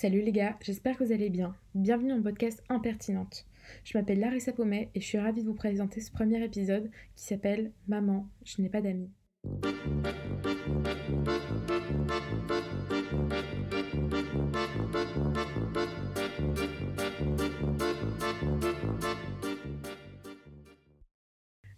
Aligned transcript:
Salut 0.00 0.22
les 0.22 0.32
gars, 0.32 0.56
j'espère 0.62 0.96
que 0.96 1.04
vous 1.04 1.12
allez 1.12 1.28
bien. 1.28 1.54
Bienvenue 1.74 2.14
mon 2.14 2.22
podcast 2.22 2.64
Impertinente. 2.70 3.44
Je 3.84 3.98
m'appelle 3.98 4.18
Larissa 4.18 4.50
Paumet 4.50 4.88
et 4.94 5.00
je 5.02 5.04
suis 5.04 5.18
ravie 5.18 5.42
de 5.42 5.46
vous 5.46 5.52
présenter 5.52 6.00
ce 6.00 6.10
premier 6.10 6.42
épisode 6.42 6.90
qui 7.16 7.24
s'appelle 7.24 7.70
Maman, 7.86 8.26
je 8.46 8.62
n'ai 8.62 8.70
pas 8.70 8.80
d'amis. 8.80 9.10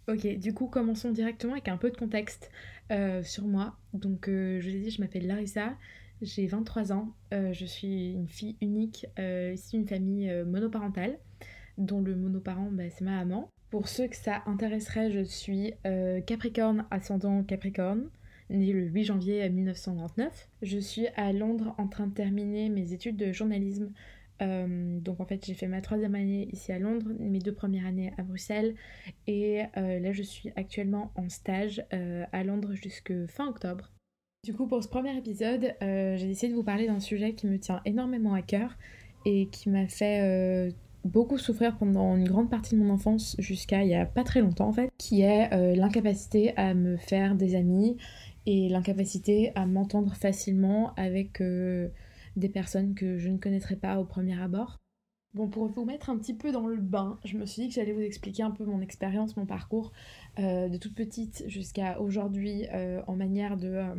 Ok, 0.07 0.25
du 0.37 0.53
coup, 0.53 0.67
commençons 0.67 1.11
directement 1.11 1.51
avec 1.51 1.67
un 1.67 1.75
peu 1.75 1.91
de 1.91 1.97
contexte 1.97 2.51
euh, 2.89 3.21
sur 3.21 3.43
moi. 3.43 3.75
Donc, 3.91 4.29
euh, 4.29 4.61
je 4.61 4.69
vous 4.69 4.75
ai 4.77 4.79
dit, 4.79 4.91
je 4.91 5.01
m'appelle 5.01 5.27
Larissa, 5.27 5.75
j'ai 6.21 6.47
23 6.47 6.93
ans, 6.93 7.13
euh, 7.33 7.53
je 7.53 7.65
suis 7.65 8.13
une 8.13 8.27
fille 8.27 8.55
unique, 8.61 9.05
ici 9.17 9.77
d'une 9.77 9.87
famille 9.87 10.31
monoparentale, 10.45 11.17
dont 11.77 12.01
le 12.01 12.15
monoparent, 12.15 12.69
bah, 12.71 12.89
c'est 12.89 13.03
ma 13.03 13.17
maman. 13.17 13.49
Pour 13.69 13.87
ceux 13.87 14.07
que 14.07 14.15
ça 14.15 14.43
intéresserait, 14.45 15.11
je 15.11 15.23
suis 15.23 15.73
Capricorne, 16.27 16.85
ascendant 16.91 17.43
Capricorne, 17.43 18.09
née 18.49 18.71
le 18.71 18.85
8 18.85 19.03
janvier 19.05 19.49
1999. 19.49 20.49
Je 20.61 20.77
suis 20.77 21.07
à 21.15 21.33
Londres 21.33 21.73
en 21.77 21.87
train 21.87 22.07
de 22.07 22.13
terminer 22.13 22.69
mes 22.69 22.93
études 22.93 23.17
de 23.17 23.31
journalisme 23.31 23.91
euh, 24.41 24.99
donc 24.99 25.19
en 25.19 25.25
fait 25.25 25.45
j'ai 25.45 25.53
fait 25.53 25.67
ma 25.67 25.81
troisième 25.81 26.15
année 26.15 26.49
ici 26.51 26.71
à 26.71 26.79
Londres, 26.79 27.11
mes 27.19 27.39
deux 27.39 27.53
premières 27.53 27.85
années 27.85 28.13
à 28.17 28.23
Bruxelles 28.23 28.75
et 29.27 29.63
euh, 29.77 29.99
là 29.99 30.11
je 30.11 30.23
suis 30.23 30.51
actuellement 30.55 31.11
en 31.15 31.29
stage 31.29 31.85
euh, 31.93 32.25
à 32.31 32.43
Londres 32.43 32.73
jusque 32.73 33.13
fin 33.27 33.47
octobre. 33.47 33.91
Du 34.43 34.53
coup 34.53 34.67
pour 34.67 34.83
ce 34.83 34.89
premier 34.89 35.17
épisode 35.17 35.73
j'ai 35.79 36.27
décidé 36.27 36.49
de 36.51 36.55
vous 36.57 36.63
parler 36.63 36.87
d'un 36.87 36.99
sujet 36.99 37.33
qui 37.33 37.47
me 37.47 37.57
tient 37.57 37.79
énormément 37.85 38.33
à 38.33 38.41
cœur 38.41 38.77
et 39.25 39.47
qui 39.47 39.69
m'a 39.69 39.87
fait 39.87 40.73
beaucoup 41.05 41.37
souffrir 41.37 41.77
pendant 41.77 42.17
une 42.17 42.27
grande 42.27 42.49
partie 42.49 42.75
de 42.75 42.81
mon 42.81 42.93
enfance 42.93 43.37
jusqu'à 43.39 43.83
il 43.83 43.89
y 43.89 43.95
a 43.95 44.05
pas 44.05 44.25
très 44.25 44.41
longtemps 44.41 44.67
en 44.67 44.73
fait, 44.73 44.91
qui 44.97 45.21
est 45.21 45.49
l'incapacité 45.77 46.57
à 46.57 46.73
me 46.73 46.97
faire 46.97 47.35
des 47.35 47.55
amis 47.55 47.95
et 48.45 48.67
l'incapacité 48.67 49.53
à 49.55 49.65
m'entendre 49.65 50.13
facilement 50.13 50.93
avec 50.97 51.41
des 52.35 52.49
personnes 52.49 52.95
que 52.95 53.17
je 53.19 53.29
ne 53.29 53.37
connaîtrais 53.37 53.77
pas 53.77 53.97
au 53.97 54.03
premier 54.03 54.37
abord. 54.41 54.82
Bon, 55.33 55.47
pour 55.47 55.65
vous 55.65 55.83
mettre 55.83 56.11
un 56.11 56.17
petit 56.17 56.35
peu 56.35 56.51
dans 56.51 56.67
le 56.67 56.77
bain, 56.77 57.19
je 57.25 57.37
me 57.37 57.47
suis 57.47 57.63
dit 57.63 57.69
que 57.69 57.73
j'allais 57.73 57.91
vous 57.91 58.01
expliquer 58.01 58.43
un 58.43 58.51
peu 58.51 58.65
mon 58.65 58.81
expérience, 58.81 59.35
mon 59.35 59.47
parcours, 59.47 59.91
euh, 60.37 60.69
de 60.69 60.77
toute 60.77 60.93
petite 60.93 61.43
jusqu'à 61.47 61.99
aujourd'hui 61.99 62.67
euh, 62.71 63.01
en 63.07 63.15
manière 63.15 63.57
de 63.57 63.69
euh, 63.69 63.95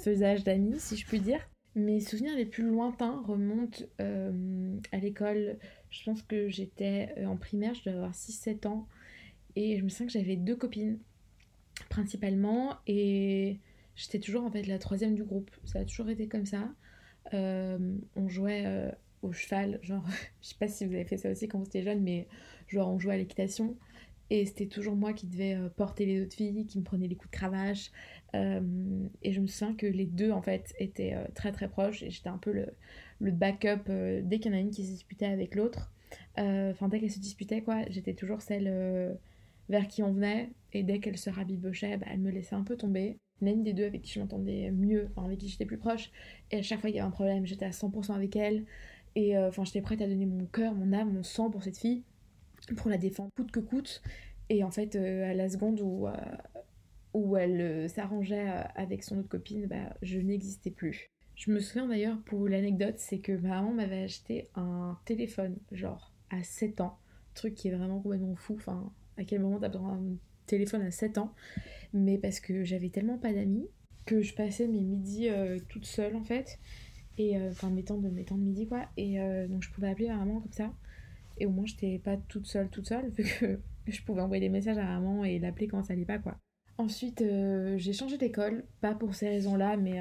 faisage 0.00 0.44
d'amis, 0.44 0.78
si 0.78 0.96
je 0.96 1.04
puis 1.04 1.18
dire. 1.18 1.40
Mes 1.74 1.98
souvenirs 2.00 2.36
les 2.36 2.46
plus 2.46 2.62
lointains 2.62 3.20
remontent 3.26 3.84
à 3.98 4.96
l'école. 4.96 5.58
Je 5.90 6.04
pense 6.04 6.22
que 6.22 6.48
j'étais 6.48 7.12
en 7.26 7.36
primaire, 7.36 7.74
je 7.74 7.80
devais 7.80 7.96
avoir 7.96 8.14
6-7 8.14 8.66
ans. 8.66 8.86
Et 9.56 9.76
je 9.76 9.84
me 9.84 9.90
sens 9.90 10.06
que 10.06 10.12
j'avais 10.12 10.36
deux 10.36 10.56
copines, 10.56 10.98
principalement. 11.90 12.76
Et 12.86 13.58
j'étais 13.94 14.20
toujours 14.20 14.44
en 14.44 14.50
fait 14.50 14.62
la 14.62 14.78
troisième 14.78 15.14
du 15.14 15.24
groupe. 15.24 15.50
Ça 15.64 15.80
a 15.80 15.84
toujours 15.84 16.08
été 16.08 16.28
comme 16.28 16.46
ça. 16.46 16.66
On 17.34 18.28
jouait 18.28 18.94
au 19.26 19.32
cheval, 19.32 19.78
genre, 19.82 20.04
je 20.42 20.48
sais 20.48 20.56
pas 20.58 20.68
si 20.68 20.84
vous 20.86 20.94
avez 20.94 21.04
fait 21.04 21.16
ça 21.16 21.30
aussi 21.30 21.48
quand 21.48 21.58
vous 21.58 21.66
étiez 21.66 21.82
jeune, 21.82 22.02
mais 22.02 22.26
genre 22.68 22.88
on 22.88 22.98
jouait 22.98 23.14
à 23.14 23.18
l'équitation. 23.18 23.76
Et 24.28 24.44
c'était 24.44 24.66
toujours 24.66 24.96
moi 24.96 25.12
qui 25.12 25.26
devais 25.26 25.54
euh, 25.54 25.68
porter 25.68 26.04
les 26.04 26.20
autres 26.20 26.34
filles, 26.34 26.66
qui 26.66 26.78
me 26.78 26.84
prenait 26.84 27.06
les 27.06 27.14
coups 27.14 27.30
de 27.30 27.36
cravache. 27.36 27.92
et 28.34 29.32
je 29.32 29.40
me 29.40 29.46
souviens 29.46 29.74
que 29.74 29.86
les 29.86 30.06
deux, 30.06 30.32
en 30.32 30.42
fait, 30.42 30.74
étaient 30.78 31.16
très 31.34 31.52
très 31.52 31.68
proches. 31.68 32.02
Et 32.02 32.10
j'étais 32.10 32.28
un 32.28 32.38
peu 32.38 32.52
le, 32.52 32.66
le 33.20 33.30
backup 33.30 33.88
dès 34.24 34.38
qu'il 34.38 34.52
y 34.52 34.54
en 34.54 34.58
a 34.58 34.60
une 34.60 34.70
qui 34.70 34.84
se 34.84 34.90
disputait 34.90 35.26
avec 35.26 35.54
l'autre. 35.54 35.92
Enfin, 36.36 36.88
dès 36.88 37.00
qu'elle 37.00 37.10
se 37.10 37.20
disputait, 37.20 37.62
quoi, 37.62 37.84
j'étais 37.88 38.14
toujours 38.14 38.42
celle 38.42 39.16
vers 39.68 39.88
qui 39.88 40.02
on 40.02 40.12
venait. 40.12 40.50
Et 40.72 40.82
dès 40.82 40.98
qu'elle 40.98 41.18
se 41.18 41.30
rabibochait, 41.30 41.96
bah, 41.96 42.06
elle 42.10 42.20
me 42.20 42.30
laissait 42.30 42.54
un 42.54 42.62
peu 42.62 42.76
tomber 42.76 43.18
l'une 43.40 43.62
des 43.62 43.72
deux 43.72 43.84
avec 43.84 44.02
qui 44.02 44.12
je 44.12 44.20
m'entendais 44.20 44.70
mieux, 44.70 45.08
enfin 45.10 45.26
avec 45.26 45.38
qui 45.38 45.48
j'étais 45.48 45.66
plus 45.66 45.78
proche. 45.78 46.10
Et 46.50 46.58
à 46.58 46.62
chaque 46.62 46.80
fois 46.80 46.90
qu'il 46.90 46.96
y 46.96 47.00
avait 47.00 47.08
un 47.08 47.12
problème, 47.12 47.46
j'étais 47.46 47.64
à 47.64 47.70
100% 47.70 48.14
avec 48.14 48.36
elle. 48.36 48.64
Et 49.16 49.36
euh, 49.36 49.48
enfin, 49.48 49.64
j'étais 49.64 49.80
prête 49.80 50.02
à 50.02 50.06
donner 50.06 50.26
mon 50.26 50.44
cœur, 50.44 50.74
mon 50.74 50.92
âme, 50.92 51.12
mon 51.12 51.22
sang 51.22 51.50
pour 51.50 51.64
cette 51.64 51.78
fille, 51.78 52.04
pour 52.76 52.90
la 52.90 52.98
défendre 52.98 53.30
coûte 53.34 53.50
que 53.50 53.60
coûte. 53.60 54.02
Et 54.50 54.62
en 54.62 54.70
fait, 54.70 54.94
euh, 54.94 55.28
à 55.28 55.34
la 55.34 55.48
seconde 55.48 55.80
où, 55.80 56.06
euh, 56.06 56.12
où 57.14 57.36
elle 57.36 57.88
s'arrangeait 57.88 58.46
avec 58.76 59.02
son 59.02 59.18
autre 59.18 59.28
copine, 59.28 59.66
bah, 59.66 59.96
je 60.02 60.18
n'existais 60.18 60.70
plus. 60.70 61.10
Je 61.34 61.50
me 61.50 61.60
souviens 61.60 61.88
d'ailleurs, 61.88 62.18
pour 62.26 62.46
l'anecdote, 62.46 62.96
c'est 62.98 63.18
que 63.18 63.32
ma 63.32 63.48
maman 63.48 63.72
m'avait 63.72 64.02
acheté 64.02 64.50
un 64.54 64.98
téléphone, 65.06 65.56
genre 65.72 66.12
à 66.30 66.42
7 66.42 66.82
ans. 66.82 66.98
Truc 67.34 67.54
qui 67.54 67.68
est 67.68 67.74
vraiment 67.74 68.00
complètement 68.00 68.36
fou. 68.36 68.54
Enfin, 68.56 68.92
à 69.16 69.24
quel 69.24 69.40
moment 69.40 69.58
t'as 69.58 69.68
besoin 69.68 69.96
d'un 69.96 70.16
téléphone 70.46 70.82
à 70.82 70.90
7 70.90 71.16
ans? 71.16 71.34
Mais 71.94 72.18
parce 72.18 72.38
que 72.38 72.64
j'avais 72.64 72.90
tellement 72.90 73.18
pas 73.18 73.32
d'amis 73.32 73.66
que 74.04 74.22
je 74.22 74.34
passais 74.34 74.68
mes 74.68 74.80
midis 74.80 75.28
euh, 75.28 75.58
toute 75.68 75.84
seule 75.84 76.16
en 76.16 76.22
fait 76.22 76.58
et 77.18 77.36
euh, 77.36 77.50
enfin 77.50 77.70
mes 77.70 77.82
de 77.82 78.08
mes 78.10 78.24
temps 78.24 78.36
de 78.36 78.42
midi 78.42 78.66
quoi. 78.66 78.86
Et 78.96 79.20
euh, 79.20 79.46
donc 79.48 79.62
je 79.62 79.70
pouvais 79.70 79.88
appeler 79.88 80.08
ma 80.08 80.16
maman 80.16 80.40
comme 80.40 80.52
ça. 80.52 80.72
Et 81.38 81.46
au 81.46 81.50
moins 81.50 81.66
j'étais 81.66 81.98
pas 81.98 82.16
toute 82.16 82.46
seule 82.46 82.68
toute 82.68 82.86
seule 82.86 83.10
vu 83.10 83.24
que 83.24 83.58
je 83.86 84.02
pouvais 84.02 84.22
envoyer 84.22 84.40
des 84.40 84.48
messages 84.48 84.78
à 84.78 84.84
maman 84.84 85.24
et 85.24 85.38
l'appeler 85.38 85.68
quand 85.68 85.82
ça 85.82 85.92
allait 85.92 86.04
pas 86.04 86.18
quoi. 86.18 86.38
Ensuite 86.78 87.24
j'ai 87.76 87.92
changé 87.92 88.18
d'école. 88.18 88.64
Pas 88.80 88.94
pour 88.94 89.14
ces 89.14 89.28
raisons 89.28 89.56
là 89.56 89.76
mais 89.76 90.00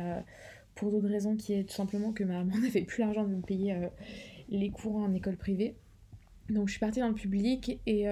pour 0.75 0.91
d'autres 0.91 1.07
raisons 1.07 1.35
qui 1.35 1.53
est 1.53 1.63
tout 1.63 1.75
simplement 1.75 2.11
que 2.11 2.23
ma 2.23 2.43
maman 2.43 2.57
n'avait 2.61 2.83
plus 2.83 3.01
l'argent 3.01 3.23
de 3.23 3.35
me 3.35 3.41
payer 3.41 3.75
les 4.49 4.69
cours 4.71 4.97
en 4.97 5.13
école 5.13 5.37
privée. 5.37 5.75
Donc 6.49 6.67
je 6.67 6.73
suis 6.73 6.79
partie 6.79 6.99
dans 6.99 7.07
le 7.07 7.15
public 7.15 7.79
et 7.85 8.07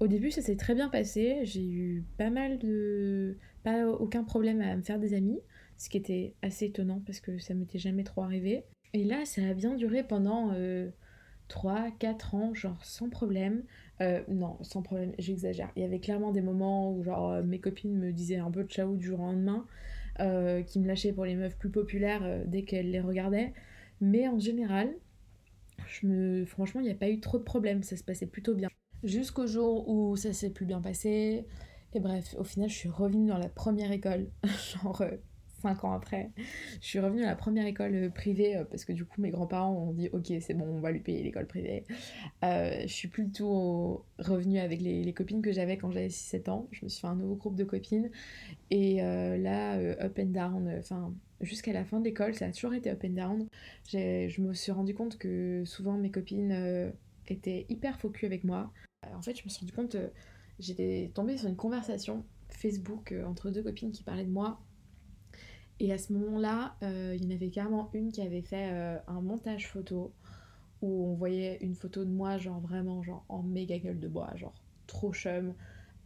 au 0.00 0.06
début, 0.06 0.30
ça 0.30 0.42
s'est 0.42 0.56
très 0.56 0.74
bien 0.74 0.88
passé. 0.88 1.40
J'ai 1.44 1.64
eu 1.64 2.04
pas 2.18 2.30
mal 2.30 2.58
de. 2.58 3.36
pas 3.62 3.86
aucun 3.86 4.24
problème 4.24 4.60
à 4.60 4.76
me 4.76 4.82
faire 4.82 4.98
des 4.98 5.14
amis, 5.14 5.38
ce 5.84 5.90
qui 5.90 5.98
était 5.98 6.32
assez 6.40 6.64
étonnant 6.64 7.02
parce 7.04 7.20
que 7.20 7.38
ça 7.38 7.52
m'était 7.52 7.78
jamais 7.78 8.04
trop 8.04 8.22
arrivé. 8.22 8.64
Et 8.94 9.04
là, 9.04 9.26
ça 9.26 9.42
a 9.42 9.52
bien 9.52 9.74
duré 9.74 10.02
pendant 10.02 10.52
3, 11.48 11.72
euh, 11.72 11.90
4 11.98 12.34
ans, 12.34 12.54
genre 12.54 12.82
sans 12.82 13.10
problème. 13.10 13.64
Euh, 14.00 14.22
non, 14.28 14.56
sans 14.62 14.80
problème, 14.80 15.12
j'exagère. 15.18 15.70
Il 15.76 15.82
y 15.82 15.84
avait 15.84 15.98
clairement 15.98 16.32
des 16.32 16.40
moments 16.40 16.90
où, 16.90 17.04
genre, 17.04 17.32
euh, 17.32 17.42
mes 17.42 17.58
copines 17.58 17.98
me 17.98 18.12
disaient 18.12 18.38
un 18.38 18.50
peu 18.50 18.64
ciao 18.64 18.96
du 18.96 19.04
jour 19.04 19.20
au 19.20 19.24
lendemain, 19.24 19.66
qui 20.66 20.80
me 20.80 20.86
lâchaient 20.86 21.12
pour 21.12 21.26
les 21.26 21.34
meufs 21.34 21.58
plus 21.58 21.70
populaires 21.70 22.22
dès 22.46 22.62
qu'elles 22.62 22.90
les 22.90 23.00
regardaient. 23.00 23.52
Mais 24.00 24.26
en 24.26 24.38
général, 24.38 24.88
je 25.86 26.06
me... 26.06 26.44
franchement, 26.46 26.80
il 26.80 26.84
n'y 26.84 26.92
a 26.92 26.94
pas 26.94 27.10
eu 27.10 27.20
trop 27.20 27.36
de 27.36 27.42
problèmes, 27.42 27.82
ça 27.82 27.96
se 27.96 28.04
passait 28.04 28.26
plutôt 28.26 28.54
bien 28.54 28.68
jusqu'au 29.02 29.46
jour 29.46 29.86
où 29.88 30.16
ça 30.16 30.32
s'est 30.32 30.50
plus 30.50 30.64
bien 30.64 30.80
passé. 30.80 31.44
Et 31.92 32.00
bref, 32.00 32.34
au 32.38 32.44
final, 32.44 32.70
je 32.70 32.74
suis 32.74 32.88
revenue 32.88 33.28
dans 33.28 33.38
la 33.38 33.48
première 33.48 33.92
école, 33.92 34.28
genre 34.72 35.02
5 35.64 35.84
euh, 35.84 35.86
ans 35.86 35.92
après. 35.92 36.30
Je 36.80 36.86
suis 36.86 37.00
revenue 37.00 37.24
à 37.24 37.26
la 37.26 37.36
première 37.36 37.66
école 37.66 37.94
euh, 37.94 38.10
privée 38.10 38.56
euh, 38.56 38.64
parce 38.64 38.84
que 38.84 38.92
du 38.92 39.04
coup, 39.04 39.20
mes 39.20 39.30
grands-parents 39.30 39.72
ont 39.72 39.92
dit 39.92 40.08
Ok, 40.12 40.32
c'est 40.40 40.54
bon, 40.54 40.66
on 40.66 40.80
va 40.80 40.90
lui 40.90 41.00
payer 41.00 41.22
l'école 41.22 41.46
privée. 41.46 41.84
je 42.42 42.86
suis 42.86 43.08
plutôt 43.08 44.04
revenue 44.18 44.58
avec 44.58 44.80
les, 44.80 45.12
copines 45.12 45.42
que 45.42 45.52
j'avais 45.52 45.76
quand 45.76 45.90
j'avais 45.90 46.08
6-7 46.08 46.50
ans. 46.50 46.68
Je 46.72 46.84
me 46.84 46.88
suis 46.88 47.00
fait 47.00 47.06
un 47.06 47.16
nouveau 47.16 47.36
groupe 47.36 47.56
de 47.56 47.64
copines. 47.64 48.10
Et 48.70 48.96
là, 48.96 49.76
up 49.76 50.18
and 50.18 50.26
down, 50.26 50.74
enfin, 50.78 51.14
jusqu'à 51.40 51.72
la 51.72 51.84
fin 51.84 52.00
de 52.00 52.04
l'école, 52.04 52.34
ça 52.34 52.46
a 52.46 52.52
toujours 52.52 52.74
été 52.74 52.90
up 52.90 53.04
and 53.04 53.10
down. 53.10 53.46
Je 53.86 54.40
me 54.40 54.52
suis 54.54 54.72
rendu 54.72 54.94
compte 54.94 55.18
que 55.18 55.62
souvent 55.64 55.96
mes 55.96 56.10
copines 56.10 56.92
étaient 57.28 57.66
hyper 57.68 57.98
focus 57.98 58.24
avec 58.24 58.44
moi. 58.44 58.72
Euh, 59.04 59.16
en 59.16 59.22
fait, 59.22 59.36
je 59.36 59.44
me 59.44 59.48
suis 59.48 59.60
rendu 59.60 59.72
compte, 59.72 59.94
euh, 59.94 60.08
j'étais 60.58 61.10
tombée 61.14 61.36
sur 61.36 61.48
une 61.48 61.56
conversation 61.56 62.24
Facebook 62.48 63.12
euh, 63.12 63.24
entre 63.24 63.50
deux 63.50 63.62
copines 63.62 63.92
qui 63.92 64.02
parlaient 64.02 64.24
de 64.24 64.30
moi. 64.30 64.60
Et 65.84 65.92
à 65.92 65.98
ce 65.98 66.14
moment-là, 66.14 66.76
il 66.80 67.22
y 67.22 67.26
en 67.26 67.34
avait 67.34 67.50
carrément 67.50 67.90
une 67.92 68.10
qui 68.10 68.22
avait 68.22 68.40
fait 68.40 68.70
un 69.06 69.20
montage 69.20 69.68
photo 69.68 70.12
où 70.80 71.08
on 71.08 71.12
voyait 71.12 71.58
une 71.60 71.74
photo 71.74 72.06
de 72.06 72.10
moi, 72.10 72.38
genre 72.38 72.58
vraiment, 72.58 73.02
genre 73.02 73.22
en 73.28 73.42
méga 73.42 73.76
gueule 73.78 74.00
de 74.00 74.08
bois, 74.08 74.30
genre 74.34 74.54
trop 74.86 75.12
chum, 75.12 75.52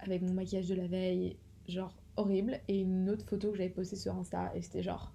avec 0.00 0.22
mon 0.22 0.32
maquillage 0.32 0.66
de 0.66 0.74
la 0.74 0.88
veille, 0.88 1.36
genre 1.68 1.94
horrible. 2.16 2.58
Et 2.66 2.80
une 2.80 3.08
autre 3.08 3.24
photo 3.24 3.52
que 3.52 3.58
j'avais 3.58 3.68
postée 3.68 3.94
sur 3.94 4.16
Insta, 4.16 4.50
et 4.56 4.62
c'était 4.62 4.82
genre, 4.82 5.14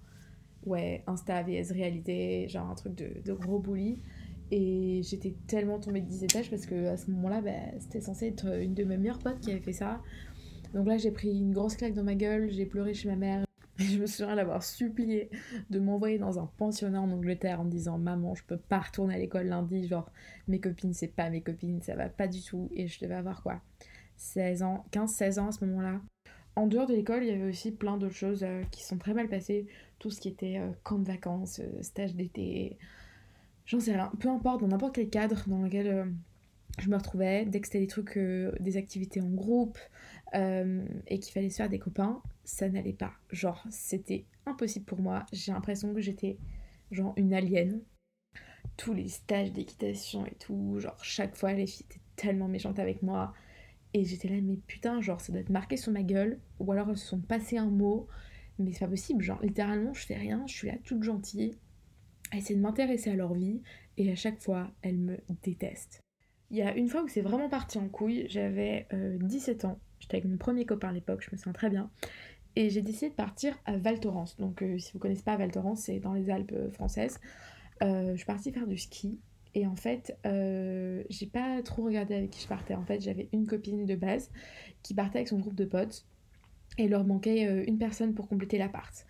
ouais, 0.64 1.04
Insta 1.06 1.42
vs 1.42 1.70
réalité, 1.70 2.48
genre 2.48 2.70
un 2.70 2.74
truc 2.74 2.94
de, 2.94 3.20
de 3.22 3.32
gros 3.34 3.58
bully. 3.58 3.98
Et 4.50 5.02
j'étais 5.02 5.34
tellement 5.46 5.78
tombée 5.78 6.00
de 6.00 6.06
10 6.06 6.24
étages 6.24 6.48
parce 6.48 6.64
que 6.64 6.86
à 6.86 6.96
ce 6.96 7.10
moment-là, 7.10 7.42
bah, 7.42 7.50
c'était 7.80 8.00
censé 8.00 8.28
être 8.28 8.46
une 8.62 8.72
de 8.72 8.84
mes 8.84 8.96
meilleures 8.96 9.18
potes 9.18 9.40
qui 9.40 9.50
avait 9.50 9.60
fait 9.60 9.74
ça. 9.74 10.00
Donc 10.72 10.86
là, 10.88 10.96
j'ai 10.96 11.10
pris 11.10 11.36
une 11.38 11.52
grosse 11.52 11.76
claque 11.76 11.92
dans 11.92 12.04
ma 12.04 12.14
gueule, 12.14 12.50
j'ai 12.50 12.64
pleuré 12.64 12.94
chez 12.94 13.10
ma 13.10 13.16
mère. 13.16 13.44
Je 13.78 13.98
me 13.98 14.06
souviens 14.06 14.36
l'avoir 14.36 14.62
supplié 14.62 15.30
de 15.70 15.80
m'envoyer 15.80 16.18
dans 16.18 16.38
un 16.38 16.46
pensionnat 16.58 17.00
en 17.00 17.10
Angleterre 17.10 17.60
en 17.60 17.64
disant 17.64 17.98
Maman, 17.98 18.34
je 18.34 18.44
peux 18.44 18.56
pas 18.56 18.78
retourner 18.78 19.14
à 19.14 19.18
l'école 19.18 19.46
lundi. 19.46 19.88
Genre, 19.88 20.08
mes 20.46 20.60
copines, 20.60 20.94
c'est 20.94 21.08
pas 21.08 21.28
mes 21.28 21.40
copines, 21.40 21.82
ça 21.82 21.96
va 21.96 22.08
pas 22.08 22.28
du 22.28 22.40
tout. 22.40 22.70
Et 22.72 22.86
je 22.86 23.00
devais 23.00 23.14
avoir 23.14 23.42
quoi 23.42 23.60
16 24.16 24.62
ans, 24.62 24.84
15-16 24.92 25.40
ans 25.40 25.48
à 25.48 25.52
ce 25.52 25.64
moment-là. 25.64 26.00
En 26.56 26.68
dehors 26.68 26.86
de 26.86 26.94
l'école, 26.94 27.24
il 27.24 27.30
y 27.30 27.32
avait 27.32 27.48
aussi 27.48 27.72
plein 27.72 27.96
d'autres 27.96 28.14
choses 28.14 28.44
euh, 28.44 28.62
qui 28.70 28.84
sont 28.84 28.96
très 28.96 29.12
mal 29.12 29.28
passées. 29.28 29.66
Tout 29.98 30.10
ce 30.10 30.20
qui 30.20 30.28
était 30.28 30.58
euh, 30.58 30.70
camp 30.84 30.98
de 30.98 31.06
vacances, 31.06 31.58
euh, 31.58 31.82
stage 31.82 32.14
d'été, 32.14 32.78
j'en 33.66 33.80
sais 33.80 33.92
rien, 33.92 34.12
peu 34.20 34.28
importe, 34.28 34.60
dans 34.60 34.68
n'importe 34.68 34.94
quel 34.94 35.10
cadre 35.10 35.42
dans 35.48 35.62
lequel 35.62 36.12
je 36.78 36.88
me 36.88 36.96
retrouvais, 36.96 37.44
dès 37.44 37.60
que 37.60 37.66
c'était 37.66 37.80
des 37.80 37.86
trucs, 37.86 38.16
euh, 38.16 38.52
des 38.60 38.76
activités 38.76 39.20
en 39.20 39.30
groupe 39.30 39.78
euh, 40.34 40.84
et 41.06 41.18
qu'il 41.20 41.32
fallait 41.32 41.50
se 41.50 41.56
faire 41.56 41.68
des 41.68 41.78
copains, 41.78 42.20
ça 42.44 42.68
n'allait 42.68 42.92
pas. 42.92 43.12
Genre, 43.30 43.64
c'était 43.70 44.24
impossible 44.46 44.84
pour 44.84 45.00
moi. 45.00 45.24
J'ai 45.32 45.52
l'impression 45.52 45.94
que 45.94 46.00
j'étais 46.00 46.36
genre 46.90 47.14
une 47.16 47.32
alien. 47.32 47.80
Tous 48.76 48.92
les 48.92 49.08
stages 49.08 49.52
d'équitation 49.52 50.26
et 50.26 50.34
tout, 50.34 50.80
genre 50.80 50.98
chaque 51.04 51.36
fois 51.36 51.52
les 51.52 51.66
filles 51.66 51.86
étaient 51.88 52.00
tellement 52.16 52.48
méchantes 52.48 52.80
avec 52.80 53.02
moi. 53.02 53.32
Et 53.92 54.04
j'étais 54.04 54.28
là, 54.28 54.40
mais 54.42 54.56
putain, 54.66 55.00
genre 55.00 55.20
ça 55.20 55.30
doit 55.30 55.42
être 55.42 55.50
marqué 55.50 55.76
sur 55.76 55.92
ma 55.92 56.02
gueule. 56.02 56.40
Ou 56.58 56.72
alors 56.72 56.90
elles 56.90 56.98
se 56.98 57.06
sont 57.06 57.20
passées 57.20 57.58
un 57.58 57.70
mot. 57.70 58.08
Mais 58.58 58.72
c'est 58.72 58.80
pas 58.80 58.88
possible, 58.88 59.22
genre 59.22 59.40
littéralement 59.42 59.92
je 59.94 60.06
fais 60.06 60.14
rien, 60.14 60.44
je 60.46 60.54
suis 60.54 60.68
là 60.68 60.74
toute 60.84 61.02
gentille, 61.02 61.56
à 62.30 62.36
essayer 62.36 62.54
de 62.54 62.60
m'intéresser 62.60 63.10
à 63.10 63.16
leur 63.16 63.34
vie. 63.34 63.60
Et 63.96 64.10
à 64.10 64.16
chaque 64.16 64.40
fois, 64.40 64.72
elles 64.82 64.98
me 64.98 65.18
détestent. 65.42 66.03
Il 66.50 66.58
y 66.58 66.62
a 66.62 66.74
une 66.76 66.88
fois 66.88 67.02
où 67.02 67.08
c'est 67.08 67.20
vraiment 67.20 67.48
parti 67.48 67.78
en 67.78 67.88
couille, 67.88 68.26
j'avais 68.28 68.86
17 68.92 69.64
euh, 69.64 69.68
ans, 69.68 69.78
j'étais 69.98 70.18
avec 70.18 70.28
mon 70.28 70.36
premier 70.36 70.66
copain 70.66 70.88
à 70.88 70.92
l'époque, 70.92 71.24
je 71.28 71.34
me 71.34 71.36
sens 71.36 71.52
très 71.52 71.70
bien, 71.70 71.90
et 72.56 72.70
j'ai 72.70 72.82
décidé 72.82 73.08
de 73.10 73.14
partir 73.14 73.58
à 73.64 73.76
Val 73.76 73.98
Thorens. 73.98 74.36
Donc 74.38 74.62
euh, 74.62 74.78
si 74.78 74.92
vous 74.92 74.98
connaissez 74.98 75.22
pas 75.22 75.36
Val 75.36 75.50
Thorens, 75.50 75.76
c'est 75.76 75.98
dans 76.00 76.12
les 76.12 76.30
Alpes 76.30 76.52
euh, 76.52 76.70
françaises. 76.70 77.18
je 77.80 78.14
suis 78.16 78.26
partie 78.26 78.52
faire 78.52 78.66
du 78.66 78.78
ski, 78.78 79.18
et 79.56 79.66
en 79.66 79.76
fait, 79.76 80.16
j'ai 81.10 81.26
pas 81.26 81.62
trop 81.62 81.84
regardé 81.84 82.14
avec 82.14 82.30
qui 82.30 82.42
je 82.42 82.48
partais. 82.48 82.74
En 82.74 82.84
fait, 82.84 83.00
j'avais 83.00 83.28
une 83.32 83.46
copine 83.46 83.86
de 83.86 83.94
base 83.94 84.32
qui 84.82 84.94
partait 84.94 85.18
avec 85.18 85.28
son 85.28 85.38
groupe 85.38 85.54
de 85.54 85.64
potes, 85.64 86.04
et 86.76 86.84
il 86.84 86.90
leur 86.90 87.04
manquait 87.04 87.64
une 87.64 87.78
personne 87.78 88.14
pour 88.14 88.26
compléter 88.26 88.58
l'appart. 88.58 89.06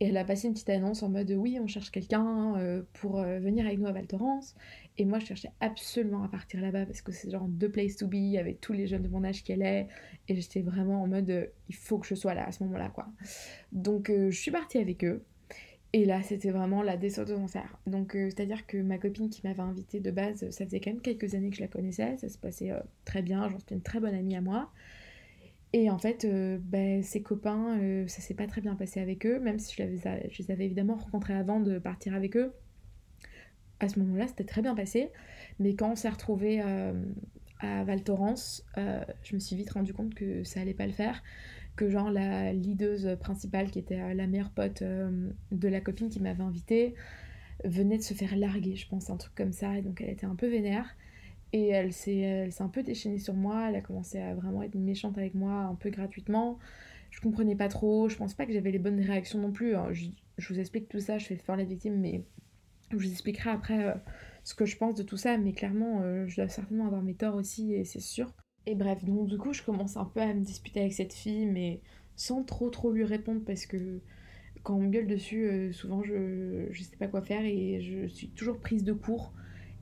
Et 0.00 0.06
elle 0.06 0.16
a 0.16 0.24
passé 0.24 0.48
une 0.48 0.54
petite 0.54 0.70
annonce 0.70 1.02
en 1.02 1.10
mode 1.10 1.30
oui, 1.32 1.58
on 1.60 1.66
cherche 1.66 1.90
quelqu'un 1.90 2.82
pour 2.94 3.22
venir 3.22 3.66
avec 3.66 3.78
nous 3.78 3.86
à 3.86 3.92
Val 3.92 4.06
Thorens. 4.06 4.54
Et 4.98 5.04
moi, 5.06 5.18
je 5.18 5.26
cherchais 5.26 5.50
absolument 5.60 6.22
à 6.22 6.28
partir 6.28 6.60
là-bas 6.60 6.84
parce 6.84 7.00
que 7.00 7.12
c'est 7.12 7.30
genre 7.30 7.48
deux 7.48 7.70
place 7.70 7.96
to 7.96 8.06
be 8.06 8.36
avec 8.38 8.60
tous 8.60 8.72
les 8.72 8.86
jeunes 8.86 9.02
de 9.02 9.08
mon 9.08 9.24
âge 9.24 9.42
qui 9.42 9.52
allaient. 9.52 9.88
Et 10.28 10.36
j'étais 10.36 10.60
vraiment 10.60 11.02
en 11.02 11.06
mode 11.06 11.30
euh, 11.30 11.46
il 11.68 11.74
faut 11.74 11.98
que 11.98 12.06
je 12.06 12.14
sois 12.14 12.34
là 12.34 12.46
à 12.46 12.52
ce 12.52 12.62
moment-là, 12.64 12.90
quoi. 12.90 13.08
Donc, 13.72 14.10
euh, 14.10 14.30
je 14.30 14.38
suis 14.38 14.50
partie 14.50 14.78
avec 14.78 15.04
eux. 15.04 15.24
Et 15.94 16.04
là, 16.04 16.22
c'était 16.22 16.50
vraiment 16.50 16.82
la 16.82 16.96
descente 16.96 17.30
aux 17.30 17.38
enfers. 17.38 17.78
Donc, 17.86 18.14
euh, 18.14 18.28
c'est-à-dire 18.30 18.66
que 18.66 18.78
ma 18.78 18.98
copine 18.98 19.30
qui 19.30 19.40
m'avait 19.44 19.60
invitée 19.60 20.00
de 20.00 20.10
base, 20.10 20.48
ça 20.50 20.64
faisait 20.64 20.80
quand 20.80 20.90
même 20.90 21.02
quelques 21.02 21.34
années 21.34 21.50
que 21.50 21.56
je 21.56 21.62
la 21.62 21.68
connaissais. 21.68 22.16
Ça 22.18 22.28
se 22.28 22.38
passait 22.38 22.70
très 23.04 23.22
bien. 23.22 23.48
Genre, 23.48 23.60
c'était 23.60 23.74
une 23.74 23.82
très 23.82 24.00
bonne 24.00 24.14
amie 24.14 24.36
à 24.36 24.40
moi. 24.40 24.70
Et 25.74 25.88
en 25.90 25.98
fait, 25.98 26.26
ben, 26.60 27.02
ses 27.02 27.22
copains, 27.22 27.78
ça 28.06 28.20
s'est 28.20 28.34
pas 28.34 28.46
très 28.46 28.60
bien 28.60 28.74
passé 28.74 29.00
avec 29.00 29.24
eux, 29.26 29.38
même 29.38 29.58
si 29.58 29.74
je, 29.74 29.82
je 29.82 30.42
les 30.42 30.50
avais 30.50 30.66
évidemment 30.66 30.96
rencontrés 30.96 31.34
avant 31.34 31.60
de 31.60 31.78
partir 31.78 32.14
avec 32.14 32.36
eux 32.36 32.52
à 33.82 33.88
ce 33.88 33.98
moment-là, 34.00 34.26
c'était 34.28 34.44
très 34.44 34.62
bien 34.62 34.74
passé. 34.74 35.10
Mais 35.58 35.74
quand 35.74 35.92
on 35.92 35.96
s'est 35.96 36.08
retrouvé 36.08 36.60
euh, 36.64 36.92
à 37.60 37.84
Val 37.84 38.02
Thorens, 38.02 38.64
euh, 38.78 39.04
je 39.22 39.34
me 39.34 39.40
suis 39.40 39.56
vite 39.56 39.70
rendu 39.70 39.92
compte 39.92 40.14
que 40.14 40.44
ça 40.44 40.60
allait 40.60 40.74
pas 40.74 40.86
le 40.86 40.92
faire. 40.92 41.22
Que 41.76 41.88
genre 41.88 42.10
la 42.10 42.52
leaduse 42.52 43.16
principale, 43.20 43.70
qui 43.70 43.78
était 43.78 44.00
euh, 44.00 44.14
la 44.14 44.26
meilleure 44.26 44.50
pote 44.50 44.82
de 44.82 45.68
la 45.68 45.80
copine 45.80 46.08
qui 46.08 46.20
m'avait 46.20 46.42
invitée, 46.42 46.94
venait 47.64 47.98
de 47.98 48.02
se 48.02 48.14
faire 48.14 48.36
larguer, 48.36 48.76
je 48.76 48.88
pense, 48.88 49.10
un 49.10 49.16
truc 49.16 49.34
comme 49.34 49.52
ça. 49.52 49.76
Et 49.76 49.82
donc 49.82 50.00
elle 50.00 50.10
était 50.10 50.26
un 50.26 50.36
peu 50.36 50.48
vénère. 50.48 50.86
Et 51.54 51.68
elle 51.68 51.92
s'est 51.92 52.48
un 52.60 52.68
peu 52.68 52.82
déchaînée 52.82 53.18
sur 53.18 53.34
moi. 53.34 53.66
Elle 53.68 53.76
a 53.76 53.82
commencé 53.82 54.18
à 54.18 54.34
vraiment 54.34 54.62
être 54.62 54.74
méchante 54.74 55.18
avec 55.18 55.34
moi, 55.34 55.52
un 55.52 55.74
peu 55.74 55.90
gratuitement. 55.90 56.58
Je 57.10 57.20
comprenais 57.20 57.56
pas 57.56 57.68
trop. 57.68 58.08
Je 58.08 58.16
pense 58.16 58.32
pas 58.32 58.46
que 58.46 58.52
j'avais 58.52 58.70
les 58.70 58.78
bonnes 58.78 59.00
réactions 59.00 59.38
non 59.38 59.52
plus. 59.52 59.74
Hein. 59.74 59.88
Je, 59.92 60.08
vous 60.48 60.58
explique 60.58 60.88
tout 60.88 61.00
ça, 61.00 61.18
je 61.18 61.26
fais 61.26 61.36
faire 61.36 61.56
la 61.56 61.64
victime, 61.64 62.00
mais 62.00 62.24
je 62.98 63.06
vous 63.06 63.12
expliquerai 63.12 63.50
après 63.50 63.84
euh, 63.86 63.94
ce 64.44 64.54
que 64.54 64.64
je 64.64 64.76
pense 64.76 64.94
de 64.94 65.02
tout 65.02 65.16
ça, 65.16 65.38
mais 65.38 65.52
clairement, 65.52 66.00
euh, 66.02 66.26
je 66.26 66.36
dois 66.36 66.48
certainement 66.48 66.86
avoir 66.86 67.02
mes 67.02 67.14
torts 67.14 67.34
aussi, 67.34 67.74
et 67.74 67.84
c'est 67.84 68.00
sûr. 68.00 68.32
Et 68.66 68.74
bref, 68.74 69.04
donc 69.04 69.26
du 69.28 69.38
coup, 69.38 69.52
je 69.52 69.62
commence 69.62 69.96
un 69.96 70.04
peu 70.04 70.20
à 70.20 70.32
me 70.32 70.40
disputer 70.40 70.80
avec 70.80 70.92
cette 70.92 71.12
fille, 71.12 71.46
mais 71.46 71.80
sans 72.16 72.44
trop 72.44 72.70
trop 72.70 72.92
lui 72.92 73.04
répondre 73.04 73.42
parce 73.44 73.66
que 73.66 74.00
quand 74.62 74.76
on 74.76 74.82
me 74.82 74.90
gueule 74.90 75.06
dessus, 75.08 75.44
euh, 75.44 75.72
souvent 75.72 76.02
je, 76.04 76.68
je 76.70 76.82
sais 76.82 76.96
pas 76.96 77.08
quoi 77.08 77.22
faire 77.22 77.44
et 77.44 77.80
je 77.80 78.06
suis 78.06 78.28
toujours 78.28 78.58
prise 78.58 78.84
de 78.84 78.92
court. 78.92 79.32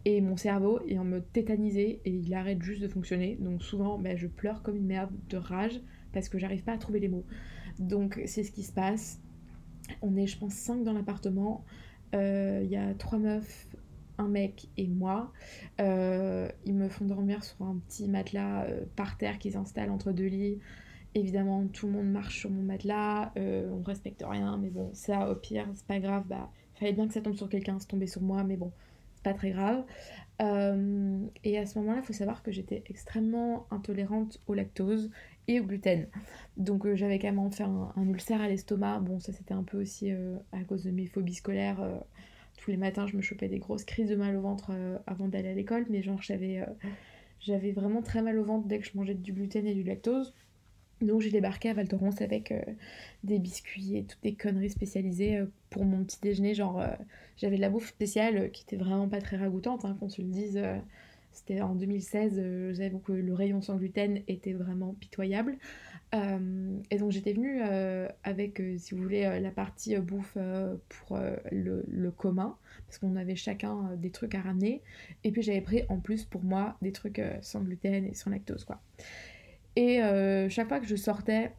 Et 0.07 0.23
mon 0.23 0.37
cerveau 0.39 0.81
est 0.89 0.97
en 0.99 1.05
mode 1.05 1.31
tétanisé 1.33 2.01
et 2.07 2.11
il 2.11 2.33
arrête 2.33 2.63
juste 2.63 2.81
de 2.81 2.89
fonctionner. 2.89 3.37
Donc 3.39 3.63
souvent, 3.63 3.99
bah, 3.99 4.17
je 4.17 4.27
pleure 4.27 4.63
comme 4.63 4.77
une 4.77 4.87
merde 4.87 5.11
de 5.29 5.37
rage 5.37 5.79
parce 6.13 6.31
que 6.31 6.39
j'arrive 6.39 6.63
pas 6.63 6.73
à 6.73 6.79
trouver 6.79 7.01
les 7.01 7.09
mots. 7.09 7.27
Donc 7.79 8.21
c'est 8.25 8.43
ce 8.43 8.51
qui 8.51 8.63
se 8.63 8.73
passe. 8.73 9.21
On 10.01 10.17
est, 10.17 10.27
je 10.27 10.39
pense, 10.39 10.55
5 10.55 10.85
dans 10.85 10.95
l'appartement. 10.95 11.65
Il 12.13 12.19
euh, 12.19 12.63
y 12.65 12.77
a 12.77 12.93
trois 12.95 13.19
meufs, 13.19 13.69
un 14.19 14.29
mec 14.29 14.69
et 14.77 14.89
moi. 14.89 15.33
Euh, 15.81 16.49
ils 16.65 16.75
me 16.75 16.89
font 16.89 17.05
dormir 17.05 17.45
sur 17.45 17.63
un 17.63 17.77
petit 17.87 18.09
matelas 18.09 18.65
euh, 18.65 18.85
par 18.97 19.17
terre 19.17 19.39
qui 19.39 19.53
s'installe 19.53 19.91
entre 19.91 20.13
deux 20.13 20.27
lits. 20.27 20.59
Évidemment, 21.15 21.67
tout 21.67 21.87
le 21.87 21.93
monde 21.93 22.11
marche 22.11 22.39
sur 22.39 22.51
mon 22.51 22.63
matelas, 22.63 23.33
on 23.37 23.83
respecte 23.83 24.23
rien, 24.25 24.57
mais 24.59 24.71
bon, 24.71 24.91
ça 24.93 25.29
au 25.29 25.35
pire, 25.35 25.67
c'est 25.75 25.87
pas 25.87 25.99
grave. 25.99 26.23
Bah, 26.29 26.53
fallait 26.77 26.93
bien 26.93 27.09
que 27.09 27.13
ça 27.13 27.21
tombe 27.21 27.35
sur 27.35 27.49
quelqu'un, 27.49 27.81
c'est 27.81 27.89
tombé 27.89 28.07
sur 28.07 28.23
moi, 28.23 28.45
mais 28.45 28.57
bon, 28.57 28.71
c'est 29.17 29.25
pas 29.25 29.35
très 29.35 29.51
grave. 29.51 29.83
et 30.39 31.59
à 31.59 31.67
ce 31.67 31.79
moment-là, 31.81 31.99
il 32.01 32.05
faut 32.05 32.13
savoir 32.13 32.45
que 32.45 32.53
j'étais 32.53 32.85
extrêmement 32.87 33.67
intolérante 33.73 34.41
au 34.47 34.55
lactose 34.55 35.11
et 35.51 35.61
au 35.61 35.65
gluten. 35.65 36.07
Donc 36.57 36.87
euh, 36.87 36.95
j'avais 36.95 37.19
quand 37.19 37.33
même 37.33 37.53
fait 37.53 37.65
un, 37.65 37.93
ulcère 38.09 38.41
à 38.41 38.49
l'estomac. 38.49 39.01
Bon, 39.01 39.19
ça 39.21 39.33
c'était 39.33 39.55
un 39.55 39.65
peu 39.65 39.81
aussi 39.81 40.13
euh, 40.13 40.37
à 40.53 40.63
cause 40.65 40.85
de 40.85 40.91
mes 40.91 41.07
phobies 41.07 41.35
scolaires. 41.35 41.81
Euh, 41.81 41.99
tous 42.57 42.71
les 42.71 42.77
matins, 42.77 43.07
je 43.07 43.17
me 43.17 43.23
chopais 43.23 43.49
des 43.49 43.59
grosses 43.59 43.85
crises 43.85 44.09
de 44.09 44.17
mal 44.17 44.37
au 44.37 44.43
ventre 44.43 44.73
avant 45.07 45.29
d'aller 45.29 45.49
à 45.49 45.55
l'école, 45.55 45.87
mais 45.89 46.03
genre 46.03 46.21
j'avais 46.21 46.63
j'avais 47.41 47.73
vraiment 47.73 48.03
très 48.03 48.21
mal 48.21 48.39
au 48.39 48.45
ventre 48.45 48.69
dès 48.69 48.79
que 48.79 48.85
je 48.85 48.91
mangeais 48.95 49.15
du 49.15 49.33
gluten 49.33 49.67
et 49.67 49.73
du 49.73 49.83
lactose. 49.83 50.35
Donc 51.01 51.23
j'ai 51.23 51.31
débarqué 51.31 51.71
à 51.71 51.73
Val 51.73 51.89
Thorens 51.89 52.21
avec 52.21 52.53
des 53.25 53.39
biscuits 53.39 53.97
et 53.97 54.05
toutes 54.05 54.23
des 54.23 54.35
conneries 54.35 54.69
spécialisées 54.69 55.43
pour 55.71 55.87
mon 55.87 56.05
petit 56.05 56.21
déjeuner. 56.21 56.53
Genre 56.53 56.85
j'avais 57.39 57.57
de 57.57 57.63
la 57.63 57.71
bouffe 57.71 57.89
spéciale 57.89 58.51
qui 58.51 58.65
était 58.65 58.77
vraiment 58.77 59.09
pas 59.09 59.23
très 59.23 59.39
ragoûtante, 59.39 59.87
hein, 59.87 59.97
qu'on 59.99 60.11
se 60.11 60.21
le 60.21 60.29
dise. 60.29 60.63
C'était 61.33 61.61
en 61.61 61.75
2016, 61.75 62.73
j'avoue 62.73 62.99
que 62.99 63.13
le 63.13 63.33
rayon 63.35 63.61
sans 63.61 63.77
gluten 63.77 64.21
était 64.27 64.53
vraiment 64.53 64.95
pitoyable. 64.95 65.59
Euh, 66.13 66.77
et 66.91 66.99
donc 66.99 67.13
j'étais 67.13 67.33
venue 67.33 67.61
euh, 67.63 68.09
avec, 68.25 68.61
euh, 68.61 68.77
si 68.79 68.95
vous 68.95 69.03
voulez, 69.03 69.39
la 69.41 69.51
partie 69.51 69.97
bouffe 69.99 70.37
pour 70.89 71.19
le, 71.53 72.11
commun, 72.11 72.57
parce 72.87 72.99
qu'on 72.99 73.17
avait 73.17 73.37
chacun 73.37 73.95
des 73.97 74.11
trucs 74.11 74.35
à 74.35 74.41
ramener. 74.41 74.83
Et 75.25 75.31
puis 75.31 75.43
j'avais 75.43 75.61
pris 75.61 75.85
en 75.89 75.99
plus 75.99 76.25
pour 76.25 76.43
moi 76.43 76.77
des 76.83 76.93
trucs 76.93 77.23
sans 77.43 77.61
gluten 77.61 78.07
et 78.07 78.15
sans 78.15 78.31
lactose, 78.31 78.65
quoi. 78.65 78.81
Et 79.77 80.01
chaque 80.49 80.69
fois 80.69 80.81
que 80.81 80.87
je 80.87 80.97
sortais, 80.97 81.53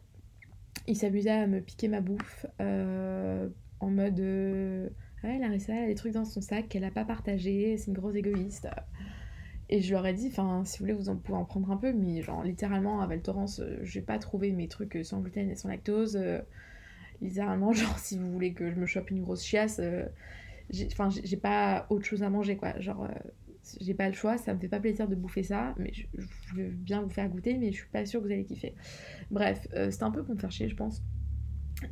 il 0.86 0.96
s'amusait 0.96 1.30
à 1.30 1.46
me 1.46 1.60
piquer 1.60 1.88
ma 1.88 2.00
bouffe 2.00 2.46
en 2.58 3.90
mode 3.90 4.20
Ouais, 5.24 5.38
Larissa, 5.38 5.72
elle 5.72 5.84
a 5.84 5.86
des 5.86 5.94
trucs 5.94 6.14
dans 6.14 6.24
son 6.24 6.40
sac 6.40 6.68
qu'elle 6.68 6.82
n'a 6.82 6.90
pas 6.90 7.04
partagé, 7.04 7.76
c'est 7.76 7.86
une 7.86 7.92
grosse 7.92 8.16
égoïste. 8.16 8.68
Et 9.72 9.80
je 9.80 9.90
leur 9.94 10.06
ai 10.06 10.12
dit, 10.12 10.26
enfin, 10.26 10.66
si 10.66 10.78
vous 10.78 10.84
voulez, 10.84 10.92
vous 10.92 11.08
en 11.08 11.16
pouvez 11.16 11.38
en 11.38 11.46
prendre 11.46 11.70
un 11.70 11.78
peu, 11.78 11.94
mais 11.94 12.20
genre, 12.20 12.42
littéralement, 12.42 13.00
à 13.00 13.06
Val 13.06 13.22
Thorens, 13.22 13.58
euh, 13.58 13.78
j'ai 13.80 14.02
pas 14.02 14.18
trouvé 14.18 14.52
mes 14.52 14.68
trucs 14.68 14.98
sans 15.02 15.20
gluten 15.20 15.48
et 15.48 15.54
sans 15.54 15.70
lactose. 15.70 16.14
Euh, 16.16 16.40
littéralement, 17.22 17.72
genre, 17.72 17.98
si 17.98 18.18
vous 18.18 18.30
voulez 18.30 18.52
que 18.52 18.70
je 18.70 18.76
me 18.76 18.84
chope 18.84 19.10
une 19.10 19.22
grosse 19.22 19.42
chiasse, 19.42 19.80
euh, 19.82 20.04
enfin, 20.88 21.08
j'ai 21.08 21.38
pas 21.38 21.86
autre 21.88 22.04
chose 22.04 22.22
à 22.22 22.28
manger, 22.28 22.58
quoi. 22.58 22.78
Genre, 22.80 23.08
j'ai 23.80 23.94
pas 23.94 24.08
le 24.08 24.14
choix, 24.14 24.36
ça 24.36 24.52
me 24.52 24.60
fait 24.60 24.68
pas 24.68 24.78
plaisir 24.78 25.08
de 25.08 25.14
bouffer 25.14 25.42
ça, 25.42 25.74
mais 25.78 25.90
je, 25.94 26.04
veux 26.54 26.68
bien 26.68 27.00
vous 27.00 27.08
faire 27.08 27.30
goûter, 27.30 27.56
mais 27.56 27.72
je 27.72 27.78
suis 27.78 27.88
pas 27.90 28.04
sûre 28.04 28.20
que 28.20 28.26
vous 28.26 28.32
allez 28.32 28.44
kiffer. 28.44 28.74
Bref, 29.30 29.66
c'était 29.88 30.04
un 30.04 30.10
peu 30.10 30.22
pour 30.22 30.34
me 30.34 30.38
faire 30.38 30.52
chier, 30.52 30.68
je 30.68 30.76
pense. 30.76 31.02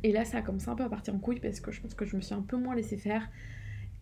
Et 0.03 0.11
là, 0.11 0.23
ça 0.23 0.37
a 0.37 0.41
commencé 0.43 0.69
un 0.69 0.75
peu 0.75 0.83
à 0.83 0.89
partir 0.89 1.15
en 1.15 1.19
couille 1.19 1.39
parce 1.39 1.59
que 1.61 1.71
je 1.71 1.81
pense 1.81 1.95
que 1.95 2.05
je 2.05 2.15
me 2.15 2.21
suis 2.21 2.35
un 2.35 2.43
peu 2.43 2.57
moins 2.57 2.75
laissé 2.75 2.97
faire 2.97 3.27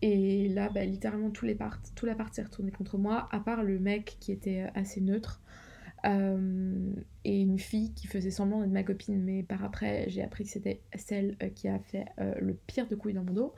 et 0.02 0.48
là, 0.48 0.68
bah, 0.70 0.84
littéralement, 0.84 1.30
tous 1.30 1.44
les 1.44 1.56
la 2.02 2.14
partie 2.14 2.40
est 2.40 2.44
retournée 2.44 2.70
contre 2.70 2.98
moi, 2.98 3.28
à 3.32 3.40
part 3.40 3.62
le 3.62 3.78
mec 3.78 4.16
qui 4.20 4.32
était 4.32 4.66
assez 4.74 5.00
neutre. 5.00 5.40
Euh, 6.06 6.92
et 7.24 7.42
une 7.42 7.58
fille 7.58 7.92
qui 7.92 8.06
faisait 8.06 8.30
semblant 8.30 8.60
d'être 8.60 8.70
ma 8.70 8.82
copine, 8.82 9.22
mais 9.22 9.42
par 9.42 9.62
après, 9.64 10.08
j'ai 10.08 10.22
appris 10.22 10.44
que 10.44 10.50
c'était 10.50 10.80
celle 10.94 11.36
euh, 11.42 11.48
qui 11.48 11.68
a 11.68 11.78
fait 11.78 12.06
euh, 12.18 12.34
le 12.40 12.54
pire 12.54 12.88
de 12.88 12.94
couilles 12.94 13.12
dans 13.12 13.24
mon 13.24 13.34
dos. 13.34 13.54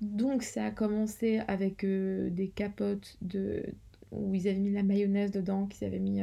Donc, 0.00 0.42
ça 0.42 0.66
a 0.66 0.70
commencé 0.70 1.40
avec 1.48 1.84
des 1.84 2.52
capotes 2.54 3.16
de... 3.20 3.64
où 4.10 4.34
ils 4.34 4.48
avaient 4.48 4.58
mis 4.58 4.72
la 4.72 4.82
mayonnaise 4.82 5.30
dedans, 5.30 5.66
qu'ils 5.66 5.86
avaient 5.86 5.98
mis 5.98 6.22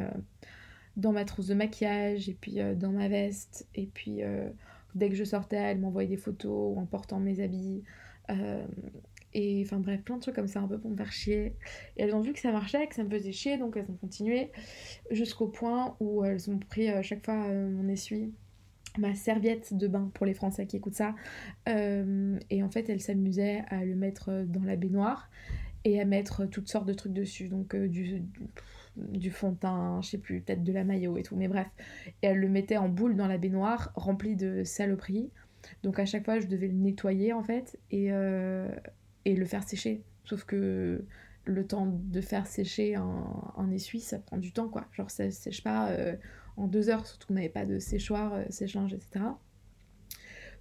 dans 0.97 1.13
ma 1.13 1.23
trousse 1.23 1.47
de 1.47 1.53
maquillage, 1.53 2.27
et 2.27 2.37
puis 2.39 2.59
dans 2.75 2.91
ma 2.91 3.07
veste. 3.07 3.67
Et 3.75 3.85
puis, 3.85 4.19
dès 4.95 5.07
que 5.07 5.15
je 5.15 5.23
sortais, 5.23 5.55
elle 5.55 5.79
m'envoyait 5.79 6.09
des 6.09 6.17
photos 6.17 6.77
en 6.77 6.85
portant 6.85 7.21
mes 7.21 7.39
habits. 7.39 7.83
Et 9.33 9.61
enfin 9.65 9.77
bref, 9.77 10.01
plein 10.01 10.15
de 10.15 10.21
trucs 10.21 10.35
comme 10.35 10.47
ça, 10.47 10.59
un 10.59 10.67
peu 10.67 10.79
pour 10.79 10.89
me 10.89 10.97
faire 10.97 11.11
chier. 11.11 11.55
Et 11.97 12.03
elles 12.03 12.15
ont 12.15 12.21
vu 12.21 12.33
que 12.33 12.39
ça 12.39 12.51
marchait, 12.51 12.87
que 12.87 12.95
ça 12.95 13.03
me 13.03 13.09
faisait 13.09 13.31
chier, 13.31 13.57
donc 13.57 13.77
elles 13.77 13.89
ont 13.89 13.97
continué 13.97 14.51
jusqu'au 15.11 15.47
point 15.47 15.95
où 15.99 16.23
elles 16.23 16.49
ont 16.49 16.57
pris 16.57 16.89
à 16.89 16.97
euh, 16.97 17.01
chaque 17.03 17.23
fois 17.23 17.43
euh, 17.45 17.69
mon 17.69 17.87
essuie, 17.87 18.33
ma 18.97 19.13
serviette 19.13 19.75
de 19.75 19.87
bain 19.87 20.09
pour 20.13 20.25
les 20.25 20.33
Français 20.33 20.65
qui 20.65 20.77
écoutent 20.77 20.95
ça. 20.95 21.15
Euh, 21.67 22.39
et 22.49 22.63
en 22.63 22.69
fait, 22.69 22.89
elles 22.89 23.01
s'amusaient 23.01 23.63
à 23.69 23.85
le 23.85 23.95
mettre 23.95 24.45
dans 24.47 24.63
la 24.63 24.75
baignoire. 24.75 25.29
et 25.85 26.01
à 26.01 26.05
mettre 26.05 26.45
toutes 26.45 26.67
sortes 26.67 26.87
de 26.87 26.93
trucs 26.93 27.13
dessus. 27.13 27.47
Donc 27.47 27.75
du, 27.75 28.21
du 28.97 29.31
fond 29.31 29.51
de 29.51 29.57
teint, 29.57 30.01
je 30.01 30.09
sais 30.09 30.17
plus, 30.17 30.41
peut-être 30.41 30.63
de 30.63 30.73
la 30.73 30.83
maillot 30.83 31.17
et 31.17 31.23
tout, 31.23 31.35
mais 31.35 31.47
bref. 31.47 31.67
Et 32.21 32.27
elle 32.27 32.37
le 32.37 32.49
mettait 32.49 32.77
en 32.77 32.89
boule 32.89 33.15
dans 33.15 33.27
la 33.27 33.37
baignoire, 33.37 33.91
remplie 33.95 34.35
de 34.35 34.63
saloperies. 34.63 35.29
Donc 35.83 35.99
à 35.99 36.05
chaque 36.05 36.25
fois, 36.25 36.39
je 36.39 36.47
devais 36.47 36.67
le 36.67 36.73
nettoyer 36.73 37.33
en 37.33 37.43
fait 37.43 37.77
et, 37.91 38.11
euh, 38.11 38.69
et 39.25 39.35
le 39.35 39.45
faire 39.45 39.63
sécher. 39.63 40.03
Sauf 40.25 40.43
que 40.43 41.05
le 41.45 41.67
temps 41.67 41.87
de 41.87 42.21
faire 42.21 42.45
sécher 42.45 42.95
un, 42.95 43.71
essuie, 43.71 44.01
ça 44.01 44.19
prend 44.19 44.37
du 44.37 44.51
temps 44.51 44.69
quoi. 44.69 44.85
Genre 44.93 45.09
ça 45.09 45.31
sèche 45.31 45.63
pas 45.63 45.89
euh, 45.89 46.15
en 46.57 46.67
deux 46.67 46.89
heures, 46.89 47.05
surtout 47.05 47.27
qu'on 47.27 47.33
n'avait 47.35 47.49
pas 47.49 47.65
de 47.65 47.79
séchoir, 47.79 48.33
euh, 48.33 48.43
etc. 48.43 49.25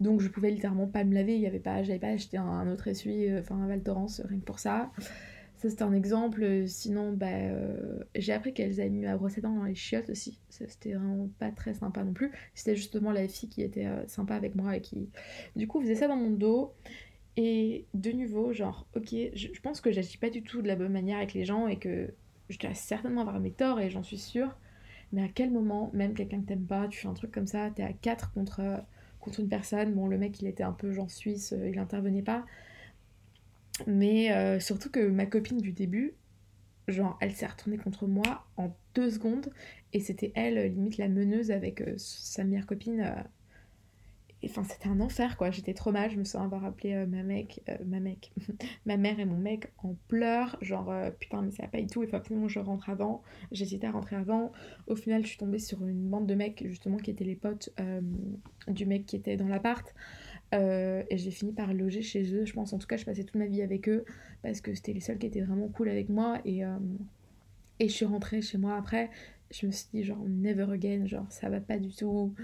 Donc 0.00 0.20
je 0.20 0.28
pouvais 0.28 0.50
littéralement 0.50 0.86
pas 0.86 1.04
me 1.04 1.14
laver, 1.14 1.34
il 1.34 1.40
y 1.40 1.46
avait 1.46 1.58
pas, 1.58 1.82
j'avais 1.82 1.98
pas 1.98 2.08
acheté 2.08 2.38
un, 2.38 2.70
autre 2.70 2.88
essuie, 2.88 3.36
enfin 3.36 3.56
un 3.56 3.66
Val 3.66 3.82
Thorens, 3.82 4.22
rien 4.24 4.38
que 4.38 4.44
pour 4.44 4.58
ça. 4.58 4.90
Ça, 5.58 5.68
c'était 5.68 5.82
un 5.82 5.92
exemple. 5.92 6.68
Sinon, 6.68 7.12
bah, 7.12 7.26
euh, 7.26 7.98
j'ai 8.14 8.32
appris 8.32 8.54
qu'elles 8.54 8.80
avaient 8.80 8.90
mis 8.90 9.06
à 9.06 9.16
dents 9.16 9.56
dans 9.56 9.64
les 9.64 9.74
chiottes 9.74 10.08
aussi. 10.08 10.38
C'était 10.50 10.92
vraiment 10.92 11.28
pas 11.40 11.50
très 11.50 11.74
sympa 11.74 12.04
non 12.04 12.12
plus. 12.12 12.30
C'était 12.54 12.76
justement 12.76 13.10
la 13.10 13.26
fille 13.26 13.48
qui 13.48 13.62
était 13.62 13.86
euh, 13.86 14.06
sympa 14.06 14.36
avec 14.36 14.54
moi 14.54 14.76
et 14.76 14.80
qui, 14.80 15.10
du 15.56 15.66
coup, 15.66 15.80
faisait 15.80 15.96
ça 15.96 16.06
dans 16.06 16.14
mon 16.16 16.30
dos. 16.30 16.74
Et 17.40 17.86
de 17.94 18.10
nouveau, 18.10 18.52
genre, 18.52 18.84
ok, 18.96 19.14
je, 19.32 19.60
pense 19.62 19.80
que 19.80 19.92
j'agis 19.92 20.18
pas 20.18 20.28
du 20.28 20.42
tout 20.42 20.60
de 20.60 20.66
la 20.66 20.74
bonne 20.74 20.90
manière 20.90 21.18
avec 21.18 21.34
les 21.34 21.44
gens 21.44 21.68
et 21.68 21.78
que 21.78 22.12
je 22.48 22.58
dois 22.58 22.74
certainement 22.74 23.20
avoir 23.20 23.38
mes 23.38 23.52
torts 23.52 23.78
et 23.78 23.90
j'en 23.90 24.02
suis 24.02 24.18
sûre. 24.18 24.58
Mais 25.12 25.22
à 25.22 25.28
quel 25.28 25.52
moment, 25.52 25.92
même 25.94 26.14
quelqu'un 26.14 26.40
que 26.40 26.46
t'aimes 26.46 26.66
pas, 26.66 26.88
tu 26.88 26.98
fais 26.98 27.06
un 27.06 27.14
truc 27.14 27.30
comme 27.30 27.46
ça, 27.46 27.70
t'es 27.70 27.84
à 27.84 27.92
4 27.92 28.32
contre, 28.32 28.60
une 29.38 29.48
personne. 29.48 29.94
Bon, 29.94 30.08
le 30.08 30.18
mec, 30.18 30.40
il 30.40 30.48
était 30.48 30.64
un 30.64 30.72
peu 30.72 30.90
genre 30.90 31.12
suisse, 31.12 31.52
euh, 31.52 31.68
il 31.68 31.78
intervenait 31.78 32.22
pas. 32.22 32.44
Mais 33.86 34.32
euh, 34.32 34.58
surtout 34.58 34.90
que 34.90 35.08
ma 35.08 35.24
copine 35.24 35.58
du 35.60 35.70
début, 35.70 36.14
genre, 36.88 37.16
elle 37.20 37.32
s'est 37.36 37.46
retournée 37.46 37.78
contre 37.78 38.08
moi 38.08 38.46
en 38.56 38.74
deux 38.96 39.10
secondes. 39.10 39.52
Et 39.92 40.00
c'était 40.00 40.32
elle, 40.34 40.72
limite, 40.74 40.96
la 40.96 41.08
meneuse 41.08 41.52
avec 41.52 41.82
euh, 41.82 41.94
sa 41.98 42.42
meilleure 42.42 42.66
copine. 42.66 43.00
Euh. 43.00 43.22
Enfin, 44.44 44.62
c'était 44.64 44.88
un 44.88 45.00
enfer, 45.00 45.36
quoi. 45.36 45.50
J'étais 45.50 45.74
trop 45.74 45.90
mal. 45.90 46.10
Je 46.10 46.16
me 46.16 46.24
sens 46.24 46.42
avoir 46.42 46.64
appelé 46.64 47.06
ma 47.06 47.22
mec, 47.22 47.60
ma 47.86 47.98
mec, 47.98 48.32
ma 48.86 48.96
mère 48.96 49.18
et 49.18 49.24
mon 49.24 49.36
mec 49.36 49.72
en 49.78 49.96
pleurs. 50.06 50.56
Genre, 50.60 50.92
putain, 51.18 51.42
mais 51.42 51.50
ça 51.50 51.64
va 51.64 51.68
pas 51.68 51.80
du 51.80 51.88
tout. 51.88 52.02
Il 52.02 52.08
faut 52.08 52.16
absolument 52.16 52.48
je 52.48 52.60
rentre 52.60 52.88
avant. 52.88 53.22
J'hésitais 53.50 53.88
à 53.88 53.90
rentrer 53.90 54.16
avant. 54.16 54.52
Au 54.86 54.94
final, 54.94 55.22
je 55.22 55.28
suis 55.28 55.38
tombée 55.38 55.58
sur 55.58 55.84
une 55.86 56.08
bande 56.08 56.26
de 56.26 56.34
mecs, 56.34 56.64
justement, 56.66 56.98
qui 56.98 57.10
étaient 57.10 57.24
les 57.24 57.34
potes 57.34 57.70
du 58.68 58.86
mec 58.86 59.06
qui 59.06 59.16
était 59.16 59.36
dans 59.36 59.48
l'appart. 59.48 59.92
Euh, 60.54 61.02
et 61.10 61.18
j'ai 61.18 61.30
fini 61.30 61.52
par 61.52 61.72
loger 61.74 62.02
chez 62.02 62.34
eux, 62.34 62.44
je 62.44 62.52
pense. 62.52 62.72
En 62.72 62.78
tout 62.78 62.86
cas, 62.86 62.96
je 62.96 63.04
passais 63.04 63.24
toute 63.24 63.36
ma 63.36 63.46
vie 63.46 63.62
avec 63.62 63.88
eux 63.88 64.04
parce 64.42 64.60
que 64.60 64.74
c'était 64.74 64.92
les 64.92 65.00
seuls 65.00 65.18
qui 65.18 65.26
étaient 65.26 65.42
vraiment 65.42 65.68
cool 65.68 65.88
avec 65.88 66.08
moi. 66.08 66.40
Et, 66.44 66.64
euh, 66.64 66.78
et 67.80 67.88
je 67.88 67.92
suis 67.92 68.06
rentrée 68.06 68.42
chez 68.42 68.58
moi 68.58 68.76
après. 68.76 69.10
Je 69.50 69.66
me 69.66 69.72
suis 69.72 69.88
dit, 69.92 70.04
genre, 70.04 70.22
never 70.26 70.72
again, 70.72 71.06
genre, 71.06 71.26
ça 71.30 71.48
va 71.48 71.60
pas 71.60 71.78
du 71.78 71.90
tout. 71.94 72.34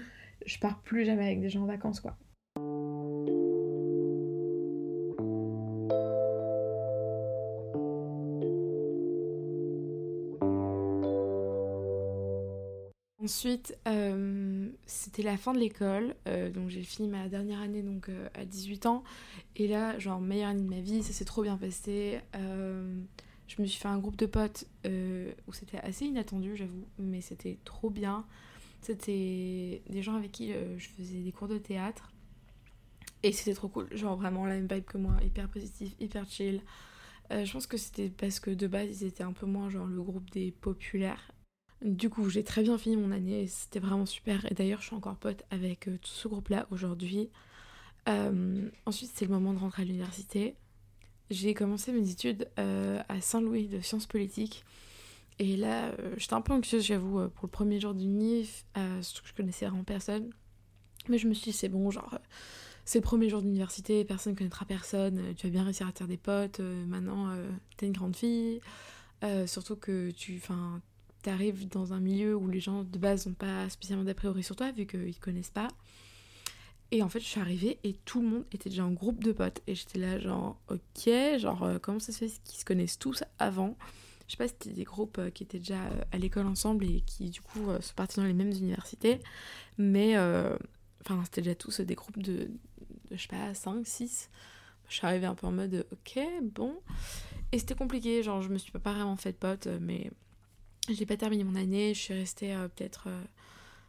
Je 0.45 0.59
pars 0.59 0.79
plus 0.81 1.05
jamais 1.05 1.25
avec 1.25 1.41
des 1.41 1.49
gens 1.49 1.63
en 1.63 1.65
vacances, 1.65 1.99
quoi. 1.99 2.17
Ensuite, 13.25 13.75
euh, 13.87 14.69
c'était 14.85 15.23
la 15.23 15.35
fin 15.35 15.51
de 15.53 15.57
l'école, 15.57 16.13
euh, 16.27 16.51
donc 16.51 16.69
j'ai 16.69 16.83
fini 16.83 17.07
ma 17.07 17.27
dernière 17.27 17.59
année 17.59 17.81
donc 17.81 18.07
euh, 18.07 18.27
à 18.35 18.45
18 18.45 18.85
ans, 18.85 19.03
et 19.55 19.67
là, 19.67 19.97
genre 19.97 20.21
meilleure 20.21 20.49
année 20.49 20.61
de 20.61 20.69
ma 20.69 20.79
vie, 20.79 21.01
ça 21.01 21.11
s'est 21.11 21.25
trop 21.25 21.41
bien 21.41 21.57
passé. 21.57 22.19
je 22.35 23.61
me 23.61 23.65
suis 23.65 23.79
fait 23.79 23.87
un 23.87 23.97
groupe 23.97 24.15
de 24.15 24.27
potes 24.27 24.65
où 24.85 25.53
c'était 25.53 25.79
assez 25.79 26.05
inattendu, 26.05 26.55
j'avoue, 26.55 26.85
mais 26.99 27.19
c'était 27.21 27.57
trop 27.65 27.89
bien. 27.89 28.27
C'était 28.85 29.81
des 29.89 30.01
gens 30.01 30.15
avec 30.15 30.31
qui 30.31 30.53
je 30.53 30.87
faisais 30.89 31.19
des 31.19 31.31
cours 31.31 31.47
de 31.47 31.57
théâtre, 31.57 32.11
et 33.23 33.31
c'était 33.31 33.53
trop 33.53 33.67
cool, 33.67 33.87
genre 33.95 34.15
vraiment 34.15 34.45
la 34.45 34.55
même 34.55 34.67
vibe 34.71 34.85
que 34.85 34.97
moi, 34.97 35.15
hyper 35.23 35.49
positif, 35.49 35.95
hyper 35.99 36.25
chill. 36.29 36.61
je 37.31 37.51
pense 37.51 37.67
que 37.67 37.77
c'était 37.77 38.09
parce 38.09 38.39
que 38.39 38.51
de 38.51 38.67
base 38.67 39.01
ils 39.01 39.07
étaient 39.07 39.23
un 39.23 39.33
peu 39.33 39.45
moins 39.47 39.69
genre 39.69 39.87
le 39.87 40.01
groupe 40.03 40.29
des 40.29 40.51
populaires 40.51 41.31
du 41.85 42.09
coup, 42.09 42.29
j'ai 42.29 42.43
très 42.43 42.63
bien 42.63 42.77
fini 42.77 42.97
mon 42.97 43.11
année, 43.11 43.47
c'était 43.47 43.79
vraiment 43.79 44.05
super. 44.05 44.49
Et 44.51 44.53
d'ailleurs, 44.53 44.81
je 44.81 44.87
suis 44.87 44.95
encore 44.95 45.15
pote 45.17 45.43
avec 45.51 45.87
euh, 45.87 45.97
tout 46.01 46.09
ce 46.09 46.27
groupe-là 46.27 46.67
aujourd'hui. 46.71 47.29
Euh, 48.07 48.69
ensuite, 48.85 49.11
c'est 49.13 49.25
le 49.25 49.31
moment 49.31 49.53
de 49.53 49.59
rentrer 49.59 49.83
à 49.83 49.85
l'université. 49.85 50.55
J'ai 51.29 51.53
commencé 51.53 51.91
mes 51.91 52.09
études 52.09 52.49
euh, 52.59 53.01
à 53.09 53.19
Saint-Louis 53.21 53.67
de 53.67 53.81
sciences 53.81 54.05
politiques. 54.07 54.63
Et 55.39 55.57
là, 55.57 55.91
j'étais 56.17 56.33
un 56.33 56.41
peu 56.41 56.53
anxieuse, 56.53 56.85
j'avoue, 56.85 57.29
pour 57.29 57.45
le 57.45 57.51
premier 57.51 57.79
jour 57.79 57.93
du 57.93 58.05
NIF, 58.05 58.65
surtout 59.01 59.23
que 59.23 59.29
je 59.29 59.33
connaissais 59.33 59.65
vraiment 59.65 59.83
personne. 59.83 60.29
Mais 61.09 61.17
je 61.17 61.27
me 61.27 61.33
suis 61.33 61.51
dit, 61.51 61.57
c'est 61.57 61.69
bon, 61.69 61.91
genre, 61.91 62.17
c'est 62.85 62.99
le 62.99 63.03
premier 63.03 63.29
jour 63.29 63.41
d'université, 63.41 64.05
personne 64.05 64.33
ne 64.33 64.37
connaîtra 64.37 64.65
personne, 64.65 65.35
tu 65.35 65.47
vas 65.47 65.51
bien 65.51 65.63
réussir 65.63 65.87
à 65.87 65.91
te 65.91 65.97
faire 65.97 66.07
des 66.07 66.17
potes, 66.17 66.59
maintenant, 66.59 67.35
t'es 67.77 67.87
une 67.87 67.93
grande 67.93 68.15
fille. 68.15 68.61
surtout 69.45 69.75
que 69.75 70.11
tu, 70.11 70.39
enfin, 70.41 70.81
t'arrives 71.21 71.67
dans 71.67 71.91
un 71.91 71.99
milieu 71.99 72.35
où 72.35 72.47
les 72.47 72.59
gens 72.59 72.83
de 72.83 72.97
base 72.99 73.25
n'ont 73.25 73.33
pas 73.33 73.67
spécialement 73.69 74.05
d'a 74.05 74.13
priori 74.13 74.43
sur 74.43 74.55
toi 74.55 74.71
vu 74.71 74.85
qu'ils 74.85 75.19
connaissent 75.19 75.49
pas. 75.49 75.67
Et 76.91 77.01
en 77.01 77.09
fait, 77.09 77.19
je 77.19 77.25
suis 77.25 77.41
arrivée 77.41 77.79
et 77.83 77.93
tout 78.05 78.21
le 78.21 78.27
monde 78.27 78.45
était 78.51 78.69
déjà 78.69 78.85
en 78.85 78.91
groupe 78.91 79.23
de 79.23 79.31
potes. 79.31 79.61
Et 79.65 79.73
j'étais 79.73 79.97
là, 79.97 80.19
genre, 80.19 80.61
ok, 80.69 81.09
genre, 81.39 81.63
euh, 81.63 81.79
comment 81.79 81.99
ça 81.99 82.11
se 82.11 82.19
fait 82.19 82.31
qu'ils 82.43 82.59
se 82.59 82.65
connaissent 82.65 82.99
tous 82.99 83.23
avant? 83.39 83.75
Je 84.27 84.31
sais 84.33 84.37
pas 84.37 84.47
si 84.47 84.53
c'était 84.59 84.75
des 84.75 84.83
groupes 84.83 85.17
euh, 85.19 85.29
qui 85.29 85.43
étaient 85.43 85.59
déjà 85.59 85.83
euh, 85.83 86.01
à 86.11 86.17
l'école 86.17 86.47
ensemble 86.47 86.85
et 86.85 87.01
qui, 87.01 87.29
du 87.29 87.41
coup, 87.41 87.67
sont 87.79 87.93
partis 87.95 88.17
dans 88.17 88.25
les 88.25 88.33
mêmes 88.33 88.51
universités. 88.51 89.19
Mais, 89.77 90.17
enfin, 91.01 91.21
c'était 91.25 91.41
déjà 91.41 91.55
tous 91.55 91.81
des 91.81 91.95
groupes 91.95 92.21
de, 92.21 92.49
je 93.11 93.21
sais 93.21 93.27
pas, 93.27 93.53
5, 93.53 93.85
6. 93.85 94.29
Je 94.87 94.93
suis 94.93 95.05
arrivée 95.05 95.25
un 95.25 95.35
peu 95.35 95.47
en 95.47 95.51
mode, 95.51 95.85
ok, 95.91 96.19
bon. 96.43 96.75
Et 97.51 97.59
c'était 97.59 97.75
compliqué, 97.75 98.23
genre, 98.23 98.41
je 98.41 98.49
me 98.49 98.57
suis 98.57 98.71
pas 98.71 98.93
vraiment 98.93 99.15
fait 99.15 99.31
de 99.31 99.37
potes, 99.37 99.67
mais 99.81 100.11
j'ai 100.89 101.05
pas 101.05 101.17
terminé 101.17 101.43
mon 101.43 101.55
année, 101.55 101.93
je 101.93 101.99
suis 101.99 102.13
restée 102.13 102.53
euh, 102.53 102.67
peut-être 102.67 103.07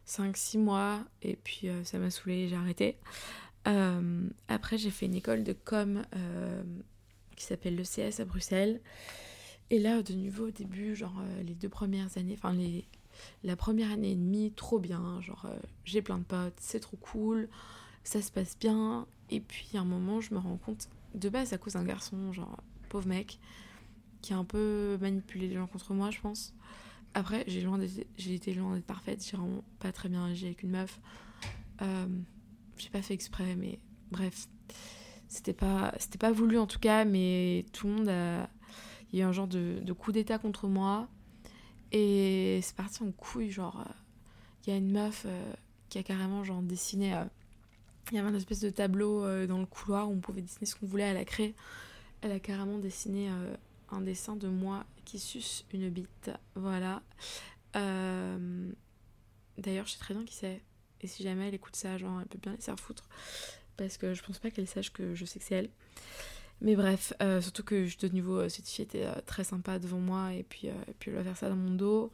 5-6 0.07 0.57
euh, 0.57 0.59
mois 0.59 1.05
et 1.21 1.35
puis 1.35 1.69
euh, 1.69 1.83
ça 1.83 1.99
m'a 1.99 2.09
saoulée, 2.09 2.47
j'ai 2.47 2.55
arrêté. 2.55 2.97
après, 4.47 4.77
j'ai 4.77 4.89
fait 4.89 5.05
une 5.05 5.15
école 5.15 5.43
de 5.43 5.53
com 5.53 6.03
qui 7.35 7.43
s'appelle 7.43 7.75
l'ECS 7.75 8.21
à 8.21 8.25
Bruxelles. 8.25 8.79
Et 9.69 9.79
là, 9.79 10.01
de 10.01 10.13
nouveau, 10.13 10.47
au 10.47 10.51
début, 10.51 10.95
genre 10.95 11.21
les 11.45 11.53
deux 11.53 11.69
premières 11.69 12.17
années, 12.17 12.35
enfin 12.37 12.53
les, 12.53 12.85
la 13.43 13.55
première 13.55 13.91
année 13.91 14.11
et 14.11 14.15
demie, 14.15 14.51
trop 14.55 14.79
bien. 14.79 15.19
Genre, 15.21 15.45
j'ai 15.83 16.01
plein 16.01 16.17
de 16.17 16.23
potes, 16.23 16.57
c'est 16.57 16.79
trop 16.79 16.97
cool, 16.97 17.49
ça 18.03 18.21
se 18.21 18.31
passe 18.31 18.57
bien. 18.57 19.07
Et 19.29 19.41
puis, 19.41 19.69
à 19.75 19.79
un 19.79 19.85
moment, 19.85 20.21
je 20.21 20.33
me 20.33 20.39
rends 20.39 20.57
compte, 20.57 20.87
de 21.15 21.29
base, 21.29 21.51
à 21.53 21.57
cause 21.57 21.73
d'un 21.73 21.83
garçon, 21.83 22.31
genre, 22.31 22.61
pauvre 22.89 23.07
mec, 23.07 23.39
qui 24.21 24.33
a 24.33 24.37
un 24.37 24.45
peu 24.45 24.97
manipulé 25.01 25.47
les 25.47 25.55
gens 25.55 25.67
contre 25.67 25.93
moi, 25.93 26.11
je 26.11 26.21
pense. 26.21 26.53
Après, 27.13 27.45
j'ai 27.47 28.33
été 28.33 28.53
loin 28.53 28.75
d'être 28.75 28.85
parfaite, 28.85 29.25
j'ai 29.29 29.37
vraiment 29.37 29.63
pas 29.79 29.91
très 29.91 30.07
bien 30.07 30.25
agi 30.25 30.45
avec 30.45 30.63
une 30.63 30.71
meuf. 30.71 30.99
Euh, 31.81 32.07
j'ai 32.77 32.89
pas 32.89 33.01
fait 33.01 33.13
exprès, 33.13 33.55
mais 33.55 33.79
bref. 34.11 34.47
C'était 35.27 35.53
pas, 35.53 35.93
c'était 35.99 36.17
pas 36.17 36.31
voulu 36.31 36.57
en 36.57 36.67
tout 36.67 36.79
cas, 36.79 37.05
mais 37.05 37.65
tout 37.73 37.87
le 37.87 37.93
monde 37.93 38.09
a. 38.09 38.49
Il 39.17 39.21
y 39.21 39.23
a 39.23 39.25
eu 39.25 39.29
un 39.29 39.33
genre 39.33 39.47
de, 39.47 39.93
coup 39.93 40.11
d'état 40.11 40.37
contre 40.37 40.67
moi. 40.67 41.07
Et 41.91 42.59
c'est 42.61 42.75
parti 42.75 43.01
en 43.03 43.11
couille, 43.11 43.49
genre. 43.49 43.79
Euh, 43.79 43.91
il 44.65 44.69
y 44.71 44.73
a 44.73 44.77
une 44.77 44.91
meuf 44.91 45.23
euh, 45.25 45.53
qui 45.89 45.97
a 45.97 46.03
carrément 46.03 46.43
genre 46.43 46.61
dessiné. 46.61 47.15
il 48.11 48.15
y 48.15 48.19
avait 48.19 48.29
une 48.29 48.35
espèce 48.35 48.59
de 48.59 48.69
tableau 48.69 49.21
dans 49.47 49.59
le 49.59 49.65
couloir 49.65 50.09
où 50.09 50.13
on 50.13 50.19
pouvait 50.19 50.41
dessiner 50.41 50.65
ce 50.65 50.75
qu'on 50.75 50.85
voulait 50.85 51.05
à 51.05 51.13
la 51.13 51.25
craie. 51.25 51.55
Elle 52.21 52.31
a 52.31 52.39
carrément 52.39 52.77
dessiné 52.77 53.29
un 53.91 54.01
dessin 54.01 54.35
de 54.35 54.47
moi 54.47 54.85
qui 55.05 55.19
suce 55.19 55.65
une 55.73 55.89
bite. 55.89 56.31
Voilà. 56.55 57.01
Euh, 57.75 58.71
d'ailleurs, 59.57 59.85
je 59.85 59.93
sais 59.93 59.99
très 59.99 60.13
bien 60.13 60.25
qui 60.25 60.35
c'est. 60.35 60.61
Et 61.01 61.07
si 61.07 61.23
jamais 61.23 61.47
elle 61.47 61.53
écoute 61.53 61.75
ça, 61.75 61.97
genre, 61.97 62.19
elle 62.19 62.27
peut 62.27 62.39
bien 62.39 62.53
laisser 62.53 62.71
foutre. 62.77 63.07
Parce 63.77 63.97
que 63.97 64.13
je 64.13 64.23
pense 64.23 64.39
pas 64.39 64.49
qu'elle 64.49 64.67
sache 64.67 64.91
que 64.91 65.15
je 65.15 65.25
sais 65.25 65.39
que 65.39 65.45
c'est 65.45 65.55
elle. 65.55 65.69
Mais 66.61 66.75
bref, 66.75 67.13
euh, 67.21 67.41
surtout 67.41 67.63
que 67.63 67.85
je 67.85 67.97
de 67.97 68.07
nouveau, 68.09 68.39
euh, 68.39 68.49
cette 68.49 68.67
fille 68.67 68.83
était 68.83 69.07
très 69.25 69.43
sympa 69.43 69.77
devant 69.79 69.99
moi 69.99 70.33
et 70.33 70.43
puis, 70.43 70.69
puis 70.99 71.11
elle 71.11 71.17
va 71.17 71.23
faire 71.23 71.37
ça 71.37 71.49
dans 71.49 71.55
mon 71.55 71.71
dos. 71.71 72.11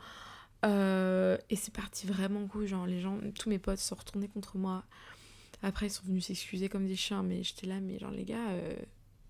et 0.64 1.56
c'est 1.56 1.74
parti 1.74 2.08
vraiment 2.08 2.48
cool, 2.48 2.68
genre 2.68 2.86
les 2.86 3.00
gens, 3.00 3.20
tous 3.38 3.50
mes 3.50 3.60
potes 3.60 3.80
sont 3.80 3.96
retournés 3.96 4.28
contre 4.28 4.58
moi. 4.58 4.84
Après 5.62 5.88
ils 5.88 5.92
sont 5.92 6.04
venus 6.06 6.26
s'excuser 6.26 6.68
comme 6.68 6.88
des 6.88 6.96
chiens, 6.96 7.24
mais 7.24 7.44
j'étais 7.44 7.68
là, 7.68 7.80
mais 7.80 8.00
genre 8.00 8.12
les 8.12 8.26
gars, 8.26 8.50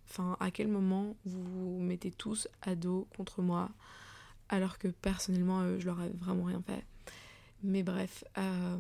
Enfin, 0.09 0.37
à 0.39 0.51
quel 0.51 0.67
moment 0.67 1.15
vous 1.25 1.43
vous 1.43 1.79
mettez 1.79 2.11
tous 2.11 2.47
à 2.61 2.75
dos 2.75 3.07
contre 3.15 3.41
moi 3.41 3.71
alors 4.49 4.77
que 4.77 4.87
personnellement, 4.87 5.61
euh, 5.61 5.79
je 5.79 5.85
leur 5.85 6.01
ai 6.01 6.09
vraiment 6.09 6.43
rien 6.43 6.61
fait. 6.61 6.85
Mais 7.63 7.81
bref, 7.81 8.23
euh, 8.37 8.77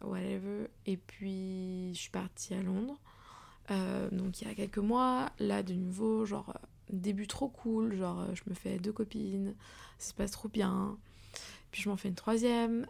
whatever. 0.00 0.68
Et 0.86 0.96
puis, 0.96 1.92
je 1.92 1.98
suis 1.98 2.10
partie 2.10 2.54
à 2.54 2.62
Londres. 2.62 2.98
Euh, 3.70 4.08
donc, 4.10 4.40
il 4.40 4.48
y 4.48 4.50
a 4.50 4.54
quelques 4.54 4.78
mois, 4.78 5.30
là, 5.38 5.62
de 5.62 5.74
nouveau, 5.74 6.24
genre, 6.24 6.58
début 6.90 7.26
trop 7.26 7.48
cool, 7.48 7.94
genre 7.94 8.26
je 8.34 8.42
me 8.48 8.54
fais 8.54 8.78
deux 8.78 8.92
copines, 8.92 9.54
ça 9.98 10.08
se 10.10 10.14
passe 10.14 10.32
trop 10.32 10.48
bien. 10.48 10.98
Puis 11.70 11.82
je 11.82 11.88
m'en 11.88 11.96
fais 11.96 12.08
une 12.08 12.16
troisième. 12.16 12.86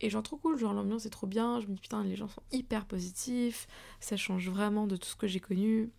et 0.00 0.10
genre 0.10 0.22
trop 0.22 0.38
cool, 0.38 0.58
genre 0.58 0.72
l'ambiance 0.72 1.04
est 1.04 1.10
trop 1.10 1.26
bien. 1.26 1.60
Je 1.60 1.66
me 1.66 1.74
dis 1.74 1.80
putain, 1.80 2.02
les 2.02 2.16
gens 2.16 2.28
sont 2.28 2.42
hyper 2.50 2.86
positifs. 2.86 3.66
Ça 4.00 4.16
change 4.16 4.48
vraiment 4.48 4.86
de 4.86 4.96
tout 4.96 5.08
ce 5.08 5.16
que 5.16 5.26
j'ai 5.26 5.40
connu. 5.40 5.90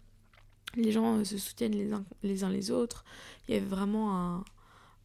Les 0.76 0.92
gens 0.92 1.24
se 1.24 1.38
soutiennent 1.38 1.76
les 2.24 2.44
uns 2.44 2.50
les, 2.50 2.72
autres. 2.72 3.06
Il 3.48 3.54
y 3.54 3.58
avait 3.58 3.68
vraiment 3.68 4.18
un, 4.18 4.44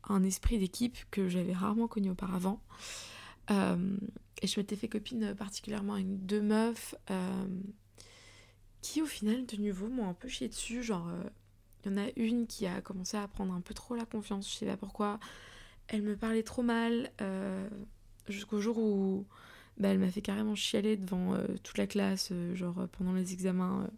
un 0.09 0.23
esprit 0.23 0.59
d'équipe 0.59 0.97
que 1.11 1.28
j'avais 1.28 1.52
rarement 1.52 1.88
connu 1.88 2.11
auparavant. 2.11 2.61
Euh, 3.50 3.97
et 4.42 4.47
je 4.47 4.59
m'étais 4.59 4.76
fait 4.76 4.88
copine 4.88 5.35
particulièrement 5.35 5.95
avec 5.95 6.26
deux 6.26 6.40
meufs 6.40 6.95
euh, 7.11 7.47
qui 8.83 9.03
au 9.03 9.07
final 9.07 9.47
de 9.47 9.57
nouveau 9.57 9.89
m'ont 9.89 10.09
un 10.09 10.15
peu 10.15 10.29
chié 10.29 10.49
dessus. 10.49 10.83
Genre, 10.83 11.09
euh, 11.09 11.23
il 11.85 11.93
y 11.93 11.95
en 11.95 11.99
a 11.99 12.09
une 12.17 12.47
qui 12.47 12.67
a 12.67 12.81
commencé 12.81 13.17
à 13.17 13.27
prendre 13.29 13.53
un 13.53 13.61
peu 13.61 13.75
trop 13.75 13.95
la 13.95 14.05
confiance, 14.05 14.51
je 14.51 14.59
sais 14.59 14.67
pas 14.67 14.77
pourquoi. 14.77 15.19
Elle 15.89 16.03
me 16.03 16.17
parlait 16.17 16.43
trop 16.43 16.63
mal 16.63 17.11
jusqu'au 18.29 18.61
jour 18.61 18.79
où 18.79 19.27
bah, 19.79 19.89
elle 19.89 19.99
m'a 19.99 20.11
fait 20.11 20.21
carrément 20.21 20.55
chialer 20.55 20.97
devant 20.97 21.37
toute 21.65 21.79
la 21.79 21.87
classe, 21.87 22.33
genre 22.55 22.87
pendant 22.93 23.13
les 23.13 23.33
examens. 23.33 23.89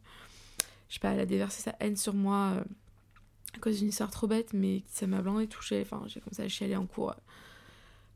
je 0.89 0.95
sais 0.95 1.01
pas, 1.01 1.11
elle 1.11 1.21
a 1.21 1.27
déversé 1.27 1.61
sa 1.61 1.77
haine 1.81 1.97
sur 1.97 2.15
moi 2.15 2.65
à 3.55 3.59
cause 3.59 3.79
d'une 3.79 3.89
histoire 3.89 4.11
trop 4.11 4.27
bête, 4.27 4.53
mais 4.53 4.83
ça 4.89 5.07
m'a 5.07 5.23
blindé 5.23 5.47
touché. 5.47 5.83
Enfin, 5.83 6.03
j'ai 6.07 6.21
commencé 6.21 6.43
à 6.43 6.49
chialer 6.49 6.77
en 6.77 6.87
cours. 6.87 7.15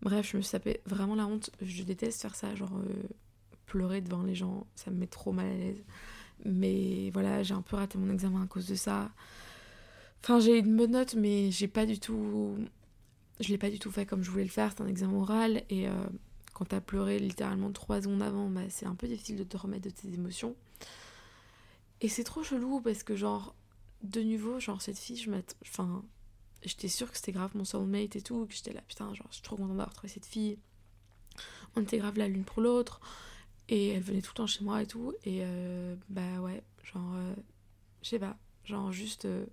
Bref, 0.03 0.31
je 0.31 0.37
me 0.37 0.43
tapais 0.43 0.81
vraiment 0.87 1.15
la 1.15 1.27
honte. 1.27 1.51
Je 1.61 1.83
déteste 1.83 2.23
faire 2.23 2.35
ça, 2.35 2.55
genre 2.55 2.77
euh, 2.77 3.03
pleurer 3.67 4.01
devant 4.01 4.23
les 4.23 4.35
gens, 4.35 4.67
ça 4.75 4.91
me 4.91 4.97
met 4.97 5.07
trop 5.07 5.33
mal 5.33 5.47
à 5.47 5.55
l'aise. 5.55 5.83
Mais 6.45 7.11
voilà, 7.11 7.43
j'ai 7.43 7.55
un 7.55 7.63
peu 7.63 7.77
raté 7.77 7.99
mon 7.99 8.13
examen 8.13 8.43
à 8.43 8.47
cause 8.47 8.67
de 8.67 8.75
ça. 8.75 9.11
Enfin, 10.23 10.41
j'ai 10.41 10.59
une 10.59 10.77
bonne 10.77 10.93
note, 10.93 11.15
mais 11.15 11.51
j'ai 11.51 11.69
pas 11.69 11.87
du 11.87 11.99
tout. 11.99 12.57
Je 13.41 13.49
l'ai 13.49 13.59
pas 13.59 13.71
du 13.71 13.79
tout 13.79 13.91
fait 13.91 14.07
comme 14.07 14.23
je 14.23 14.31
voulais 14.31 14.45
le 14.45 14.51
faire. 14.51 14.73
C'est 14.73 14.83
un 14.83 14.87
examen 14.87 15.19
oral 15.19 15.63
et 15.71 15.89
euh, 15.89 15.93
quand 16.55 16.65
t'as 16.65 16.81
pleuré 16.81 17.19
littéralement 17.19 17.71
trois 17.71 18.01
secondes 18.01 18.23
avant, 18.23 18.49
bah, 18.49 18.63
c'est 18.71 18.87
un 18.87 18.95
peu 18.95 19.07
difficile 19.07 19.37
de 19.37 19.45
te 19.45 19.57
remettre 19.57 19.85
de 19.85 19.91
tes 19.91 20.09
émotions. 20.09 20.57
Et 22.01 22.09
c'est 22.09 22.25
trop 22.25 22.43
chelou 22.43 22.81
parce 22.81 23.03
que, 23.03 23.15
genre, 23.15 23.55
de 24.03 24.23
nouveau, 24.23 24.61
genre, 24.61 24.81
cette 24.83 24.99
fille, 24.99 25.17
je 25.17 25.31
Enfin, 25.63 26.03
j'étais 26.63 26.89
sûre 26.89 27.11
que 27.11 27.17
c'était 27.17 27.33
grave 27.33 27.51
mon 27.55 27.65
soulmate 27.65 28.17
et 28.17 28.23
tout, 28.23 28.47
que 28.47 28.55
j'étais 28.55 28.73
là, 28.73 28.81
putain, 28.89 29.13
genre, 29.15 29.27
je 29.31 29.37
suis 29.37 29.43
trop 29.43 29.57
contente 29.57 29.77
d'avoir 29.77 29.95
trouvé 29.95 30.09
cette 30.09 30.27
fille. 30.27 30.59
On 31.77 31.83
était 31.83 31.99
grave 31.99 32.17
là 32.17 32.27
l'une 32.27 32.45
pour 32.45 32.63
l'autre. 32.63 33.01
Et 33.69 33.89
elle 33.89 34.03
venait 34.03 34.23
tout 34.23 34.31
le 34.33 34.37
temps 34.37 34.47
chez 34.47 34.65
moi 34.65 34.83
et 34.83 34.87
tout. 34.87 35.13
Et 35.25 35.41
euh, 35.43 35.97
bah 36.09 36.41
ouais, 36.41 36.63
genre, 36.85 37.15
euh, 37.15 37.35
je 38.03 38.11
sais 38.11 38.19
pas, 38.19 38.37
genre, 38.65 38.93
juste. 38.93 39.25
Euh, 39.25 39.45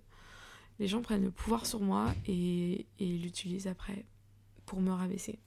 les 0.80 0.88
gens 0.88 1.02
prennent 1.02 1.22
le 1.22 1.30
pouvoir 1.30 1.66
sur 1.66 1.80
moi 1.80 2.12
et, 2.26 2.86
et 2.98 3.06
l'utilisent 3.06 3.68
après 3.68 4.04
pour 4.66 4.80
me 4.80 4.90
rabaisser. 4.90 5.38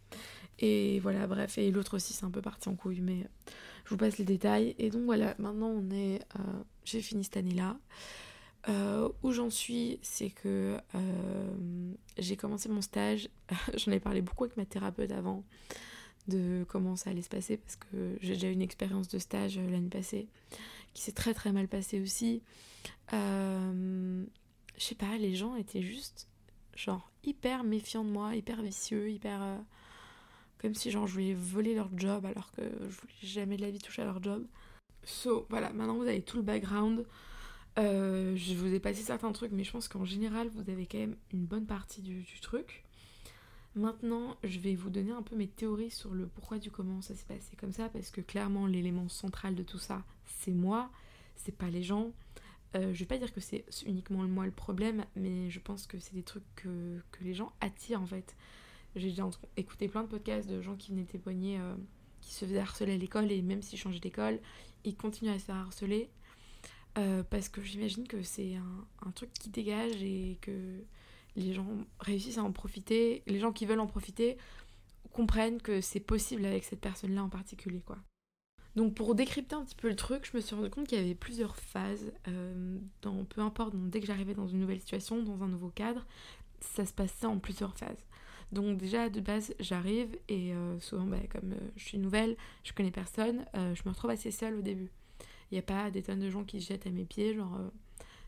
Et 0.60 1.02
voilà, 1.02 1.28
bref, 1.28 1.58
et 1.58 1.70
l'autre 1.70 1.98
aussi, 1.98 2.14
c'est 2.14 2.24
un 2.24 2.32
peu 2.32 2.42
parti 2.42 2.70
en 2.70 2.76
couille, 2.76 3.02
mais 3.02 3.28
je 3.84 3.90
vous 3.90 3.98
passe 3.98 4.18
les 4.18 4.26
détails. 4.26 4.74
Et 4.80 4.90
donc 4.90 5.04
voilà, 5.04 5.36
maintenant 5.38 5.68
on 5.68 5.92
est. 5.92 6.22
J'ai 6.86 7.02
fini 7.02 7.26
cette 7.26 7.38
année-là. 7.38 7.78
Où 9.22 9.32
j'en 9.34 9.50
suis, 9.50 10.00
c'est 10.02 10.30
que 10.30 10.78
j'ai 12.18 12.38
commencé 12.38 12.70
mon 12.70 12.82
stage. 12.82 13.30
J'en 13.76 13.92
ai 13.92 14.00
parlé 14.00 14.22
beaucoup 14.22 14.46
avec 14.46 14.56
ma 14.56 14.66
thérapeute 14.66 15.12
avant 15.12 15.44
de 16.28 16.66
comment 16.68 16.96
ça 16.96 17.10
allait 17.10 17.22
se 17.22 17.30
passer 17.30 17.58
parce 17.58 17.76
que 17.76 18.18
j'ai 18.22 18.34
déjà 18.34 18.50
eu 18.50 18.54
une 18.54 18.62
expérience 18.62 19.08
de 19.08 19.20
stage 19.20 19.58
euh, 19.58 19.70
l'année 19.70 19.90
passée 19.90 20.28
qui 20.94 21.02
s'est 21.02 21.12
très 21.12 21.34
très 21.34 21.52
mal 21.52 21.68
passée 21.68 22.02
aussi. 22.02 22.42
je 23.12 24.26
sais 24.78 24.96
pas, 24.96 25.18
les 25.18 25.36
gens 25.36 25.56
étaient 25.56 25.82
juste 25.82 26.28
genre 26.76 27.12
hyper 27.24 27.64
méfiants 27.64 28.04
de 28.04 28.10
moi, 28.10 28.36
hyper 28.36 28.62
vicieux, 28.62 29.10
hyper 29.10 29.40
comme 30.60 30.74
si 30.74 30.90
genre 30.90 31.08
je 31.08 31.14
voulais 31.14 31.34
voler 31.34 31.76
leur 31.76 31.90
job 31.96 32.26
alors 32.26 32.52
que 32.52 32.64
je 32.64 32.96
voulais 32.96 33.14
jamais 33.22 33.58
de 33.58 33.62
la 33.62 33.70
vie 33.70 33.80
toucher 33.80 34.02
à 34.02 34.06
leur 34.06 34.22
job. 34.22 34.46
So 35.04 35.46
voilà, 35.50 35.72
maintenant 35.72 35.96
vous 35.96 36.08
avez 36.08 36.22
tout 36.22 36.38
le 36.38 36.44
background. 36.44 37.06
Euh, 37.78 38.36
je 38.36 38.56
vous 38.56 38.74
ai 38.74 38.80
passé 38.80 39.04
certains 39.04 39.32
trucs, 39.32 39.52
mais 39.52 39.64
je 39.64 39.72
pense 39.72 39.88
qu'en 39.88 40.06
général, 40.06 40.50
vous 40.50 40.70
avez 40.70 40.88
quand 40.88 40.98
même 40.98 41.16
une 41.32 41.46
bonne 41.46 41.66
partie 41.66 42.02
du, 42.02 42.26
truc. 42.42 42.84
Maintenant, 43.78 44.36
je 44.44 44.58
vais 44.58 44.74
vous 44.74 44.90
donner 44.90 45.12
un 45.12 45.22
peu 45.22 45.36
mes 45.36 45.48
théories 45.48 45.92
sur 45.92 46.12
le 46.12 46.26
pourquoi 46.26 46.58
du 46.58 46.72
comment 46.72 47.02
ça 47.04 47.14
s'est 47.14 47.28
passé 47.28 47.56
comme 47.56 47.72
ça, 47.72 47.90
parce 47.90 48.10
que 48.10 48.22
clairement, 48.22 48.66
l'élément 48.66 49.08
central 49.08 49.54
de 49.54 49.62
tout 49.62 49.78
ça, 49.78 50.04
c'est 50.26 50.52
moi, 50.52 50.90
c'est 51.36 51.56
pas 51.56 51.70
les 51.70 51.84
gens. 51.84 52.12
Euh, 52.76 52.92
je 52.92 53.00
vais 53.00 53.06
pas 53.06 53.20
dire 53.20 53.32
que 53.32 53.40
c'est 53.40 53.66
uniquement 53.86 54.24
moi 54.24 54.48
le 54.48 54.52
problème, 54.52 55.06
mais 55.16 55.52
je 55.52 55.60
pense 55.60 55.86
que 55.86 56.00
c'est 56.00 56.16
des 56.16 56.24
trucs 56.24 56.44
que, 56.56 57.00
les 57.22 57.36
gens 57.36 57.54
attirent 57.62 58.02
en 58.02 58.08
fait. 58.08 58.36
J'ai 58.96 59.10
déjà 59.10 59.30
écouté 59.58 59.88
plein 59.88 60.02
de 60.02 60.08
podcasts 60.08 60.50
de 60.50 60.60
gens 60.60 60.76
qui 60.76 60.90
venaient 60.90 61.06
témoigner, 61.06 61.60
euh, 61.60 61.76
qui 62.22 62.34
se 62.34 62.46
faisaient 62.46 62.58
harceler 62.58 62.94
à 62.94 62.98
l'école, 62.98 63.32
et 63.32 63.44
même 63.44 63.62
s'ils 63.62 63.78
changeaient 63.78 64.00
d'école, 64.00 64.40
ils 64.86 64.96
continuent 64.96 65.36
à 65.36 65.38
se 65.38 65.46
faire 65.46 65.56
harceler. 65.56 66.10
Euh, 66.98 67.22
parce 67.30 67.48
que 67.48 67.62
j'imagine 67.62 68.08
que 68.08 68.24
c'est 68.24 68.56
un, 69.06 69.12
truc 69.12 69.32
qui 69.34 69.50
dégage 69.50 70.02
et 70.02 70.40
que 70.42 70.82
les 71.38 71.54
gens 71.54 71.68
réussissent 72.00 72.38
à 72.38 72.44
en 72.44 72.52
profiter. 72.52 73.24
Les 73.28 73.40
gens 73.40 73.52
qui 73.52 73.66
veulent 73.66 73.80
en 73.80 73.88
profiter 73.88 74.38
comprennent 75.14 75.62
que 75.62 75.80
c'est 75.82 76.00
possible 76.00 76.46
avec 76.46 76.64
cette 76.64 76.82
personne-là 76.82 77.24
en 77.24 77.30
particulier, 77.30 77.82
quoi. 77.86 77.98
Donc 78.76 78.94
pour 78.94 79.16
décrypter 79.16 79.56
un 79.56 79.64
petit 79.64 79.76
peu 79.76 79.88
le 79.88 79.96
truc, 79.96 80.30
je 80.32 80.38
me 80.38 80.42
suis 80.42 80.56
rendu 80.56 80.70
compte 80.70 80.88
qu'il 80.88 81.00
y 81.00 81.02
avait 81.02 81.16
plusieurs 81.16 81.56
phases. 81.56 82.12
Euh, 82.28 82.78
peu 83.02 83.42
importe, 83.42 83.74
dès 83.76 84.02
que 84.02 84.06
j'arrivais 84.06 84.36
dans 84.36 84.48
une 84.48 84.60
nouvelle 84.60 84.80
situation, 84.80 85.24
dans 85.24 85.42
un 85.42 85.48
nouveau 85.48 85.70
cadre, 85.70 86.06
ça 86.60 86.86
se 86.86 86.94
passait 86.94 87.26
en 87.26 87.40
plusieurs 87.40 87.76
phases. 87.76 88.06
Donc 88.52 88.78
déjà 88.78 89.10
de 89.10 89.20
base 89.20 89.54
j'arrive 89.60 90.16
et 90.30 90.54
euh, 90.54 90.80
souvent 90.80 91.06
bah, 91.06 91.18
comme 91.32 91.56
je 91.76 91.84
suis 91.84 91.98
nouvelle, 91.98 92.38
je 92.64 92.72
connais 92.74 92.92
personne, 92.92 93.46
je 93.56 93.82
me 93.84 93.90
retrouve 93.90 94.12
assez 94.12 94.30
seule 94.30 94.56
au 94.56 94.62
début. 94.62 94.92
Il 95.52 95.56
n'y 95.56 95.60
a 95.60 95.64
pas 95.64 95.92
des 95.92 96.04
tonnes 96.04 96.20
de 96.20 96.30
gens 96.30 96.44
qui 96.44 96.62
se 96.62 96.68
jettent 96.68 96.88
à 96.88 96.90
mes 96.90 97.06
pieds. 97.06 97.34
Genre, 97.34 97.56
euh, 97.56 97.70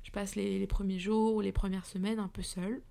je 0.04 0.12
passe 0.12 0.36
les, 0.36 0.65
premiers 0.67 1.00
jours 1.00 1.36
ou 1.36 1.41
les 1.41 1.52
premières 1.52 1.86
semaines 1.86 2.19
un 2.19 2.28
peu 2.28 2.41
seule. 2.41 2.82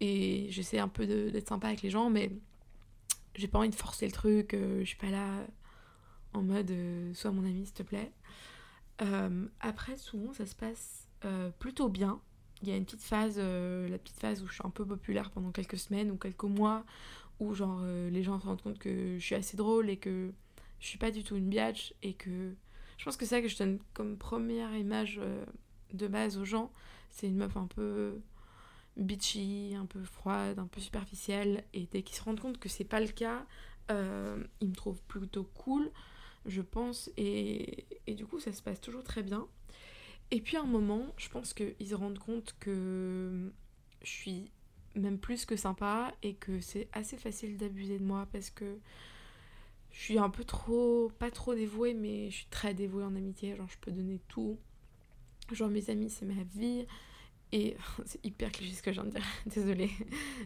Et 0.00 0.46
j'essaie 0.50 0.78
un 0.78 0.88
peu 0.88 1.06
d'être 1.06 1.48
sympa 1.48 1.68
avec 1.68 1.82
les 1.82 1.90
gens, 1.90 2.10
mais 2.10 2.30
j'ai 3.34 3.48
pas 3.48 3.58
envie 3.58 3.70
de 3.70 3.74
forcer 3.74 4.06
le 4.06 4.12
truc. 4.12 4.54
Euh, 4.54 4.80
je 4.80 4.84
suis 4.84 4.96
pas 4.96 5.10
là 5.10 5.46
en 6.34 6.42
mode 6.42 6.70
euh, 6.70 7.14
sois 7.14 7.30
mon 7.30 7.44
ami, 7.44 7.64
s'il 7.64 7.74
te 7.74 7.82
plaît. 7.82 8.12
après, 9.60 9.96
souvent, 9.96 10.32
ça 10.32 10.46
se 10.46 10.54
passe 10.54 11.08
plutôt 11.58 11.88
bien. 11.88 12.20
Il 12.62 12.68
y 12.68 12.72
a 12.72 12.76
une 12.76 12.84
petite 12.84 13.02
phase, 13.02 13.38
la 13.38 13.98
petite 13.98 14.18
phase 14.18 14.42
où 14.42 14.46
je 14.46 14.54
suis 14.54 14.62
un 14.64 14.70
peu 14.70 14.86
populaire 14.86 15.30
pendant 15.30 15.50
quelques 15.50 15.76
semaines 15.76 16.10
ou 16.10 16.16
quelques 16.16 16.44
mois, 16.44 16.84
où 17.40 17.52
genre 17.52 17.82
les 17.84 18.22
gens 18.22 18.38
se 18.38 18.46
rendent 18.46 18.62
compte 18.62 18.78
que 18.78 19.18
je 19.18 19.24
suis 19.24 19.34
assez 19.34 19.56
drôle 19.56 19.90
et 19.90 19.96
que 19.96 20.32
je 20.78 20.86
suis 20.86 20.98
pas 20.98 21.10
du 21.10 21.24
tout 21.24 21.36
une 21.36 21.48
biatch 21.48 21.94
et 22.02 22.14
que 22.14 22.54
je 22.96 23.04
pense 23.04 23.16
que 23.16 23.24
c'est 23.24 23.36
ça 23.36 23.42
que 23.42 23.48
je 23.48 23.56
donne 23.56 23.78
comme 23.94 24.16
première 24.16 24.74
image 24.74 25.18
euh, 25.22 25.44
de 25.92 26.06
base 26.06 26.38
aux 26.38 26.44
gens. 26.44 26.72
C'est 27.10 27.26
une 27.28 27.36
meuf 27.36 27.56
un 27.56 27.66
peu 27.66 28.20
bitchy, 28.96 29.74
un 29.76 29.86
peu 29.86 30.02
froide, 30.02 30.58
un 30.58 30.66
peu 30.66 30.80
superficielle. 30.80 31.64
Et 31.72 31.86
dès 31.90 32.02
qu'ils 32.02 32.16
se 32.16 32.22
rendent 32.22 32.40
compte 32.40 32.58
que 32.58 32.68
c'est 32.68 32.84
pas 32.84 33.00
le 33.00 33.08
cas, 33.08 33.46
euh, 33.90 34.42
ils 34.60 34.68
me 34.68 34.74
trouvent 34.74 35.02
plutôt 35.02 35.44
cool, 35.44 35.90
je 36.46 36.62
pense. 36.62 37.10
Et, 37.16 37.86
et, 38.06 38.14
du 38.14 38.26
coup, 38.26 38.40
ça 38.40 38.52
se 38.52 38.62
passe 38.62 38.80
toujours 38.80 39.04
très 39.04 39.22
bien. 39.22 39.46
Et 40.30 40.40
puis 40.40 40.56
à 40.56 40.62
un 40.62 40.66
moment, 40.66 41.06
je 41.16 41.28
pense 41.28 41.54
qu'ils 41.54 41.88
se 41.88 41.94
rendent 41.94 42.18
compte 42.18 42.56
que 42.58 43.52
je 44.02 44.10
suis 44.10 44.50
même 44.96 45.18
plus 45.18 45.44
que 45.44 45.56
sympa 45.56 46.12
et 46.22 46.34
que 46.34 46.60
c'est 46.60 46.88
assez 46.92 47.16
facile 47.16 47.56
d'abuser 47.56 47.98
de 47.98 48.04
moi 48.04 48.26
parce 48.32 48.50
que 48.50 48.78
je 49.92 50.00
suis 50.00 50.18
un 50.18 50.30
peu 50.30 50.44
trop, 50.44 51.10
pas 51.18 51.30
trop 51.30 51.54
dévouée, 51.54 51.94
mais 51.94 52.30
je 52.30 52.36
suis 52.36 52.46
très 52.50 52.74
dévouée 52.74 53.04
en 53.04 53.16
amitié. 53.16 53.56
Genre, 53.56 53.68
je 53.68 53.78
peux 53.80 53.90
donner 53.90 54.20
tout. 54.28 54.58
Genre, 55.52 55.70
mes 55.70 55.88
amis, 55.90 56.10
c'est 56.10 56.26
ma 56.26 56.42
vie. 56.42 56.86
Et 57.52 57.76
c'est 58.04 58.24
hyper 58.24 58.50
cliché 58.52 58.74
ce 58.74 58.82
que 58.82 58.92
je 58.92 59.00
viens 59.00 59.10
de 59.10 59.14
dire, 59.14 59.26
désolée. 59.46 59.90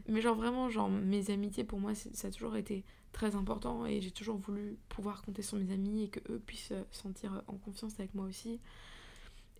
Mais 0.09 0.21
genre, 0.21 0.37
vraiment, 0.37 0.69
genre, 0.69 0.89
mes 0.91 1.31
amitiés, 1.31 1.65
pour 1.65 1.81
moi, 1.81 1.95
ça 1.95 2.29
a 2.29 2.31
toujours 2.31 2.57
été 2.57 2.85
très 3.13 3.35
important. 3.35 3.87
Et 3.87 4.01
j'ai 4.01 4.11
toujours 4.11 4.37
voulu 4.37 4.79
pouvoir 4.89 5.23
compter 5.23 5.43
sur 5.43 5.59
mes 5.59 5.73
amis 5.73 6.05
et 6.05 6.09
que 6.09 6.21
eux 6.33 6.41
puissent 6.45 6.69
se 6.69 6.85
sentir 6.93 7.43
en 7.47 7.57
confiance 7.57 7.99
avec 7.99 8.15
moi 8.15 8.27
aussi. 8.27 8.61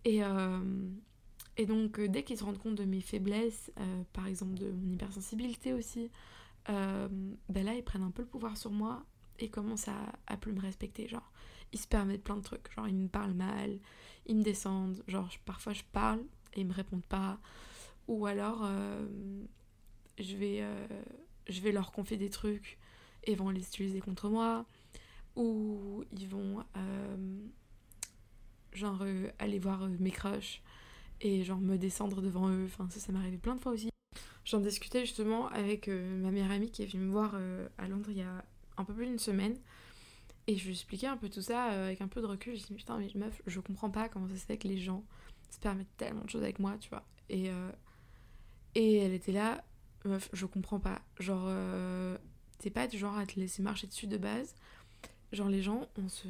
Et, 0.05 0.23
euh, 0.23 0.59
et 1.57 1.65
donc, 1.65 1.99
euh, 1.99 2.07
dès 2.07 2.23
qu'ils 2.23 2.37
se 2.37 2.43
rendent 2.43 2.57
compte 2.57 2.75
de 2.75 2.85
mes 2.85 3.01
faiblesses, 3.01 3.71
euh, 3.79 4.03
par 4.13 4.27
exemple 4.27 4.55
de 4.55 4.71
mon 4.71 4.93
hypersensibilité 4.93 5.73
aussi, 5.73 6.09
ben 6.67 7.65
là, 7.65 7.73
ils 7.73 7.83
prennent 7.83 8.03
un 8.03 8.11
peu 8.11 8.21
le 8.21 8.27
pouvoir 8.27 8.55
sur 8.55 8.71
moi 8.71 9.03
et 9.39 9.49
commence 9.49 9.87
à, 9.87 10.13
à 10.27 10.37
plus 10.37 10.53
me 10.53 10.61
respecter. 10.61 11.07
Genre, 11.07 11.31
ils 11.73 11.79
se 11.79 11.87
permettent 11.87 12.23
plein 12.23 12.37
de 12.37 12.41
trucs. 12.41 12.71
Genre, 12.73 12.87
ils 12.87 12.95
me 12.95 13.07
parlent 13.07 13.33
mal, 13.33 13.77
ils 14.25 14.37
me 14.37 14.43
descendent. 14.43 15.03
Genre, 15.07 15.29
parfois 15.43 15.73
je 15.73 15.83
parle 15.91 16.23
et 16.53 16.61
ils 16.61 16.67
me 16.67 16.73
répondent 16.73 17.05
pas. 17.05 17.39
Ou 18.07 18.25
alors, 18.25 18.61
euh, 18.63 19.05
je, 20.19 20.35
vais, 20.35 20.59
euh, 20.61 20.87
je 21.47 21.61
vais 21.61 21.71
leur 21.71 21.91
confier 21.91 22.17
des 22.17 22.29
trucs 22.29 22.77
et 23.23 23.35
vont 23.35 23.49
les 23.49 23.61
utiliser 23.61 23.99
contre 23.99 24.29
moi. 24.29 24.65
Ou 25.35 26.03
ils 26.11 26.27
vont, 26.27 26.63
euh, 26.75 27.47
genre, 28.73 29.03
aller 29.39 29.59
voir 29.59 29.87
mes 29.87 30.11
crushs 30.11 30.61
et 31.21 31.43
genre 31.43 31.59
me 31.59 31.77
descendre 31.77 32.21
devant 32.21 32.49
eux. 32.49 32.65
Enfin, 32.65 32.89
ça, 32.89 32.99
ça 32.99 33.11
m'est 33.11 33.19
arrivé 33.19 33.37
plein 33.37 33.55
de 33.55 33.61
fois 33.61 33.71
aussi. 33.71 33.89
J'en 34.43 34.59
discutais 34.59 35.01
justement 35.05 35.47
avec 35.49 35.87
ma 35.87 36.31
meilleure 36.31 36.51
amie 36.51 36.71
qui 36.71 36.83
est 36.83 36.87
venue 36.87 37.05
me 37.05 37.11
voir 37.11 37.35
à 37.77 37.87
Londres 37.87 38.09
il 38.09 38.17
y 38.17 38.23
a 38.23 38.43
un 38.75 38.83
peu 38.83 38.93
plus 38.93 39.05
d'une 39.05 39.19
semaine. 39.19 39.55
Et 40.47 40.57
je 40.57 40.65
lui 40.65 40.71
expliquais 40.71 41.07
un 41.07 41.17
peu 41.17 41.29
tout 41.29 41.41
ça 41.41 41.65
avec 41.65 42.01
un 42.01 42.07
peu 42.07 42.19
de 42.19 42.25
recul. 42.25 42.55
Je 42.55 42.63
me 42.63 42.67
dit, 42.67 42.73
putain, 42.73 42.97
mais 42.97 43.09
meuf, 43.15 43.41
je 43.45 43.59
comprends 43.59 43.91
pas 43.91 44.09
comment 44.09 44.27
ça 44.27 44.35
se 44.35 44.45
fait 44.45 44.57
que 44.57 44.67
les 44.67 44.79
gens 44.79 45.05
se 45.51 45.59
permettent 45.59 45.95
tellement 45.97 46.23
de 46.23 46.29
choses 46.29 46.43
avec 46.43 46.59
moi, 46.59 46.77
tu 46.79 46.89
vois. 46.89 47.03
Et, 47.29 47.49
et 48.75 48.97
elle 48.97 49.13
était 49.13 49.31
là, 49.31 49.63
meuf, 50.05 50.29
je 50.33 50.45
comprends 50.45 50.79
pas. 50.79 51.01
Genre, 51.19 51.49
t'es 52.59 52.69
pas 52.69 52.87
du 52.87 52.97
genre 52.97 53.17
à 53.17 53.25
te 53.25 53.39
laisser 53.39 53.61
marcher 53.61 53.87
dessus 53.87 54.07
de 54.07 54.17
base. 54.17 54.55
Genre, 55.31 55.49
les 55.49 55.61
gens, 55.61 55.87
on 55.97 56.09
se 56.09 56.27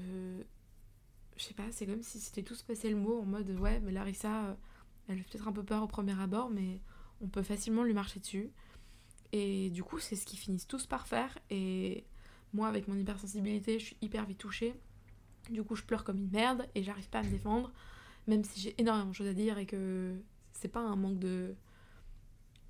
je 1.42 1.48
sais 1.48 1.54
pas, 1.56 1.72
c'est 1.72 1.88
comme 1.88 2.04
si 2.04 2.20
c'était 2.20 2.44
tous 2.44 2.62
passé 2.62 2.90
le 2.90 2.96
mot 2.96 3.20
en 3.20 3.26
mode 3.26 3.50
ouais, 3.60 3.80
mais 3.80 3.92
Larissa, 3.92 4.46
euh, 4.46 4.54
elle 5.08 5.18
fait 5.18 5.32
peut-être 5.32 5.48
un 5.48 5.52
peu 5.52 5.64
peur 5.64 5.82
au 5.82 5.88
premier 5.88 6.20
abord, 6.20 6.52
mais 6.52 6.82
on 7.20 7.28
peut 7.28 7.42
facilement 7.42 7.84
lui 7.84 7.94
marcher 7.94 8.20
dessus. 8.20 8.52
Et 9.32 9.72
du 9.72 9.84
coup, 9.84 9.98
c'est 9.98 10.16
ce 10.16 10.26
qu'ils 10.26 10.38
finissent 10.38 10.68
tous 10.68 10.86
par 10.86 11.08
faire. 11.08 11.36
Et 11.50 12.06
moi, 12.54 12.68
avec 12.68 12.88
mon 12.88 12.96
hypersensibilité, 12.96 13.80
je 13.80 13.86
suis 13.86 13.98
hyper 14.02 14.26
vite 14.26 14.38
touchée. 14.38 14.76
Du 15.50 15.64
coup, 15.64 15.76
je 15.76 15.84
pleure 15.84 16.04
comme 16.04 16.18
une 16.18 16.30
merde 16.30 16.68
et 16.76 16.84
j'arrive 16.84 17.10
pas 17.10 17.20
à 17.20 17.24
me 17.24 17.32
défendre, 17.32 17.72
même 18.28 18.44
si 18.44 18.60
j'ai 18.60 18.80
énormément 18.80 19.10
de 19.10 19.16
choses 19.16 19.28
à 19.28 19.34
dire 19.34 19.58
et 19.58 19.66
que 19.66 20.16
c'est 20.54 20.68
pas 20.68 20.82
un 20.82 20.96
manque 20.96 21.20
de 21.20 21.56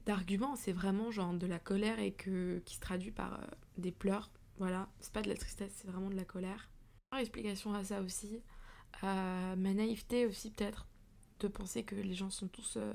d'arguments, 0.06 0.56
c'est 0.56 0.72
vraiment 0.72 1.12
genre 1.12 1.34
de 1.34 1.46
la 1.46 1.60
colère 1.60 2.00
et 2.00 2.12
que 2.12 2.60
qui 2.66 2.76
se 2.76 2.80
traduit 2.80 3.12
par 3.12 3.34
euh, 3.34 3.46
des 3.78 3.92
pleurs. 3.92 4.32
Voilà, 4.58 4.90
c'est 5.00 5.14
pas 5.14 5.22
de 5.22 5.30
la 5.30 5.36
tristesse, 5.36 5.72
c'est 5.76 5.88
vraiment 5.88 6.10
de 6.10 6.16
la 6.16 6.26
colère. 6.26 6.70
Explication 7.18 7.74
à 7.74 7.84
ça 7.84 8.02
aussi, 8.02 8.42
à 9.02 9.56
ma 9.58 9.74
naïveté 9.74 10.26
aussi 10.26 10.50
peut-être, 10.50 10.88
de 11.40 11.48
penser 11.48 11.84
que 11.84 11.96
les 11.96 12.14
gens 12.14 12.30
sont 12.30 12.48
tous 12.48 12.78
euh, 12.78 12.94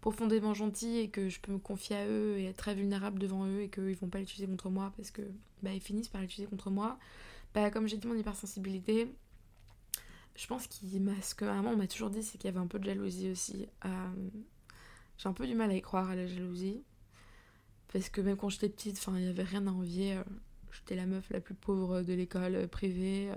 profondément 0.00 0.54
gentils 0.54 0.98
et 0.98 1.08
que 1.08 1.28
je 1.28 1.40
peux 1.40 1.52
me 1.52 1.58
confier 1.58 1.96
à 1.96 2.06
eux 2.06 2.38
et 2.38 2.46
être 2.46 2.56
très 2.56 2.74
vulnérable 2.74 3.18
devant 3.18 3.46
eux 3.46 3.62
et 3.62 3.68
qu'ils 3.68 3.96
vont 3.96 4.08
pas 4.08 4.18
l'utiliser 4.18 4.46
contre 4.46 4.70
moi 4.70 4.92
parce 4.96 5.10
que 5.10 5.22
bah, 5.62 5.72
ils 5.72 5.80
finissent 5.80 6.08
par 6.08 6.20
l'utiliser 6.20 6.48
contre 6.48 6.70
moi. 6.70 6.98
Bah, 7.54 7.70
comme 7.70 7.86
j'ai 7.86 7.96
dit 7.96 8.06
mon 8.06 8.16
hypersensibilité, 8.16 9.14
je 10.36 10.46
pense 10.46 10.66
qu'il 10.66 11.00
m'a 11.02 11.20
ce 11.22 11.34
que 11.34 11.44
maman 11.44 11.76
m'a 11.76 11.86
toujours 11.86 12.10
dit 12.10 12.22
c'est 12.22 12.38
qu'il 12.38 12.46
y 12.46 12.52
avait 12.52 12.62
un 12.62 12.66
peu 12.66 12.78
de 12.78 12.84
jalousie 12.84 13.30
aussi. 13.30 13.68
Euh, 13.84 14.30
j'ai 15.18 15.28
un 15.28 15.32
peu 15.32 15.46
du 15.46 15.54
mal 15.54 15.70
à 15.70 15.74
y 15.74 15.82
croire 15.82 16.10
à 16.10 16.16
la 16.16 16.26
jalousie 16.26 16.82
parce 17.92 18.08
que 18.08 18.20
même 18.20 18.36
quand 18.36 18.48
j'étais 18.48 18.68
petite, 18.68 19.00
il 19.06 19.24
y 19.24 19.28
avait 19.28 19.42
rien 19.44 19.66
à 19.66 19.70
envier. 19.70 20.14
Euh, 20.14 20.24
j'étais 20.72 20.96
la 20.96 21.06
meuf 21.06 21.30
la 21.30 21.40
plus 21.40 21.54
pauvre 21.54 22.02
de 22.02 22.12
l'école 22.12 22.66
privée 22.68 23.30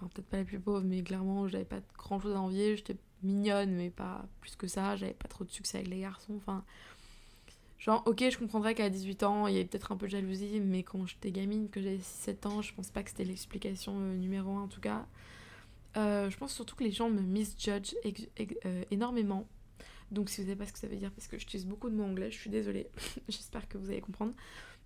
enfin 0.00 0.10
peut-être 0.14 0.28
pas 0.28 0.38
la 0.38 0.44
plus 0.44 0.60
pauvre, 0.60 0.82
mais 0.84 1.02
clairement 1.02 1.48
j'avais 1.48 1.64
pas 1.64 1.80
grand 1.96 2.20
chose 2.20 2.34
à 2.34 2.40
envier, 2.40 2.76
j'étais 2.76 2.96
mignonne, 3.22 3.72
mais 3.72 3.90
pas 3.90 4.24
plus 4.40 4.56
que 4.56 4.66
ça, 4.66 4.96
j'avais 4.96 5.12
pas 5.12 5.28
trop 5.28 5.44
de 5.44 5.50
succès 5.50 5.78
avec 5.78 5.90
les 5.90 6.00
garçons, 6.00 6.34
enfin... 6.36 6.64
Genre, 7.78 8.02
ok, 8.04 8.22
je 8.30 8.36
comprendrais 8.36 8.74
qu'à 8.74 8.90
18 8.90 9.22
ans, 9.22 9.46
il 9.46 9.54
y 9.54 9.56
avait 9.56 9.64
peut-être 9.64 9.90
un 9.90 9.96
peu 9.96 10.04
de 10.04 10.10
jalousie, 10.10 10.60
mais 10.60 10.82
quand 10.82 11.06
j'étais 11.06 11.30
gamine, 11.32 11.70
que 11.70 11.80
j'avais 11.80 11.96
6-7 11.96 12.46
ans, 12.46 12.60
je 12.60 12.74
pense 12.74 12.90
pas 12.90 13.02
que 13.02 13.08
c'était 13.08 13.24
l'explication 13.24 13.98
euh, 13.98 14.16
numéro 14.16 14.50
1 14.50 14.64
en 14.64 14.68
tout 14.68 14.82
cas. 14.82 15.06
Euh, 15.96 16.30
je 16.30 16.36
pense 16.36 16.54
surtout 16.54 16.76
que 16.76 16.84
les 16.84 16.92
gens 16.92 17.10
me 17.10 17.20
misjudge 17.20 17.94
euh, 18.64 18.84
énormément. 18.90 19.46
Donc 20.10 20.28
si 20.28 20.40
vous 20.40 20.46
savez 20.46 20.56
pas 20.56 20.66
ce 20.66 20.72
que 20.72 20.78
ça 20.78 20.86
veut 20.86 20.96
dire, 20.96 21.10
parce 21.12 21.26
que 21.28 21.38
j'utilise 21.38 21.66
beaucoup 21.66 21.88
de 21.90 21.94
mots 21.94 22.04
anglais, 22.04 22.30
je 22.30 22.38
suis 22.38 22.50
désolée, 22.50 22.88
j'espère 23.28 23.68
que 23.68 23.78
vous 23.78 23.90
allez 23.90 24.00
comprendre. 24.00 24.34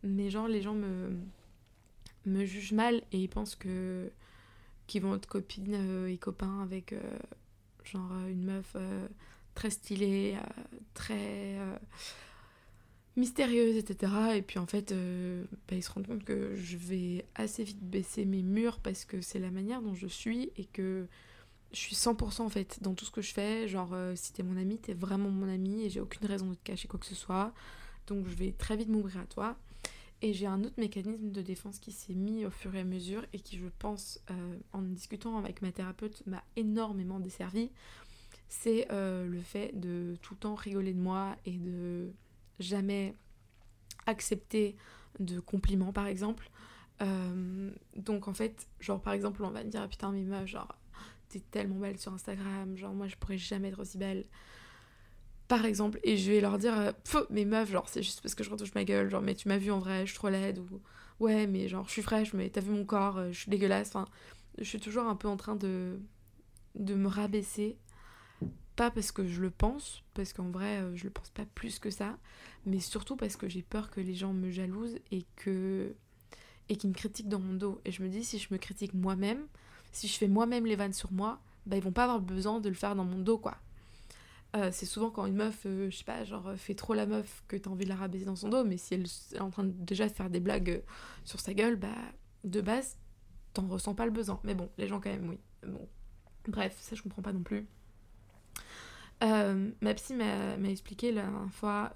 Mais 0.02 0.30
genre, 0.30 0.48
les 0.48 0.60
gens 0.60 0.74
me, 0.74 1.16
me 2.26 2.44
jugent 2.44 2.72
mal 2.72 3.02
et 3.12 3.18
ils 3.18 3.28
pensent 3.28 3.56
que 3.56 4.10
qui 4.86 5.00
vont 5.00 5.14
être 5.14 5.26
copines 5.26 5.74
euh, 5.74 6.08
et 6.08 6.18
copains 6.18 6.60
avec 6.60 6.92
euh, 6.92 7.00
genre 7.84 8.12
une 8.28 8.44
meuf 8.44 8.76
très 9.54 9.70
stylée, 9.70 10.36
très 10.94 11.56
mystérieuse, 13.16 13.76
etc. 13.76 14.12
Et 14.34 14.42
puis 14.42 14.58
en 14.58 14.66
fait, 14.66 14.92
bah, 15.68 15.76
ils 15.76 15.82
se 15.82 15.90
rendent 15.90 16.06
compte 16.06 16.24
que 16.24 16.54
je 16.56 16.76
vais 16.76 17.24
assez 17.34 17.64
vite 17.64 17.82
baisser 17.82 18.24
mes 18.24 18.42
murs 18.42 18.78
parce 18.80 19.04
que 19.04 19.20
c'est 19.20 19.38
la 19.38 19.50
manière 19.50 19.82
dont 19.82 19.94
je 19.94 20.06
suis 20.06 20.50
et 20.56 20.64
que 20.64 21.06
je 21.72 21.78
suis 21.78 21.96
100% 21.96 22.42
en 22.42 22.48
fait 22.48 22.78
dans 22.82 22.94
tout 22.94 23.04
ce 23.04 23.10
que 23.10 23.22
je 23.22 23.32
fais. 23.32 23.68
Genre, 23.68 23.94
si 24.16 24.32
t'es 24.32 24.42
mon 24.42 24.56
ami, 24.56 24.78
t'es 24.78 24.94
vraiment 24.94 25.30
mon 25.30 25.48
ami 25.48 25.84
et 25.84 25.90
j'ai 25.90 26.00
aucune 26.00 26.26
raison 26.26 26.48
de 26.48 26.54
te 26.54 26.62
cacher 26.64 26.88
quoi 26.88 26.98
que 26.98 27.06
ce 27.06 27.14
soit. 27.14 27.52
Donc 28.06 28.26
je 28.26 28.34
vais 28.34 28.52
très 28.52 28.76
vite 28.76 28.88
m'ouvrir 28.88 29.20
à 29.20 29.26
toi. 29.26 29.56
Et 30.22 30.32
j'ai 30.32 30.46
un 30.46 30.64
autre 30.64 30.78
mécanisme 30.78 31.30
de 31.32 31.42
défense 31.42 31.78
qui 31.78 31.92
s'est 31.92 32.14
mis 32.14 32.46
au 32.46 32.50
fur 32.50 32.74
et 32.74 32.80
à 32.80 32.84
mesure 32.84 33.26
et 33.32 33.40
qui, 33.40 33.58
je 33.58 33.66
pense, 33.78 34.20
euh, 34.30 34.56
en 34.72 34.80
discutant 34.80 35.36
avec 35.36 35.60
ma 35.60 35.70
thérapeute, 35.70 36.22
m'a 36.26 36.42
énormément 36.56 37.20
desservi. 37.20 37.70
C'est 38.48 38.90
euh, 38.90 39.26
le 39.26 39.40
fait 39.40 39.78
de 39.78 40.16
tout 40.22 40.32
le 40.32 40.40
temps 40.40 40.54
rigoler 40.54 40.94
de 40.94 41.00
moi 41.00 41.36
et 41.44 41.58
de 41.58 42.10
jamais 42.58 43.14
accepter 44.06 44.76
de 45.20 45.40
compliments, 45.40 45.92
par 45.92 46.06
exemple. 46.06 46.50
Euh, 47.02 47.70
donc 47.96 48.28
en 48.28 48.34
fait, 48.34 48.68
genre 48.80 49.00
par 49.00 49.12
exemple, 49.12 49.42
on 49.44 49.50
va 49.50 49.64
me 49.64 49.70
dire 49.70 49.88
putain, 49.88 50.12
mais 50.12 50.22
meuf, 50.22 50.46
genre 50.46 50.76
t'es 51.28 51.40
tellement 51.50 51.76
belle 51.76 51.98
sur 51.98 52.12
Instagram, 52.12 52.76
genre 52.76 52.94
moi 52.94 53.08
je 53.08 53.16
pourrais 53.16 53.38
jamais 53.38 53.68
être 53.68 53.80
aussi 53.80 53.98
belle 53.98 54.26
par 55.48 55.64
exemple, 55.66 56.00
et 56.02 56.16
je 56.16 56.30
vais 56.30 56.40
leur 56.40 56.58
dire, 56.58 56.78
euh, 56.78 56.92
mes 57.30 57.44
meufs, 57.44 57.70
genre, 57.70 57.88
c'est 57.88 58.02
juste 58.02 58.22
parce 58.22 58.34
que 58.34 58.42
je 58.44 58.50
retouche 58.50 58.74
ma 58.74 58.84
gueule, 58.84 59.10
genre, 59.10 59.20
mais 59.22 59.34
tu 59.34 59.48
m'as 59.48 59.58
vu 59.58 59.70
en 59.70 59.78
vrai, 59.78 60.00
je 60.00 60.10
suis 60.10 60.16
trop 60.16 60.30
laide, 60.30 60.58
ou 60.58 60.80
ouais, 61.20 61.46
mais 61.46 61.68
genre, 61.68 61.86
je 61.86 61.92
suis 61.92 62.02
fraîche, 62.02 62.32
mais 62.32 62.48
t'as 62.48 62.60
vu 62.60 62.70
mon 62.70 62.84
corps, 62.84 63.18
euh, 63.18 63.30
je 63.30 63.40
suis 63.40 63.50
dégueulasse, 63.50 63.88
enfin, 63.88 64.06
je 64.58 64.64
suis 64.64 64.80
toujours 64.80 65.04
un 65.04 65.16
peu 65.16 65.28
en 65.28 65.36
train 65.36 65.56
de, 65.56 65.98
de 66.76 66.94
me 66.94 67.08
rabaisser, 67.08 67.76
pas 68.76 68.90
parce 68.90 69.12
que 69.12 69.26
je 69.26 69.40
le 69.40 69.50
pense, 69.50 70.02
parce 70.14 70.32
qu'en 70.32 70.50
vrai, 70.50 70.80
euh, 70.80 70.96
je 70.96 71.04
le 71.04 71.10
pense 71.10 71.30
pas 71.30 71.44
plus 71.54 71.78
que 71.78 71.90
ça, 71.90 72.18
mais 72.66 72.80
surtout 72.80 73.16
parce 73.16 73.36
que 73.36 73.48
j'ai 73.48 73.62
peur 73.62 73.90
que 73.90 74.00
les 74.00 74.14
gens 74.14 74.32
me 74.32 74.50
jalousent 74.50 74.98
et 75.10 75.24
que 75.36 75.94
et 76.68 76.76
qu'ils 76.76 76.90
me 76.90 76.94
critiquent 76.94 77.28
dans 77.28 77.40
mon 77.40 77.54
dos. 77.54 77.80
Et 77.84 77.92
je 77.92 78.02
me 78.02 78.08
dis, 78.08 78.24
si 78.24 78.38
je 78.38 78.48
me 78.50 78.58
critique 78.58 78.94
moi-même, 78.94 79.46
si 79.92 80.08
je 80.08 80.16
fais 80.16 80.28
moi-même 80.28 80.66
les 80.66 80.76
vannes 80.76 80.94
sur 80.94 81.12
moi, 81.12 81.40
bah 81.66 81.76
ils 81.76 81.82
vont 81.82 81.92
pas 81.92 82.04
avoir 82.04 82.20
besoin 82.20 82.60
de 82.60 82.68
le 82.68 82.74
faire 82.74 82.94
dans 82.96 83.04
mon 83.04 83.18
dos, 83.18 83.38
quoi. 83.38 83.58
Euh, 84.56 84.70
c'est 84.72 84.86
souvent 84.86 85.10
quand 85.10 85.26
une 85.26 85.34
meuf, 85.34 85.66
euh, 85.66 85.90
je 85.90 85.96
sais 85.96 86.04
pas, 86.04 86.22
genre 86.24 86.46
euh, 86.46 86.56
fait 86.56 86.76
trop 86.76 86.94
la 86.94 87.06
meuf 87.06 87.42
que 87.48 87.56
t'as 87.56 87.70
envie 87.70 87.84
de 87.84 87.88
la 87.88 87.96
rabaisser 87.96 88.24
dans 88.24 88.36
son 88.36 88.48
dos, 88.48 88.62
mais 88.62 88.76
si 88.76 88.94
elle 88.94 89.04
est 89.32 89.40
en 89.40 89.50
train 89.50 89.64
de 89.64 89.72
déjà 89.72 90.08
faire 90.08 90.30
des 90.30 90.38
blagues 90.38 90.82
sur 91.24 91.40
sa 91.40 91.54
gueule, 91.54 91.74
bah 91.74 91.88
de 92.44 92.60
base, 92.60 92.96
t'en 93.52 93.66
ressens 93.66 93.96
pas 93.96 94.04
le 94.06 94.12
besoin. 94.12 94.38
Mais 94.44 94.54
bon, 94.54 94.70
les 94.78 94.86
gens 94.86 95.00
quand 95.00 95.10
même, 95.10 95.28
oui. 95.28 95.40
Bon. 95.66 95.88
Bref, 96.46 96.76
ça 96.80 96.94
je 96.94 97.02
comprends 97.02 97.22
pas 97.22 97.32
non 97.32 97.42
plus. 97.42 97.66
Ma 99.20 99.94
psy 99.94 100.14
m'a 100.14 100.68
expliqué 100.68 101.12
la 101.12 101.22
dernière 101.22 101.52
fois 101.52 101.92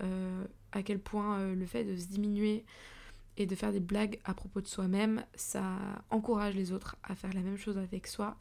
à 0.73 0.83
quel 0.83 0.99
point 0.99 1.55
le 1.55 1.67
fait 1.67 1.85
de 1.85 1.97
se 1.97 2.07
diminuer 2.07 2.65
et 3.37 3.47
de 3.47 3.55
faire 3.55 3.73
des 3.73 3.81
blagues 3.81 4.19
à 4.25 4.35
propos 4.35 4.61
de 4.61 4.67
soi-même, 4.67 5.25
ça 5.35 5.63
encourage 6.11 6.55
les 6.55 6.73
autres 6.73 6.97
à 7.03 7.15
faire 7.15 7.33
la 7.35 7.41
même 7.41 7.59
chose 7.59 7.79
avec 7.79 8.07
soi. 8.07 8.37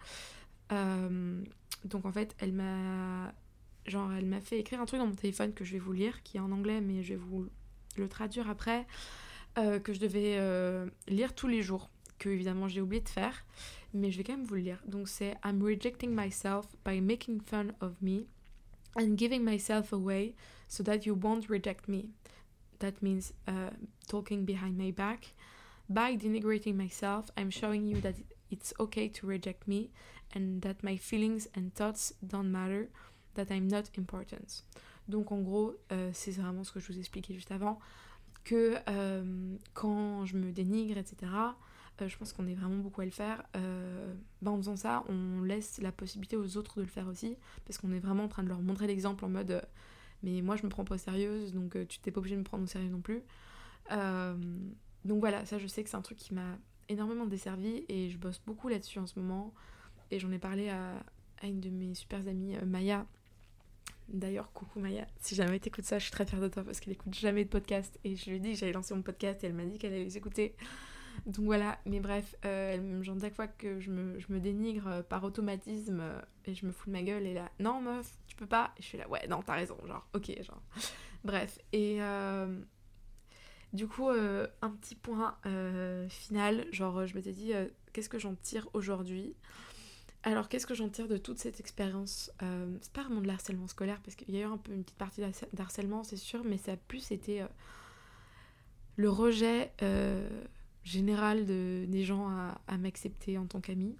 donc 0.69 2.05
en 2.05 2.11
fait, 2.11 2.35
elle 2.39 2.53
m'a 2.53 3.33
Genre, 3.87 4.11
elle 4.11 4.25
m'a 4.25 4.41
fait 4.41 4.59
écrire 4.59 4.81
un 4.81 4.85
truc 4.85 4.99
dans 4.99 5.07
mon 5.07 5.15
téléphone 5.15 5.53
que 5.53 5.63
je 5.63 5.71
vais 5.71 5.79
vous 5.79 5.93
lire, 5.93 6.21
qui 6.23 6.37
est 6.37 6.41
en 6.41 6.51
anglais, 6.51 6.81
mais 6.81 7.03
je 7.03 7.13
vais 7.13 7.19
vous 7.19 7.47
le 7.95 8.09
traduire 8.09 8.49
après, 8.49 8.85
euh, 9.57 9.79
que 9.79 9.93
je 9.93 9.99
devais 9.99 10.35
euh, 10.37 10.87
lire 11.07 11.33
tous 11.33 11.47
les 11.47 11.61
jours, 11.61 11.89
que 12.19 12.27
évidemment 12.27 12.67
j'ai 12.67 12.81
oublié 12.81 13.01
de 13.01 13.07
faire, 13.07 13.45
mais 13.97 14.11
je 14.11 14.17
vais 14.17 14.23
quand 14.23 14.37
même 14.37 14.45
vous 14.45 14.55
le. 14.55 14.75
Donc 14.85 15.07
c'est 15.07 15.35
I'm 15.43 15.61
rejecting 15.61 16.13
myself 16.13 16.67
by 16.85 16.99
making 17.01 17.41
fun 17.41 17.73
of 17.81 18.01
me 18.01 18.27
and 18.95 19.17
giving 19.17 19.43
myself 19.43 19.93
away 19.93 20.35
so 20.67 20.83
that 20.83 21.05
you 21.05 21.15
won't 21.15 21.49
reject 21.49 21.87
me. 21.87 22.09
That 22.79 23.01
means 23.01 23.33
uh, 23.47 23.71
talking 24.07 24.45
behind 24.45 24.77
my 24.77 24.91
back. 24.91 25.33
By 25.89 26.15
denigrating 26.15 26.75
myself, 26.75 27.31
I'm 27.37 27.49
showing 27.49 27.85
you 27.85 28.01
that 28.01 28.15
it's 28.51 28.73
okay 28.79 29.07
to 29.09 29.27
reject 29.27 29.67
me 29.67 29.89
and 30.33 30.61
that 30.61 30.83
my 30.83 30.97
feelings 30.97 31.47
and 31.55 31.73
thoughts 31.73 32.13
don't 32.25 32.51
matter 32.51 32.89
that 33.35 33.51
I'm 33.51 33.67
not 33.67 33.89
important. 33.97 34.63
Donc 35.07 35.31
en 35.31 35.41
gros, 35.41 35.75
euh, 35.91 36.11
c'est 36.13 36.31
vraiment 36.31 36.63
ce 36.63 36.71
que 36.71 36.79
je 36.79 36.91
vous 36.91 36.99
expliquais 36.99 37.33
juste 37.33 37.51
avant, 37.51 37.79
que 38.43 38.77
euh, 38.89 39.55
quand 39.73 40.25
je 40.25 40.35
me 40.35 40.51
dénigre, 40.51 40.97
etc., 40.97 41.31
je 42.05 42.17
pense 42.17 42.33
qu'on 42.33 42.47
est 42.47 42.53
vraiment 42.53 42.77
beaucoup 42.77 43.01
à 43.01 43.05
le 43.05 43.11
faire. 43.11 43.43
Bah, 44.41 44.51
en 44.51 44.57
faisant 44.57 44.75
ça, 44.75 45.03
on 45.09 45.41
laisse 45.41 45.79
la 45.81 45.91
possibilité 45.91 46.37
aux 46.37 46.57
autres 46.57 46.77
de 46.77 46.81
le 46.81 46.89
faire 46.89 47.07
aussi, 47.07 47.37
parce 47.65 47.77
qu'on 47.77 47.91
est 47.91 47.99
vraiment 47.99 48.25
en 48.25 48.27
train 48.27 48.43
de 48.43 48.49
leur 48.49 48.61
montrer 48.61 48.87
l'exemple 48.87 49.25
en 49.25 49.29
mode 49.29 49.61
mais 50.23 50.41
moi 50.41 50.55
je 50.55 50.63
me 50.63 50.69
prends 50.69 50.83
pas 50.83 50.97
sérieuse, 50.97 51.53
donc 51.53 51.77
tu 51.87 51.99
t'es 51.99 52.09
pas 52.09 52.19
obligé 52.19 52.35
de 52.35 52.39
me 52.39 52.45
prendre 52.45 52.63
au 52.63 52.67
sérieux 52.67 52.89
non 52.89 53.01
plus. 53.01 53.21
donc 53.89 55.19
voilà, 55.19 55.45
ça 55.45 55.57
je 55.57 55.67
sais 55.67 55.83
que 55.83 55.89
c'est 55.89 55.97
un 55.97 56.01
truc 56.01 56.17
qui 56.17 56.33
m'a 56.33 56.57
énormément 56.89 57.25
desservi 57.25 57.85
et 57.87 58.09
je 58.09 58.17
bosse 58.17 58.41
beaucoup 58.45 58.67
là-dessus 58.67 58.99
en 58.99 59.07
ce 59.07 59.19
moment. 59.19 59.53
Et 60.09 60.19
j'en 60.19 60.31
ai 60.31 60.39
parlé 60.39 60.69
à, 60.69 61.03
à, 61.41 61.47
une 61.47 61.59
de 61.59 61.69
mes 61.69 61.93
super 61.93 62.25
amies, 62.27 62.55
Maya, 62.65 63.05
D'ailleurs, 64.09 64.53
coucou 64.53 64.79
Maya, 64.79 65.05
si 65.19 65.35
jamais 65.35 65.59
t'écoutes 65.59 65.83
ça, 65.83 65.99
je 65.99 66.03
suis 66.03 66.11
très 66.11 66.25
fière 66.25 66.39
de 66.39 66.47
toi 66.47 66.63
parce 66.63 66.79
qu'elle 66.79 66.93
écoute 66.93 67.13
jamais 67.13 67.43
de 67.43 67.49
podcast. 67.49 67.99
Et 68.05 68.15
je 68.15 68.29
lui 68.29 68.37
ai 68.37 68.39
dit 68.39 68.53
que 68.53 68.57
j'allais 68.57 68.71
lancer 68.71 68.93
mon 68.93 69.01
podcast 69.01 69.43
et 69.43 69.47
elle 69.47 69.53
m'a 69.53 69.65
dit 69.65 69.77
qu'elle 69.77 69.93
allait 69.93 70.05
les 70.05 70.17
écouter. 70.17 70.55
Donc 71.25 71.45
voilà, 71.45 71.77
mais 71.85 71.99
bref, 71.99 72.35
euh, 72.45 73.01
genre 73.03 73.17
chaque 73.19 73.35
fois 73.35 73.47
que 73.47 73.79
je 73.79 73.91
me, 73.91 74.39
dénigre 74.39 74.87
euh, 74.87 75.03
par 75.03 75.23
automatisme 75.23 75.99
euh, 75.99 76.21
et 76.45 76.53
je 76.53 76.65
me 76.65 76.71
fous 76.71 76.89
de 76.89 76.93
ma 76.93 77.01
gueule 77.01 77.25
et 77.25 77.33
là, 77.33 77.51
non 77.59 77.81
meuf, 77.81 78.17
tu 78.27 78.35
peux 78.35 78.45
pas. 78.45 78.73
Et 78.77 78.81
je 78.81 78.87
suis 78.87 78.97
là, 78.97 79.07
ouais, 79.09 79.27
non, 79.27 79.41
t'as 79.41 79.55
raison, 79.55 79.77
genre, 79.85 80.07
ok, 80.13 80.31
genre. 80.43 80.61
Bref, 81.23 81.59
et 81.73 82.01
euh, 82.01 82.59
du 83.73 83.87
coup, 83.87 84.09
un 84.09 84.69
petit 84.69 84.95
point 84.95 85.37
final, 86.09 86.67
genre, 86.71 87.05
je 87.05 87.15
m'étais 87.15 87.33
dit, 87.33 87.51
qu'est-ce 87.91 88.09
que 88.09 88.19
j'en 88.19 88.35
tire 88.35 88.69
aujourd'hui? 88.73 89.35
Alors, 90.23 90.47
qu'est-ce 90.47 90.67
que 90.67 90.73
j'en 90.73 90.89
tire 90.89 91.07
de 91.07 91.17
toute 91.17 91.39
cette 91.39 91.59
expérience 91.59 92.31
C'est 92.81 92.93
pas 92.93 93.03
vraiment 93.03 93.21
de 93.21 93.27
l'harcèlement 93.27 93.67
scolaire, 93.67 93.99
parce 94.03 94.15
qu'il 94.15 94.33
y 94.33 94.37
a 94.37 94.41
eu 94.41 94.45
un 94.51 94.57
peu 94.57 94.71
une 94.71 94.83
petite 94.83 94.97
partie 94.97 95.21
d'harcèlement, 95.51 96.03
c'est 96.03 96.17
sûr, 96.17 96.43
mais 96.45 96.57
ça 96.57 96.73
a 96.73 96.77
plus 96.77 97.11
été 97.11 97.45
le 98.95 99.09
rejet 99.09 99.73
général 100.87 101.45
de, 101.45 101.85
des 101.87 102.03
gens 102.03 102.29
à, 102.29 102.77
m'accepter 102.77 103.37
en 103.37 103.45
tant 103.45 103.59
qu'ami. 103.59 103.95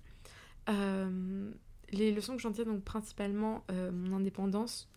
Euh, 0.69 1.51
les 1.91 2.11
leçons 2.11 2.35
que 2.35 2.41
j'en 2.41 2.51
tire, 2.51 2.65
donc 2.65 2.83
principalement 2.83 3.63
euh, 3.71 3.91
mon 3.91 4.17
indépendance. 4.17 4.89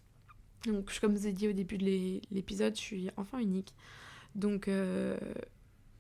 Donc, 0.67 0.99
comme 1.01 1.15
je 1.15 1.21
vous 1.21 1.27
ai 1.27 1.33
dit 1.33 1.49
au 1.49 1.53
début 1.53 1.79
de 1.79 2.21
l'épisode, 2.31 2.75
je 2.77 2.81
suis 2.81 3.11
enfant 3.17 3.39
unique. 3.39 3.75
Donc, 4.35 4.69
euh, 4.69 5.17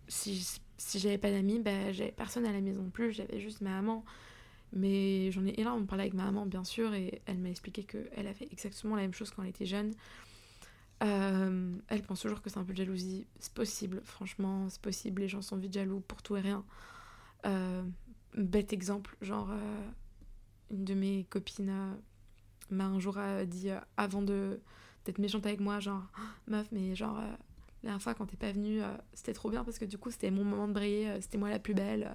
si, 0.08 0.60
si 0.76 0.98
j'avais 0.98 1.18
pas 1.18 1.30
d'amis, 1.30 1.60
bah, 1.60 1.92
j'avais 1.92 2.12
personne 2.12 2.46
à 2.46 2.52
la 2.52 2.60
maison 2.60 2.90
plus, 2.90 3.12
j'avais 3.12 3.40
juste 3.40 3.60
ma 3.60 3.70
maman. 3.70 4.04
Mais 4.72 5.32
j'en 5.32 5.44
ai 5.46 5.58
énormément 5.58 5.86
parlé 5.86 6.02
avec 6.02 6.14
ma 6.14 6.24
maman, 6.24 6.46
bien 6.46 6.62
sûr, 6.62 6.94
et 6.94 7.22
elle 7.26 7.38
m'a 7.38 7.50
expliqué 7.50 7.82
qu'elle 7.82 8.26
a 8.26 8.34
fait 8.34 8.48
exactement 8.52 8.94
la 8.94 9.02
même 9.02 9.14
chose 9.14 9.30
quand 9.30 9.42
elle 9.42 9.48
était 9.48 9.66
jeune. 9.66 9.92
Euh, 11.02 11.78
elle 11.88 12.02
pense 12.02 12.20
toujours 12.20 12.42
que 12.42 12.50
c'est 12.50 12.58
un 12.58 12.64
peu 12.64 12.72
de 12.72 12.78
jalousie. 12.78 13.26
C'est 13.38 13.52
possible, 13.52 14.00
franchement, 14.04 14.68
c'est 14.68 14.80
possible. 14.80 15.22
Les 15.22 15.28
gens 15.28 15.42
sont 15.42 15.56
vite 15.56 15.72
jaloux 15.72 16.00
pour 16.00 16.22
tout 16.22 16.36
et 16.36 16.40
rien. 16.40 16.64
Euh, 17.46 17.82
bête 18.34 18.72
exemple, 18.72 19.16
genre, 19.22 19.50
euh, 19.50 19.88
une 20.70 20.84
de 20.84 20.94
mes 20.94 21.24
copines 21.24 21.72
m'a 22.70 22.84
un 22.84 22.98
jour 22.98 23.18
dit, 23.46 23.70
avant 23.96 24.22
de 24.22 24.60
d'être 25.06 25.18
méchante 25.18 25.46
avec 25.46 25.60
moi, 25.60 25.80
genre, 25.80 26.02
meuf, 26.46 26.68
mais 26.72 26.94
genre, 26.94 27.16
la 27.16 27.38
dernière 27.82 28.02
fois 28.02 28.14
quand 28.14 28.26
t'es 28.26 28.36
pas 28.36 28.52
venue, 28.52 28.80
c'était 29.14 29.32
trop 29.32 29.50
bien 29.50 29.64
parce 29.64 29.78
que 29.78 29.86
du 29.86 29.96
coup, 29.96 30.10
c'était 30.10 30.30
mon 30.30 30.44
moment 30.44 30.68
de 30.68 30.74
briller, 30.74 31.20
c'était 31.22 31.38
moi 31.38 31.48
la 31.48 31.58
plus 31.58 31.74
belle. 31.74 32.14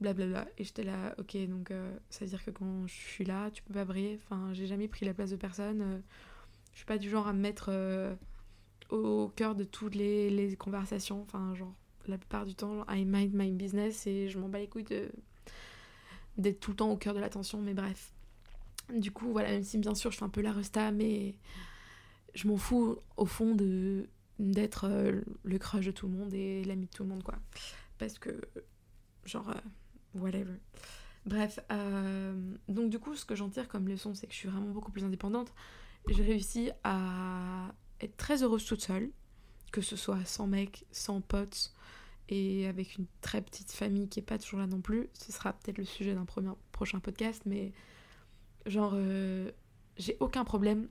Blablabla. 0.00 0.46
Et 0.56 0.64
j'étais 0.64 0.84
là, 0.84 1.14
ok, 1.18 1.36
donc 1.48 1.72
ça 2.08 2.24
veut 2.24 2.30
dire 2.30 2.42
que 2.42 2.50
quand 2.52 2.86
je 2.86 2.94
suis 2.94 3.24
là, 3.24 3.50
tu 3.50 3.62
peux 3.62 3.74
pas 3.74 3.84
briller. 3.84 4.18
Enfin, 4.24 4.54
j'ai 4.54 4.66
jamais 4.66 4.88
pris 4.88 5.04
la 5.04 5.12
place 5.12 5.30
de 5.30 5.36
personne 5.36 6.02
je 6.72 6.78
suis 6.78 6.86
pas 6.86 6.98
du 6.98 7.08
genre 7.08 7.26
à 7.26 7.32
me 7.32 7.40
mettre 7.40 7.66
euh, 7.68 8.14
au 8.90 9.28
cœur 9.28 9.54
de 9.54 9.64
toutes 9.64 9.94
les, 9.94 10.30
les, 10.30 10.56
conversations. 10.56 11.22
Enfin, 11.22 11.54
genre, 11.54 11.74
la 12.06 12.18
plupart 12.18 12.46
du 12.46 12.54
temps, 12.54 12.84
I 12.88 13.04
mind 13.04 13.34
my 13.34 13.50
business 13.52 14.06
et 14.06 14.28
je 14.28 14.38
m'en 14.38 14.48
bats 14.48 14.58
les 14.58 14.68
couilles 14.68 14.84
d'être 16.36 16.60
tout 16.60 16.70
le 16.70 16.76
temps 16.76 16.90
au 16.90 16.96
cœur 16.96 17.14
de 17.14 17.20
l'attention, 17.20 17.60
mais 17.60 17.74
bref. 17.74 18.12
Du 18.94 19.12
coup, 19.12 19.30
voilà, 19.30 19.50
même 19.50 19.62
si 19.62 19.78
bien 19.78 19.94
sûr 19.94 20.10
je 20.10 20.18
fais 20.18 20.24
un 20.24 20.30
peu 20.30 20.40
la 20.40 20.52
resta, 20.52 20.90
mais 20.90 21.36
je 22.34 22.48
m'en 22.48 22.56
fous 22.56 22.98
au 23.16 23.26
fond 23.26 23.54
de 23.54 24.08
d'être 24.38 24.86
euh, 24.88 25.20
le 25.42 25.58
crush 25.58 25.84
de 25.84 25.90
tout 25.90 26.08
le 26.08 26.14
monde 26.14 26.32
et 26.32 26.64
l'ami 26.64 26.86
de 26.86 26.90
tout 26.90 27.02
le 27.02 27.10
monde, 27.10 27.22
quoi. 27.22 27.34
Parce 27.98 28.18
que, 28.18 28.40
genre, 29.26 29.50
euh, 29.50 30.18
whatever. 30.18 30.54
Bref, 31.26 31.60
donc 32.68 32.88
du 32.88 32.98
coup, 32.98 33.14
ce 33.14 33.26
que 33.26 33.34
j'en 33.34 33.50
tire 33.50 33.68
comme 33.68 33.86
leçon, 33.86 34.14
c'est 34.14 34.26
que 34.26 34.32
je 34.32 34.38
suis 34.38 34.48
vraiment 34.48 34.70
beaucoup 34.70 34.90
plus 34.90 35.04
indépendante 35.04 35.52
j'ai 36.08 36.22
réussi 36.22 36.70
à 36.84 37.72
être 38.00 38.16
très 38.16 38.42
heureuse 38.42 38.64
toute 38.64 38.82
seule, 38.82 39.10
que 39.72 39.80
ce 39.80 39.96
soit 39.96 40.24
sans 40.24 40.46
mec, 40.46 40.86
sans 40.90 41.20
potes 41.20 41.72
et 42.28 42.66
avec 42.66 42.96
une 42.96 43.06
très 43.20 43.42
petite 43.42 43.72
famille 43.72 44.08
qui 44.08 44.20
est 44.20 44.22
pas 44.22 44.38
toujours 44.38 44.60
là 44.60 44.66
non 44.66 44.80
plus. 44.80 45.08
Ce 45.12 45.32
sera 45.32 45.52
peut-être 45.52 45.78
le 45.78 45.84
sujet 45.84 46.14
d'un 46.14 46.26
prochain 46.72 47.00
podcast, 47.00 47.42
mais 47.44 47.72
genre, 48.66 48.92
euh, 48.94 49.50
j'ai 49.96 50.16
aucun 50.20 50.44
problème 50.44 50.88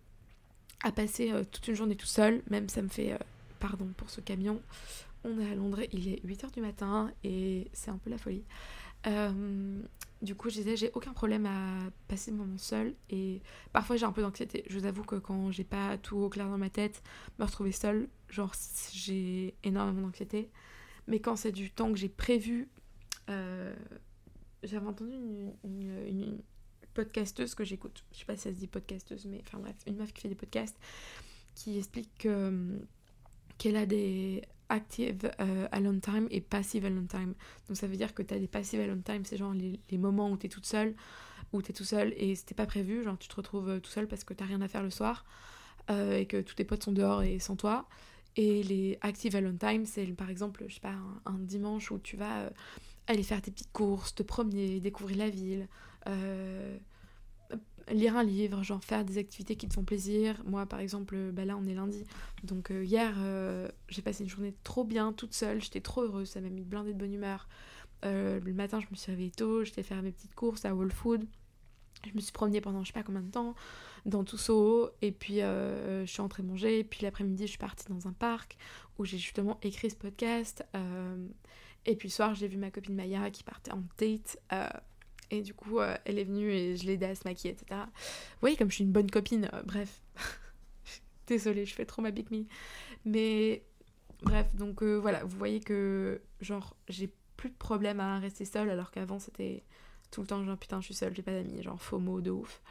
à 0.84 0.92
passer 0.92 1.32
euh, 1.32 1.44
toute 1.44 1.68
une 1.68 1.76
journée 1.76 1.96
tout 1.96 2.06
seul, 2.06 2.42
même 2.50 2.70
ça 2.70 2.82
me 2.82 2.90
fait, 2.90 3.14
euh, 3.14 3.18
pardon 3.60 3.88
pour 3.98 4.10
ce 4.10 4.22
camion, 4.22 4.62
on 5.24 5.40
est 5.40 5.50
à 5.50 5.56
Londres, 5.56 5.82
il 5.92 6.10
est 6.10 6.26
8h 6.26 6.54
du 6.54 6.62
matin 6.62 7.12
et 7.24 7.70
c'est 7.74 7.92
un 7.92 7.98
peu 7.98 8.10
la 8.10 8.18
folie. 8.18 8.44
Du 10.22 10.36
coup, 10.36 10.50
je 10.50 10.56
disais, 10.56 10.76
j'ai 10.76 10.92
aucun 10.94 11.14
problème 11.14 11.46
à 11.46 11.80
passer 12.08 12.32
le 12.32 12.38
moment 12.38 12.58
seul. 12.58 12.94
Et 13.10 13.42
parfois, 13.72 13.96
j'ai 13.96 14.06
un 14.06 14.12
peu 14.12 14.22
d'anxiété. 14.22 14.66
Je 14.68 14.78
vous 14.78 14.86
avoue 14.86 15.04
que 15.04 15.16
quand 15.16 15.52
j'ai 15.52 15.64
pas 15.64 15.98
tout 15.98 16.18
au 16.18 16.30
clair 16.30 16.50
dans 16.50 16.58
ma 16.58 16.70
tête, 16.70 17.02
me 17.40 17.46
retrouver 17.46 17.72
seule, 17.72 18.10
genre, 18.30 18.54
j'ai 18.92 19.56
énormément 19.64 20.02
d'anxiété. 20.02 20.50
Mais 21.08 21.20
quand 21.20 21.36
c'est 21.36 21.54
du 21.54 21.72
temps 21.72 21.92
que 21.92 21.98
j'ai 21.98 22.10
prévu, 22.10 22.70
euh, 23.30 23.74
j'avais 24.64 24.88
entendu 24.88 25.16
une, 25.64 26.40
podcasteuse 26.94 27.56
que 27.56 27.64
j'écoute. 27.64 28.04
Je 28.12 28.20
sais 28.20 28.26
pas 28.26 28.36
si 28.36 28.42
ça 28.42 28.50
se 28.50 28.56
dit 28.56 28.68
podcasteuse, 28.68 29.26
mais 29.26 29.42
enfin 29.46 29.60
bref, 29.60 29.76
une 29.88 29.96
meuf 29.96 30.12
qui 30.12 30.22
fait 30.22 30.28
des 30.28 30.36
podcasts 30.36 30.78
qui 31.56 31.78
explique 31.78 32.28
qu'elle 33.58 33.76
a 33.76 33.86
des 33.86 34.42
active 34.70 35.32
euh, 35.42 35.68
alone 35.72 36.00
time 36.00 36.28
et 36.32 36.42
passive 36.42 36.86
alone 36.86 37.08
time. 37.08 37.34
Donc 37.68 37.78
ça 37.78 37.88
veut 37.88 37.98
dire 37.98 38.14
que 38.14 38.22
tu 38.24 38.34
as 38.34 38.40
des 38.40 38.48
passive 38.48 38.80
alone 38.80 39.04
time, 39.04 39.26
c'est 39.26 39.38
genre 39.38 39.54
les, 39.54 39.80
les, 39.90 39.98
moments 39.98 40.32
où 40.32 40.38
tu 40.38 40.46
es 40.46 40.50
toute 40.50 40.66
seule, 40.66 40.96
où 41.52 41.62
tu 41.62 41.72
es 41.72 41.74
tout 41.74 41.84
seul 41.84 42.14
et 42.16 42.36
c'était 42.36 42.56
pas 42.56 42.66
prévu, 42.66 43.04
genre 43.04 43.18
tu 43.18 43.28
te 43.28 43.36
retrouves 43.36 43.70
euh, 43.70 43.80
tout 43.80 43.90
seul 43.90 44.08
parce 44.08 44.24
que 44.24 44.34
t'as 44.34 44.46
rien 44.46 44.62
à 44.62 44.68
faire 44.68 44.84
le 44.84 44.90
soir 44.90 45.26
euh, 45.90 46.18
et 46.18 46.26
que 46.26 46.42
tous 46.42 46.56
tes 46.56 46.64
potes 46.64 46.84
sont 46.84 46.92
dehors 46.92 47.24
et 47.24 47.40
sans 47.40 47.56
toi. 47.56 47.88
Et 48.36 48.64
les 48.64 48.98
active 49.02 49.36
alone 49.36 49.58
time, 49.58 49.86
c'est 49.86 50.06
par 50.14 50.30
exemple, 50.30 50.64
je 50.68 50.76
sais 50.76 50.80
pas, 50.80 50.96
un, 51.26 51.40
dimanche 51.40 51.92
où 51.92 52.00
tu 52.00 52.16
vas 52.16 52.52
aller 53.08 53.24
faire 53.24 53.42
tes 53.42 53.52
petites 53.52 53.72
courses, 53.74 54.14
te 54.14 54.24
promener, 54.24 54.80
découvrir 54.80 55.18
la 55.18 55.30
ville, 55.30 55.68
lire 57.92 58.16
un 58.16 58.24
livre, 58.24 58.64
genre 58.64 58.84
faire 58.84 59.04
des 59.04 59.18
activités 59.18 59.56
qui 59.56 59.68
te 59.68 59.74
font 59.74 59.84
plaisir. 59.84 60.42
Moi, 60.46 60.66
par 60.66 60.80
exemple, 60.80 61.16
bah 61.32 61.46
là, 61.46 61.58
on 61.58 61.66
est 61.66 61.74
lundi. 61.74 62.06
Donc 62.44 62.72
euh, 62.72 62.84
hier, 62.84 63.14
euh, 63.20 63.68
j'ai 63.88 64.02
passé 64.02 64.24
une 64.24 64.30
journée 64.30 64.54
trop 64.64 64.84
bien, 64.84 65.14
toute 65.14 65.34
seule. 65.34 65.62
J'étais 65.62 65.82
trop 65.82 66.04
heureuse, 66.04 66.30
ça 66.30 66.42
m'a 66.42 66.50
mis 66.50 66.64
blindée 66.64 66.94
de 66.94 67.00
bonne 67.00 67.14
humeur. 67.14 67.48
Euh, 68.06 68.40
le 68.40 68.54
matin, 68.54 68.80
je 68.80 68.88
me 68.92 68.96
suis 68.96 69.12
réveillée 69.12 69.32
tôt, 69.32 69.64
j'étais 69.64 69.84
faire 69.84 70.02
mes 70.02 70.12
petites 70.12 70.36
courses 70.36 70.66
à 70.66 70.74
Whole 70.74 70.92
Food. 70.92 71.26
Je 72.08 72.16
me 72.16 72.22
suis 72.22 72.32
promenée 72.32 72.62
pendant 72.62 72.82
je 72.84 72.88
sais 72.88 72.94
pas 72.94 73.04
combien 73.04 73.22
de 73.22 73.30
temps 73.30 73.56
dans 74.06 74.24
tout 74.24 74.38
Soho 74.38 74.90
et 75.02 75.12
puis 75.12 75.40
je 75.40 76.06
suis 76.06 76.22
rentrée 76.22 76.44
manger 76.44 76.86
puis 76.86 77.02
l'après-midi 77.04 77.44
je 77.44 77.50
suis 77.50 77.58
partie 77.58 77.90
dans 77.90 78.08
un 78.08 78.14
parc 78.14 78.58
où 78.98 79.04
j'ai 79.04 79.18
justement 79.18 79.60
écrit 79.64 79.90
ce 79.90 79.98
podcast 79.98 80.64
et 81.86 81.98
puis 81.98 82.08
le 82.08 82.14
soir 82.14 82.36
j'ai 82.36 82.48
vu 82.48 82.56
ma 82.56 82.72
copine 82.72 82.96
Maya 82.96 83.30
qui 83.32 83.44
partait 83.44 83.74
en 83.74 83.84
date 83.98 84.40
et 85.32 85.42
du 85.42 85.54
coup, 85.54 85.80
euh, 85.80 85.96
elle 86.06 86.20
est 86.20 86.24
venue 86.24 86.52
et 86.52 86.76
je 86.76 86.86
l'ai 86.86 86.94
aidée 86.94 87.06
à 87.06 87.16
se 87.16 87.28
maquiller, 87.28 87.54
etc. 87.54 87.82
Vous 87.86 88.40
voyez, 88.42 88.56
comme 88.56 88.70
je 88.70 88.76
suis 88.76 88.84
une 88.84 88.92
bonne 88.92 89.10
copine, 89.10 89.50
euh, 89.54 89.62
bref. 89.64 90.02
Désolée, 91.28 91.66
je 91.66 91.76
fais 91.76 91.86
trop 91.86 92.02
ma 92.02 92.12
big 92.12 92.30
me. 92.32 92.46
Mais 93.06 93.64
bref, 94.24 94.48
donc 94.56 94.82
euh, 94.82 94.96
voilà, 94.96 95.24
vous 95.24 95.38
voyez 95.38 95.60
que, 95.60 96.22
genre, 96.42 96.76
j'ai 96.88 97.14
plus 97.38 97.50
de 97.50 97.56
problème 97.56 98.00
à 98.00 98.20
rester 98.20 98.46
seule, 98.46 98.70
alors 98.70 98.92
qu'avant, 98.92 99.20
c'était 99.20 99.64
tout 100.12 100.22
le 100.22 100.28
temps, 100.28 100.44
genre, 100.44 100.58
putain, 100.58 100.82
je 100.82 100.86
suis 100.86 100.96
seule, 100.96 101.16
j'ai 101.16 101.22
pas 101.22 101.32
d'amis, 101.32 101.62
genre, 101.62 101.82
faux 101.82 102.00
mots 102.00 102.22
de 102.22 102.32
ouf. 102.32 102.62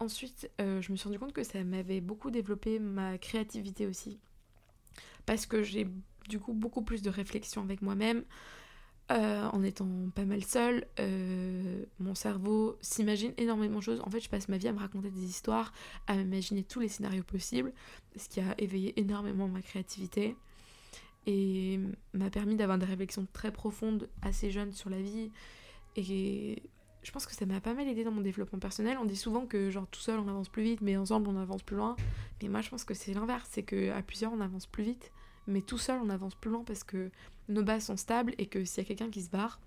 ensuite, 0.00 0.50
je 0.58 0.90
me 0.90 0.96
suis 0.96 1.04
rendu 1.04 1.18
compte 1.18 1.32
que 1.32 1.44
ça 1.44 1.62
m'avait 1.62 2.00
beaucoup 2.00 2.30
développé 2.30 2.78
ma 2.78 3.18
créativité 3.18 3.86
aussi. 3.86 4.18
Parce 5.26 5.44
que 5.44 5.62
j'ai 5.62 5.86
du 6.28 6.40
coup 6.40 6.54
beaucoup 6.54 6.82
plus 6.82 7.02
de 7.02 7.10
réflexion 7.10 7.62
avec 7.62 7.82
moi-même. 7.82 8.24
Euh, 9.12 9.44
en 9.52 9.62
étant 9.62 9.86
pas 10.16 10.24
mal 10.24 10.42
seule, 10.42 10.84
euh, 10.98 11.84
mon 12.00 12.16
cerveau 12.16 12.76
s'imagine 12.80 13.32
énormément 13.36 13.78
de 13.78 13.82
choses. 13.84 14.00
En 14.00 14.10
fait, 14.10 14.18
je 14.18 14.28
passe 14.28 14.48
ma 14.48 14.56
vie 14.56 14.66
à 14.66 14.72
me 14.72 14.80
raconter 14.80 15.10
des 15.10 15.24
histoires, 15.24 15.72
à 16.08 16.16
m'imaginer 16.16 16.64
tous 16.64 16.80
les 16.80 16.88
scénarios 16.88 17.22
possibles, 17.22 17.72
ce 18.16 18.28
qui 18.28 18.40
a 18.40 18.54
éveillé 18.58 18.98
énormément 18.98 19.46
ma 19.46 19.62
créativité 19.62 20.34
et 21.26 21.80
m'a 22.14 22.30
permis 22.30 22.56
d'avoir 22.56 22.78
des 22.78 22.86
réflexions 22.86 23.26
très 23.32 23.52
profondes 23.52 24.08
assez 24.22 24.50
jeunes 24.50 24.72
sur 24.72 24.90
la 24.90 25.00
vie. 25.00 25.30
Et 25.96 26.62
je 27.02 27.12
pense 27.12 27.26
que 27.26 27.34
ça 27.34 27.46
m'a 27.46 27.60
pas 27.60 27.74
mal 27.74 27.86
aidé 27.88 28.04
dans 28.04 28.10
mon 28.12 28.20
développement 28.20 28.58
personnel. 28.58 28.98
On 29.00 29.04
dit 29.04 29.16
souvent 29.16 29.46
que 29.46 29.70
genre 29.70 29.86
tout 29.88 30.00
seul 30.00 30.18
on 30.18 30.28
avance 30.28 30.48
plus 30.48 30.62
vite, 30.62 30.80
mais 30.80 30.96
ensemble 30.96 31.28
on 31.28 31.36
avance 31.36 31.62
plus 31.62 31.76
loin. 31.76 31.96
Mais 32.42 32.48
moi 32.48 32.60
je 32.60 32.70
pense 32.70 32.84
que 32.84 32.94
c'est 32.94 33.12
l'inverse, 33.12 33.48
c'est 33.52 33.62
que 33.62 33.90
à 33.90 34.02
plusieurs 34.02 34.32
on 34.32 34.40
avance 34.40 34.66
plus 34.66 34.84
vite, 34.84 35.12
mais 35.46 35.60
tout 35.62 35.78
seul 35.78 36.00
on 36.02 36.08
avance 36.10 36.34
plus 36.34 36.50
loin 36.50 36.64
parce 36.64 36.84
que 36.84 37.10
nos 37.48 37.62
bases 37.62 37.84
sont 37.86 37.96
stables 37.96 38.34
et 38.38 38.46
que 38.46 38.64
s'il 38.64 38.82
y 38.82 38.86
a 38.86 38.88
quelqu'un 38.88 39.10
qui 39.10 39.22
se 39.22 39.30
barre, 39.30 39.60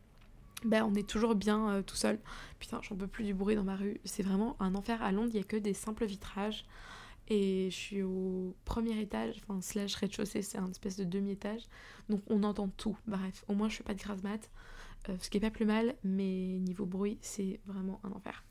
ben 0.65 0.83
on 0.83 0.93
est 0.95 1.07
toujours 1.07 1.35
bien 1.35 1.69
euh, 1.69 1.81
tout 1.81 1.95
seul. 1.95 2.19
Putain, 2.59 2.79
j'en 2.81 2.95
peux 2.95 3.07
plus 3.07 3.23
du 3.23 3.33
bruit 3.33 3.55
dans 3.55 3.63
ma 3.63 3.75
rue. 3.75 3.99
C'est 4.03 4.23
vraiment 4.23 4.57
un 4.59 4.75
enfer. 4.75 5.01
À 5.01 5.11
Londres, 5.11 5.29
il 5.33 5.37
y 5.37 5.41
a 5.41 5.43
que 5.43 5.57
des 5.57 5.73
simples 5.73 6.05
vitrages. 6.05 6.65
Et 7.31 7.69
je 7.69 7.75
suis 7.75 8.01
au 8.01 8.55
premier 8.65 8.99
étage, 8.99 9.39
enfin 9.43 9.61
slash 9.61 9.93
rez-de-chaussée, 9.95 10.41
c'est 10.41 10.57
un 10.57 10.67
espèce 10.67 10.97
de 10.97 11.03
demi-étage. 11.03 11.61
Donc 12.09 12.21
on 12.27 12.41
entend 12.41 12.69
tout. 12.69 12.97
Bref, 13.05 13.45
au 13.47 13.53
moins 13.53 13.69
je 13.69 13.77
fais 13.77 13.83
pas 13.83 13.93
de 13.93 13.99
grasse 13.99 14.23
mat. 14.23 14.49
Euh, 15.07 15.15
ce 15.19 15.29
qui 15.29 15.37
est 15.37 15.41
pas 15.41 15.51
plus 15.51 15.65
mal, 15.65 15.95
mais 16.03 16.59
niveau 16.59 16.85
bruit, 16.85 17.19
c'est 17.21 17.59
vraiment 17.67 18.01
un 18.03 18.11
enfer. 18.11 18.43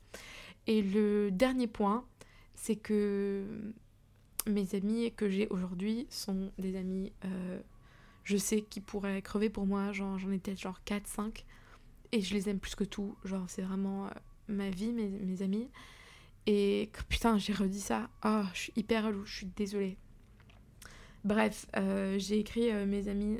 Et 0.65 0.81
le 0.81 1.29
dernier 1.29 1.67
point, 1.67 2.05
c'est 2.55 2.77
que 2.77 3.73
mes 4.47 4.75
amis 4.75 5.11
que 5.15 5.29
j'ai 5.29 5.47
aujourd'hui 5.49 6.07
sont 6.09 6.51
des 6.57 6.75
amis 6.75 7.11
euh, 7.25 7.59
je 8.23 8.37
sais 8.37 8.61
qu'ils 8.61 8.83
pourraient 8.83 9.21
crever 9.21 9.49
pour 9.49 9.65
moi, 9.65 9.91
j'en 9.91 10.17
ai 10.17 10.37
peut-être 10.37 10.59
genre 10.59 10.83
4, 10.85 11.07
5, 11.07 11.45
et 12.11 12.21
je 12.21 12.33
les 12.33 12.49
aime 12.49 12.59
plus 12.59 12.75
que 12.75 12.83
tout, 12.83 13.15
genre 13.25 13.45
c'est 13.47 13.61
vraiment 13.61 14.05
euh, 14.05 14.09
ma 14.47 14.69
vie, 14.69 14.91
mes, 14.91 15.07
mes 15.07 15.41
amis. 15.41 15.69
Et 16.45 16.89
putain, 17.09 17.37
j'ai 17.37 17.53
redit 17.53 17.81
ça, 17.81 18.09
oh, 18.25 18.43
je 18.53 18.59
suis 18.59 18.73
hyper 18.75 19.05
relou, 19.05 19.25
je 19.25 19.37
suis 19.37 19.47
désolée. 19.55 19.97
Bref, 21.25 21.65
euh, 21.75 22.17
j'ai 22.17 22.39
écrit 22.39 22.71
mes 22.85 23.09
amis. 23.09 23.39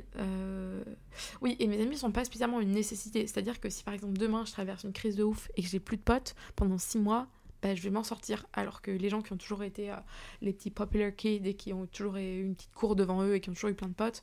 Oui, 1.40 1.56
et 1.58 1.66
mes 1.66 1.80
amis 1.80 1.96
sont 1.96 2.12
pas 2.12 2.24
spécialement 2.24 2.60
une 2.60 2.72
nécessité. 2.72 3.26
C'est-à-dire 3.26 3.58
que 3.58 3.70
si 3.70 3.82
par 3.82 3.94
exemple 3.94 4.18
demain 4.18 4.44
je 4.44 4.52
traverse 4.52 4.84
une 4.84 4.92
crise 4.92 5.16
de 5.16 5.24
ouf 5.24 5.50
et 5.56 5.62
que 5.62 5.68
j'ai 5.68 5.80
plus 5.80 5.96
de 5.96 6.02
potes 6.02 6.34
pendant 6.56 6.76
6 6.76 6.98
mois, 6.98 7.26
bah, 7.62 7.74
je 7.74 7.82
vais 7.82 7.90
m'en 7.90 8.04
sortir. 8.04 8.46
Alors 8.52 8.82
que 8.82 8.90
les 8.90 9.08
gens 9.08 9.22
qui 9.22 9.32
ont 9.32 9.36
toujours 9.36 9.62
été 9.62 9.92
les 10.40 10.52
petits 10.52 10.70
popular 10.70 11.14
kids 11.14 11.42
et 11.44 11.54
qui 11.54 11.72
ont 11.72 11.86
toujours 11.86 12.16
eu 12.16 12.42
une 12.42 12.54
petite 12.54 12.74
cour 12.74 12.96
devant 12.96 13.22
eux 13.22 13.34
et 13.34 13.40
qui 13.40 13.50
ont 13.50 13.54
toujours 13.54 13.70
eu 13.70 13.74
plein 13.74 13.88
de 13.88 13.94
potes, 13.94 14.22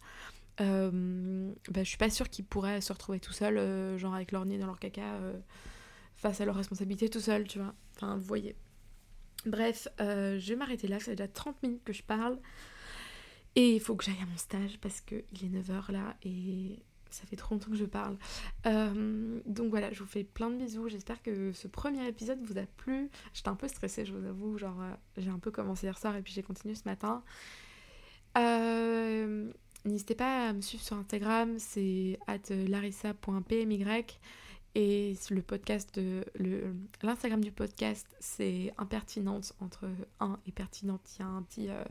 euh, 0.59 1.53
bah, 1.69 1.83
je 1.83 1.89
suis 1.89 1.97
pas 1.97 2.09
sûre 2.09 2.29
qu'ils 2.29 2.45
pourraient 2.45 2.81
se 2.81 2.91
retrouver 2.91 3.19
tout 3.19 3.33
seuls, 3.33 3.57
euh, 3.57 3.97
genre 3.97 4.15
avec 4.15 4.31
leur 4.31 4.45
nez 4.45 4.57
dans 4.57 4.65
leur 4.65 4.79
caca, 4.79 5.15
euh, 5.15 5.37
face 6.15 6.41
à 6.41 6.45
leurs 6.45 6.55
responsabilités 6.55 7.09
tout 7.09 7.19
seuls, 7.19 7.47
tu 7.47 7.59
vois. 7.59 7.73
Enfin, 7.95 8.17
vous 8.17 8.23
voyez. 8.23 8.55
Bref, 9.45 9.87
je 9.99 10.49
vais 10.49 10.55
m'arrêter 10.55 10.87
là, 10.87 10.99
ça 10.99 11.05
fait 11.05 11.15
déjà 11.15 11.27
30 11.27 11.61
minutes 11.63 11.83
que 11.83 11.93
je 11.93 12.03
parle. 12.03 12.39
Et 13.55 13.75
il 13.75 13.79
faut 13.79 13.95
que 13.95 14.03
j'aille 14.03 14.21
à 14.21 14.25
mon 14.25 14.37
stage 14.37 14.77
parce 14.81 15.01
qu'il 15.01 15.17
est 15.17 15.61
9h 15.61 15.91
là 15.91 16.15
et 16.23 16.83
ça 17.11 17.25
fait 17.25 17.35
trop 17.35 17.55
longtemps 17.55 17.71
que 17.71 17.77
je 17.77 17.85
parle. 17.85 18.17
donc 18.65 19.69
voilà, 19.69 19.91
je 19.91 19.99
vous 19.99 20.09
fais 20.09 20.23
plein 20.23 20.49
de 20.49 20.57
bisous. 20.57 20.89
J'espère 20.89 21.21
que 21.21 21.51
ce 21.53 21.67
premier 21.67 22.07
épisode 22.07 22.39
vous 22.43 22.57
a 22.57 22.65
plu. 22.77 23.09
J'étais 23.33 23.49
un 23.49 23.55
peu 23.55 23.67
stressée, 23.67 24.05
je 24.05 24.13
vous 24.13 24.25
avoue. 24.25 24.57
Genre, 24.57 24.77
j'ai 25.17 25.29
un 25.29 25.39
peu 25.39 25.51
commencé 25.51 25.87
hier 25.87 25.97
soir 25.97 26.15
et 26.15 26.21
puis 26.21 26.33
j'ai 26.33 26.43
continué 26.43 26.75
ce 26.75 26.83
matin. 26.85 27.23
Euh, 28.37 29.51
N'hésitez 29.87 30.15
pas 30.15 30.49
à 30.49 30.53
me 30.53 30.61
suivre 30.61 30.83
sur 30.83 30.97
Instagram, 30.97 31.59
c'est 31.59 32.19
larissa.pmy. 32.49 33.85
Et 34.75 35.15
le 35.31 35.41
podcast 35.41 35.99
l'Instagram 37.01 37.43
du 37.43 37.51
podcast, 37.51 38.05
c'est 38.19 38.73
impertinente 38.77 39.53
entre 39.59 39.89
1 40.19 40.39
et 40.45 40.51
pertinente. 40.51 41.01
Il 41.15 41.21
y 41.21 41.23
a 41.23 41.27
un 41.27 41.41
petit, 41.41 41.69
euh, 41.69 41.83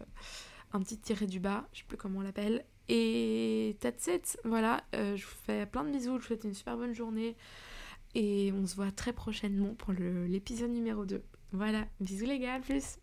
un 0.73 0.81
petit 0.81 0.99
tiré 0.99 1.27
du 1.27 1.41
bas, 1.41 1.67
je 1.73 1.79
sais 1.81 1.85
plus 1.89 1.97
comment 1.97 2.21
on 2.21 2.23
l'appelle. 2.23 2.65
Et 2.89 3.77
that's 3.81 4.07
it. 4.07 4.39
Voilà, 4.45 4.85
euh, 4.95 5.17
je 5.17 5.25
vous 5.25 5.35
fais 5.45 5.67
plein 5.67 5.85
de 5.85 5.91
bisous, 5.91 6.17
je 6.17 6.21
vous 6.21 6.27
souhaite 6.27 6.45
une 6.45 6.55
super 6.55 6.77
bonne 6.77 6.95
journée. 6.95 7.37
Et 8.15 8.53
on 8.55 8.67
se 8.67 8.77
voit 8.77 8.91
très 8.91 9.13
prochainement 9.13 9.75
pour 9.75 9.93
l'épisode 9.93 10.71
numéro 10.71 11.05
2. 11.05 11.23
Voilà, 11.53 11.85
bisous 12.01 12.27
les 12.27 12.39
gars, 12.39 12.61
plus 12.61 12.99